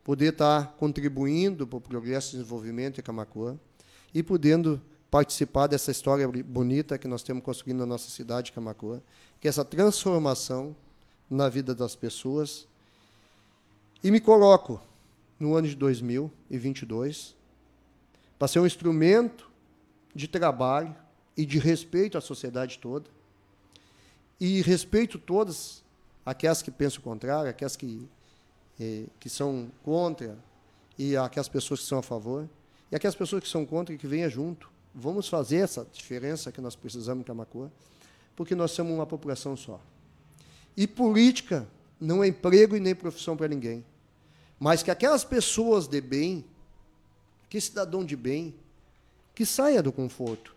poder 0.03 0.34
estar 0.34 0.74
contribuindo 0.78 1.66
para 1.66 1.78
o 1.78 1.82
progresso 1.82 2.36
e 2.36 2.38
desenvolvimento 2.38 2.95
de 2.95 3.02
Camacuã 3.02 3.58
e 4.14 4.22
podendo 4.22 4.80
participar 5.10 5.66
dessa 5.66 5.90
história 5.90 6.28
bonita 6.28 6.95
que 6.99 7.08
nós 7.08 7.24
temos 7.24 7.44
construindo 7.44 7.80
na 7.80 7.88
nossa 7.88 8.10
cidade 8.12 8.45
de 8.45 8.52
Camacuã, 8.52 9.02
que 9.40 9.48
é 9.48 9.49
essa 9.49 9.66
transformação 9.66 10.76
na 11.28 11.49
vida 11.49 11.74
das 11.74 11.95
pessoas. 11.95 12.68
E 14.03 14.12
me 14.12 14.20
coloco 14.20 14.80
no 15.42 15.56
ano 15.56 15.68
de 15.68 15.76
2022 15.76 17.36
para 18.38 18.48
ser 18.48 18.60
um 18.60 18.66
instrumento 18.66 19.50
de 20.14 20.28
trabalho 20.28 20.96
e 21.36 21.48
de 21.48 21.58
respeito 21.58 22.16
à 22.16 22.22
sociedade 22.22 22.78
toda. 22.78 23.10
E 24.40 24.62
respeito 24.62 25.18
todas 25.18 25.84
aquelas 26.24 26.62
que 26.62 26.70
pensam 26.70 27.00
o 27.00 27.04
contrário, 27.04 27.50
aquelas 27.50 27.76
que, 27.76 28.08
eh, 28.80 29.06
que 29.20 29.30
são 29.30 29.72
contra 29.84 30.38
e 30.98 31.18
aquelas 31.18 31.50
pessoas 31.50 31.80
que 31.80 31.88
são 31.88 31.98
a 31.98 32.04
favor. 32.04 32.48
E 32.92 32.96
aquelas 32.96 33.16
pessoas 33.16 33.42
que 33.42 33.50
são 33.50 33.66
contra 33.66 33.96
e 33.96 33.98
que 33.98 34.06
venham 34.06 34.30
junto. 34.30 34.70
Vamos 34.94 35.28
fazer 35.28 35.58
essa 35.58 35.88
diferença 35.92 36.52
que 36.52 36.62
nós 36.62 36.76
precisamos 36.76 37.22
em 37.22 37.26
Camacuã, 37.26 37.72
porque 38.36 38.54
nós 38.54 38.72
somos 38.72 38.94
uma 38.94 39.08
população 39.08 39.58
só. 39.58 39.82
E 40.78 40.86
política 40.86 41.68
não 42.00 42.24
é 42.24 42.28
emprego 42.28 42.76
e 42.76 42.80
nem 42.80 42.94
profissão 42.94 43.36
para 43.36 43.48
ninguém. 43.48 43.84
Mas 44.62 44.84
que 44.84 44.92
aquelas 44.92 45.24
pessoas 45.24 45.88
de 45.88 46.00
bem, 46.00 46.46
que 47.50 47.60
cidadão 47.60 48.06
de 48.06 48.16
bem, 48.16 48.54
que 49.34 49.44
saia 49.44 49.82
do 49.82 49.92
conforto 49.92 50.56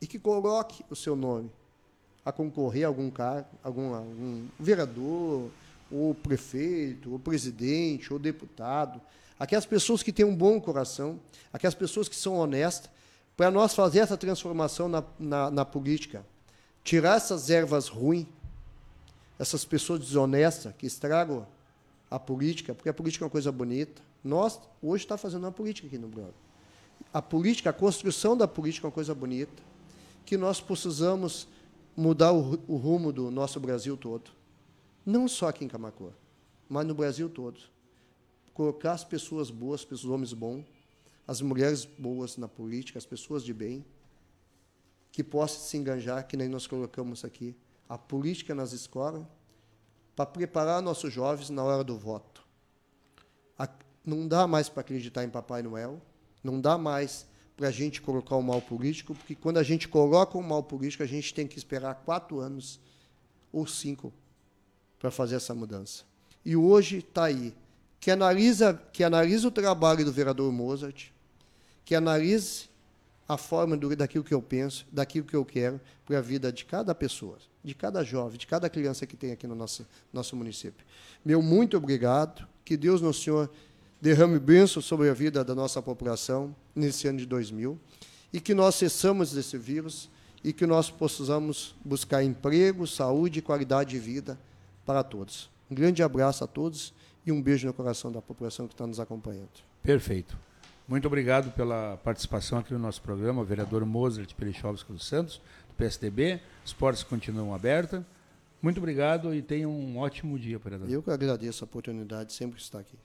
e 0.00 0.06
que 0.08 0.18
coloque 0.18 0.84
o 0.90 0.96
seu 0.96 1.14
nome 1.14 1.48
a 2.24 2.32
concorrer 2.32 2.84
a 2.84 2.88
algum 2.88 3.08
cargo, 3.08 3.46
algum, 3.62 3.94
algum 3.94 4.48
vereador, 4.58 5.48
ou 5.92 6.12
prefeito, 6.12 7.12
ou 7.12 7.20
presidente, 7.20 8.12
ou 8.12 8.18
deputado, 8.18 9.00
aquelas 9.38 9.64
pessoas 9.64 10.02
que 10.02 10.12
têm 10.12 10.26
um 10.26 10.34
bom 10.34 10.60
coração, 10.60 11.20
aquelas 11.52 11.76
pessoas 11.76 12.08
que 12.08 12.16
são 12.16 12.34
honestas, 12.34 12.90
para 13.36 13.48
nós 13.48 13.76
fazer 13.76 14.00
essa 14.00 14.16
transformação 14.16 14.88
na, 14.88 15.04
na, 15.20 15.50
na 15.52 15.64
política, 15.64 16.26
tirar 16.82 17.18
essas 17.18 17.48
ervas 17.48 17.86
ruins, 17.86 18.26
essas 19.38 19.64
pessoas 19.64 20.00
desonestas 20.00 20.74
que 20.76 20.84
estragam 20.84 21.46
a 22.10 22.18
política, 22.18 22.74
porque 22.74 22.88
a 22.88 22.94
política 22.94 23.24
é 23.24 23.26
uma 23.26 23.30
coisa 23.30 23.50
bonita. 23.50 24.02
Nós, 24.22 24.60
hoje, 24.82 25.04
está 25.04 25.16
fazendo 25.16 25.44
uma 25.44 25.52
política 25.52 25.86
aqui 25.86 25.98
no 25.98 26.08
Brasil. 26.08 26.34
A 27.12 27.20
política, 27.20 27.70
a 27.70 27.72
construção 27.72 28.36
da 28.36 28.48
política 28.48 28.86
é 28.86 28.88
uma 28.88 28.92
coisa 28.92 29.14
bonita, 29.14 29.62
que 30.24 30.36
nós 30.36 30.60
precisamos 30.60 31.48
mudar 31.96 32.32
o, 32.32 32.60
o 32.68 32.76
rumo 32.76 33.12
do 33.12 33.30
nosso 33.30 33.58
Brasil 33.58 33.96
todo. 33.96 34.30
Não 35.04 35.28
só 35.28 35.48
aqui 35.48 35.64
em 35.64 35.68
Camacuã, 35.68 36.10
mas 36.68 36.86
no 36.86 36.94
Brasil 36.94 37.28
todo. 37.28 37.60
Colocar 38.52 38.92
as 38.92 39.04
pessoas 39.04 39.50
boas, 39.50 39.86
os 39.90 40.04
homens 40.04 40.32
bons, 40.32 40.64
as 41.26 41.40
mulheres 41.40 41.84
boas 41.84 42.36
na 42.36 42.48
política, 42.48 42.98
as 42.98 43.06
pessoas 43.06 43.44
de 43.44 43.52
bem, 43.52 43.84
que 45.12 45.24
possam 45.24 45.60
se 45.60 45.76
enganjar, 45.76 46.26
que 46.26 46.36
nem 46.36 46.48
nós 46.48 46.66
colocamos 46.66 47.24
aqui, 47.24 47.56
a 47.88 47.96
política 47.96 48.54
nas 48.54 48.72
escolas, 48.72 49.24
para 50.16 50.26
preparar 50.26 50.82
nossos 50.82 51.12
jovens 51.12 51.50
na 51.50 51.62
hora 51.62 51.84
do 51.84 51.96
voto. 51.96 52.44
Não 54.06 54.28
dá 54.28 54.46
mais 54.46 54.68
para 54.68 54.82
acreditar 54.82 55.24
em 55.24 55.28
Papai 55.28 55.64
Noel, 55.64 56.00
não 56.42 56.60
dá 56.60 56.78
mais 56.78 57.26
para 57.56 57.66
a 57.66 57.70
gente 57.72 58.00
colocar 58.00 58.36
o 58.36 58.42
mal 58.42 58.62
político, 58.62 59.16
porque 59.16 59.34
quando 59.34 59.58
a 59.58 59.64
gente 59.64 59.88
coloca 59.88 60.38
o 60.38 60.42
mal 60.42 60.62
político, 60.62 61.02
a 61.02 61.06
gente 61.06 61.34
tem 61.34 61.44
que 61.44 61.58
esperar 61.58 61.96
quatro 62.04 62.38
anos 62.38 62.78
ou 63.52 63.66
cinco 63.66 64.12
para 64.96 65.10
fazer 65.10 65.34
essa 65.34 65.52
mudança. 65.56 66.04
E 66.44 66.54
hoje 66.54 66.98
está 66.98 67.24
aí. 67.24 67.52
Que 67.98 68.12
analisa, 68.12 68.80
que 68.92 69.02
analisa 69.02 69.48
o 69.48 69.50
trabalho 69.50 70.04
do 70.04 70.12
vereador 70.12 70.52
Mozart, 70.52 71.08
que 71.84 71.94
analise 71.94 72.68
a 73.28 73.36
forma 73.36 73.76
do, 73.76 73.94
daquilo 73.96 74.24
que 74.24 74.34
eu 74.34 74.40
penso, 74.40 74.86
daquilo 74.90 75.26
que 75.26 75.34
eu 75.34 75.44
quero 75.44 75.80
para 76.04 76.18
a 76.18 76.20
vida 76.20 76.52
de 76.52 76.64
cada 76.64 76.94
pessoa, 76.94 77.38
de 77.62 77.74
cada 77.74 78.04
jovem, 78.04 78.38
de 78.38 78.46
cada 78.46 78.70
criança 78.70 79.06
que 79.06 79.16
tem 79.16 79.32
aqui 79.32 79.46
no 79.46 79.54
nosso, 79.54 79.86
nosso 80.12 80.36
município. 80.36 80.86
Meu 81.24 81.42
muito 81.42 81.76
obrigado. 81.76 82.46
Que 82.64 82.76
Deus, 82.76 83.00
no 83.00 83.14
Senhor, 83.14 83.50
derrame 84.00 84.38
bênção 84.38 84.82
sobre 84.82 85.08
a 85.08 85.14
vida 85.14 85.44
da 85.44 85.54
nossa 85.54 85.80
população 85.80 86.54
nesse 86.74 87.06
ano 87.08 87.18
de 87.18 87.26
2000 87.26 87.78
e 88.32 88.40
que 88.40 88.54
nós 88.54 88.74
cessamos 88.74 89.32
desse 89.32 89.56
vírus 89.56 90.10
e 90.42 90.52
que 90.52 90.66
nós 90.66 90.90
possamos 90.90 91.74
buscar 91.84 92.22
emprego, 92.22 92.86
saúde 92.86 93.38
e 93.38 93.42
qualidade 93.42 93.90
de 93.90 93.98
vida 93.98 94.38
para 94.84 95.02
todos. 95.02 95.50
Um 95.70 95.74
grande 95.74 96.02
abraço 96.02 96.44
a 96.44 96.46
todos 96.46 96.92
e 97.24 97.32
um 97.32 97.42
beijo 97.42 97.66
no 97.66 97.72
coração 97.72 98.12
da 98.12 98.22
população 98.22 98.68
que 98.68 98.74
está 98.74 98.86
nos 98.86 99.00
acompanhando. 99.00 99.48
Perfeito. 99.82 100.38
Muito 100.88 101.06
obrigado 101.06 101.50
pela 101.52 101.96
participação 101.96 102.58
aqui 102.58 102.72
no 102.72 102.78
nosso 102.78 103.02
programa, 103.02 103.42
o 103.42 103.44
vereador 103.44 103.84
Mozart 103.84 104.32
Pelichovski 104.34 104.92
dos 104.92 105.04
Santos, 105.04 105.40
do 105.68 105.74
PSDB. 105.74 106.40
Os 106.64 106.72
portas 106.72 107.02
continuam 107.02 107.52
abertas. 107.52 108.04
Muito 108.62 108.78
obrigado 108.78 109.34
e 109.34 109.42
tenha 109.42 109.68
um 109.68 109.98
ótimo 109.98 110.38
dia, 110.38 110.58
vereador. 110.58 110.88
Eu 110.88 111.02
que 111.02 111.10
agradeço 111.10 111.64
a 111.64 111.66
oportunidade 111.66 112.32
sempre 112.32 112.60
estar 112.60 112.78
aqui. 112.78 112.96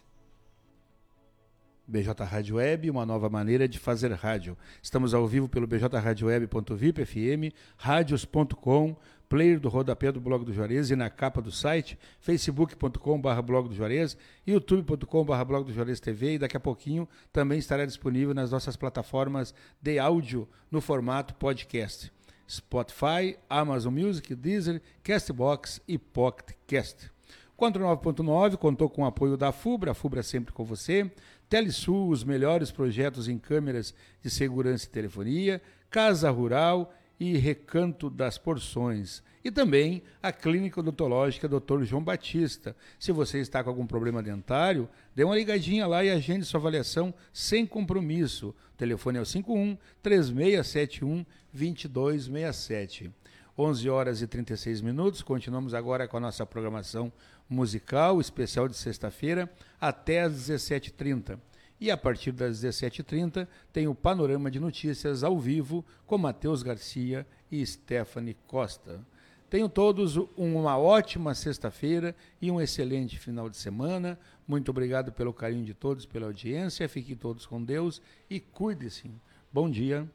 BJ 1.88 2.24
Rádio 2.24 2.56
Web, 2.56 2.90
uma 2.90 3.06
nova 3.06 3.30
maneira 3.30 3.68
de 3.68 3.80
fazer 3.80 4.12
rádio. 4.14 4.56
Estamos 4.82 5.14
ao 5.14 5.28
vivo 5.28 5.50
pelo 5.50 5.68
bjradioweb.vip 5.68 7.06
FM, 7.06 7.54
radios.com, 7.76 8.96
player 9.32 9.62
do 9.62 9.70
rodapé 9.70 10.12
do 10.12 10.20
Blog 10.20 10.44
do 10.44 10.52
Juarez 10.52 10.92
e 10.92 10.96
na 10.98 11.10
capa 11.10 11.42
do 11.42 11.54
site, 11.54 11.98
facebook.com.br 12.20 13.42
blog 13.42 13.70
do 13.70 13.74
Juarez, 13.74 14.18
youtube.com.br 14.46 15.44
blog 15.46 15.66
do 15.66 15.74
Juarez 15.74 16.02
TV 16.02 16.34
e 16.34 16.38
daqui 16.38 16.58
a 16.58 16.60
pouquinho 16.60 17.08
também 17.32 17.58
estará 17.58 17.86
disponível 17.86 18.34
nas 18.34 18.52
nossas 18.52 18.76
plataformas 18.76 19.56
de 19.82 19.98
áudio 19.98 20.50
no 20.70 20.82
formato 20.82 21.34
podcast. 21.36 22.12
Spotify, 22.46 23.38
Amazon 23.50 23.98
Music, 23.98 24.36
Deezer, 24.36 24.82
Castbox 25.02 25.80
e 25.88 25.98
Pocket 25.98 26.54
Cast. 26.68 27.10
49.9 27.58 28.58
contou 28.58 28.90
com 28.90 29.04
o 29.04 29.06
apoio 29.06 29.38
da 29.38 29.54
FUBRA, 29.54 29.92
a 29.92 29.94
FUBRA 29.94 30.24
sempre 30.24 30.54
com 30.54 30.66
você, 30.66 31.10
Telesul, 31.48 32.10
os 32.10 32.26
melhores 32.26 32.70
projetos 32.70 33.30
em 33.30 33.38
câmeras 33.38 33.94
de 34.22 34.30
segurança 34.30 34.88
e 34.88 34.90
telefonia, 34.90 35.62
Casa 35.90 36.30
Rural 36.30 36.94
e 37.22 37.38
Recanto 37.38 38.10
das 38.10 38.40
Porções. 38.40 39.22
E 39.44 39.52
também 39.52 40.02
a 40.24 40.32
Clínica 40.32 40.80
Odontológica 40.80 41.48
Dr. 41.48 41.84
João 41.84 42.04
Batista. 42.04 42.76
Se 42.98 43.12
você 43.12 43.38
está 43.38 43.64
com 43.64 43.70
algum 43.70 43.86
problema 43.86 44.24
dentário, 44.24 44.90
dê 45.16 45.24
uma 45.24 45.36
ligadinha 45.36 45.86
lá 45.86 46.04
e 46.04 46.10
agende 46.10 46.46
sua 46.46 46.60
avaliação 46.60 47.14
sem 47.32 47.64
compromisso. 47.64 48.56
O 48.74 48.78
telefone 48.78 49.20
é 49.20 49.22
o 49.22 49.26
51 49.26 49.78
3671 50.02 51.24
2267. 51.54 53.12
11 53.56 53.88
horas 53.88 54.24
e 54.24 54.26
36 54.26 54.82
minutos. 54.82 55.22
Continuamos 55.22 55.76
agora 55.76 56.08
com 56.08 56.18
a 56.18 56.22
nossa 56.22 56.44
programação 56.44 57.14
musical 57.48 58.20
especial 58.20 58.68
de 58.68 58.76
sexta-feira 58.76 59.48
até 59.80 60.22
às 60.22 60.34
17h30. 60.34 61.38
E 61.82 61.90
a 61.90 61.98
partir 61.98 62.32
das 62.32 62.62
17h30 62.62 63.48
tem 63.74 63.88
o 63.88 63.96
Panorama 63.96 64.52
de 64.52 64.60
Notícias 64.60 65.24
ao 65.24 65.40
vivo 65.40 65.84
com 66.06 66.16
Matheus 66.16 66.62
Garcia 66.62 67.26
e 67.52 67.66
Stephanie 67.66 68.38
Costa. 68.46 69.04
Tenham 69.50 69.68
todos 69.68 70.16
uma 70.38 70.78
ótima 70.78 71.34
sexta-feira 71.34 72.16
e 72.40 72.52
um 72.52 72.62
excelente 72.62 73.18
final 73.18 73.50
de 73.50 73.58
semana. 73.58 74.18
Muito 74.48 74.70
obrigado 74.70 75.12
pelo 75.12 75.34
carinho 75.34 75.66
de 75.66 75.74
todos, 75.74 76.06
pela 76.06 76.28
audiência. 76.28 76.88
Fiquem 76.88 77.16
todos 77.16 77.48
com 77.48 77.62
Deus 77.62 78.00
e 78.30 78.40
cuide-se. 78.40 79.12
Bom 79.52 79.68
dia. 79.68 80.08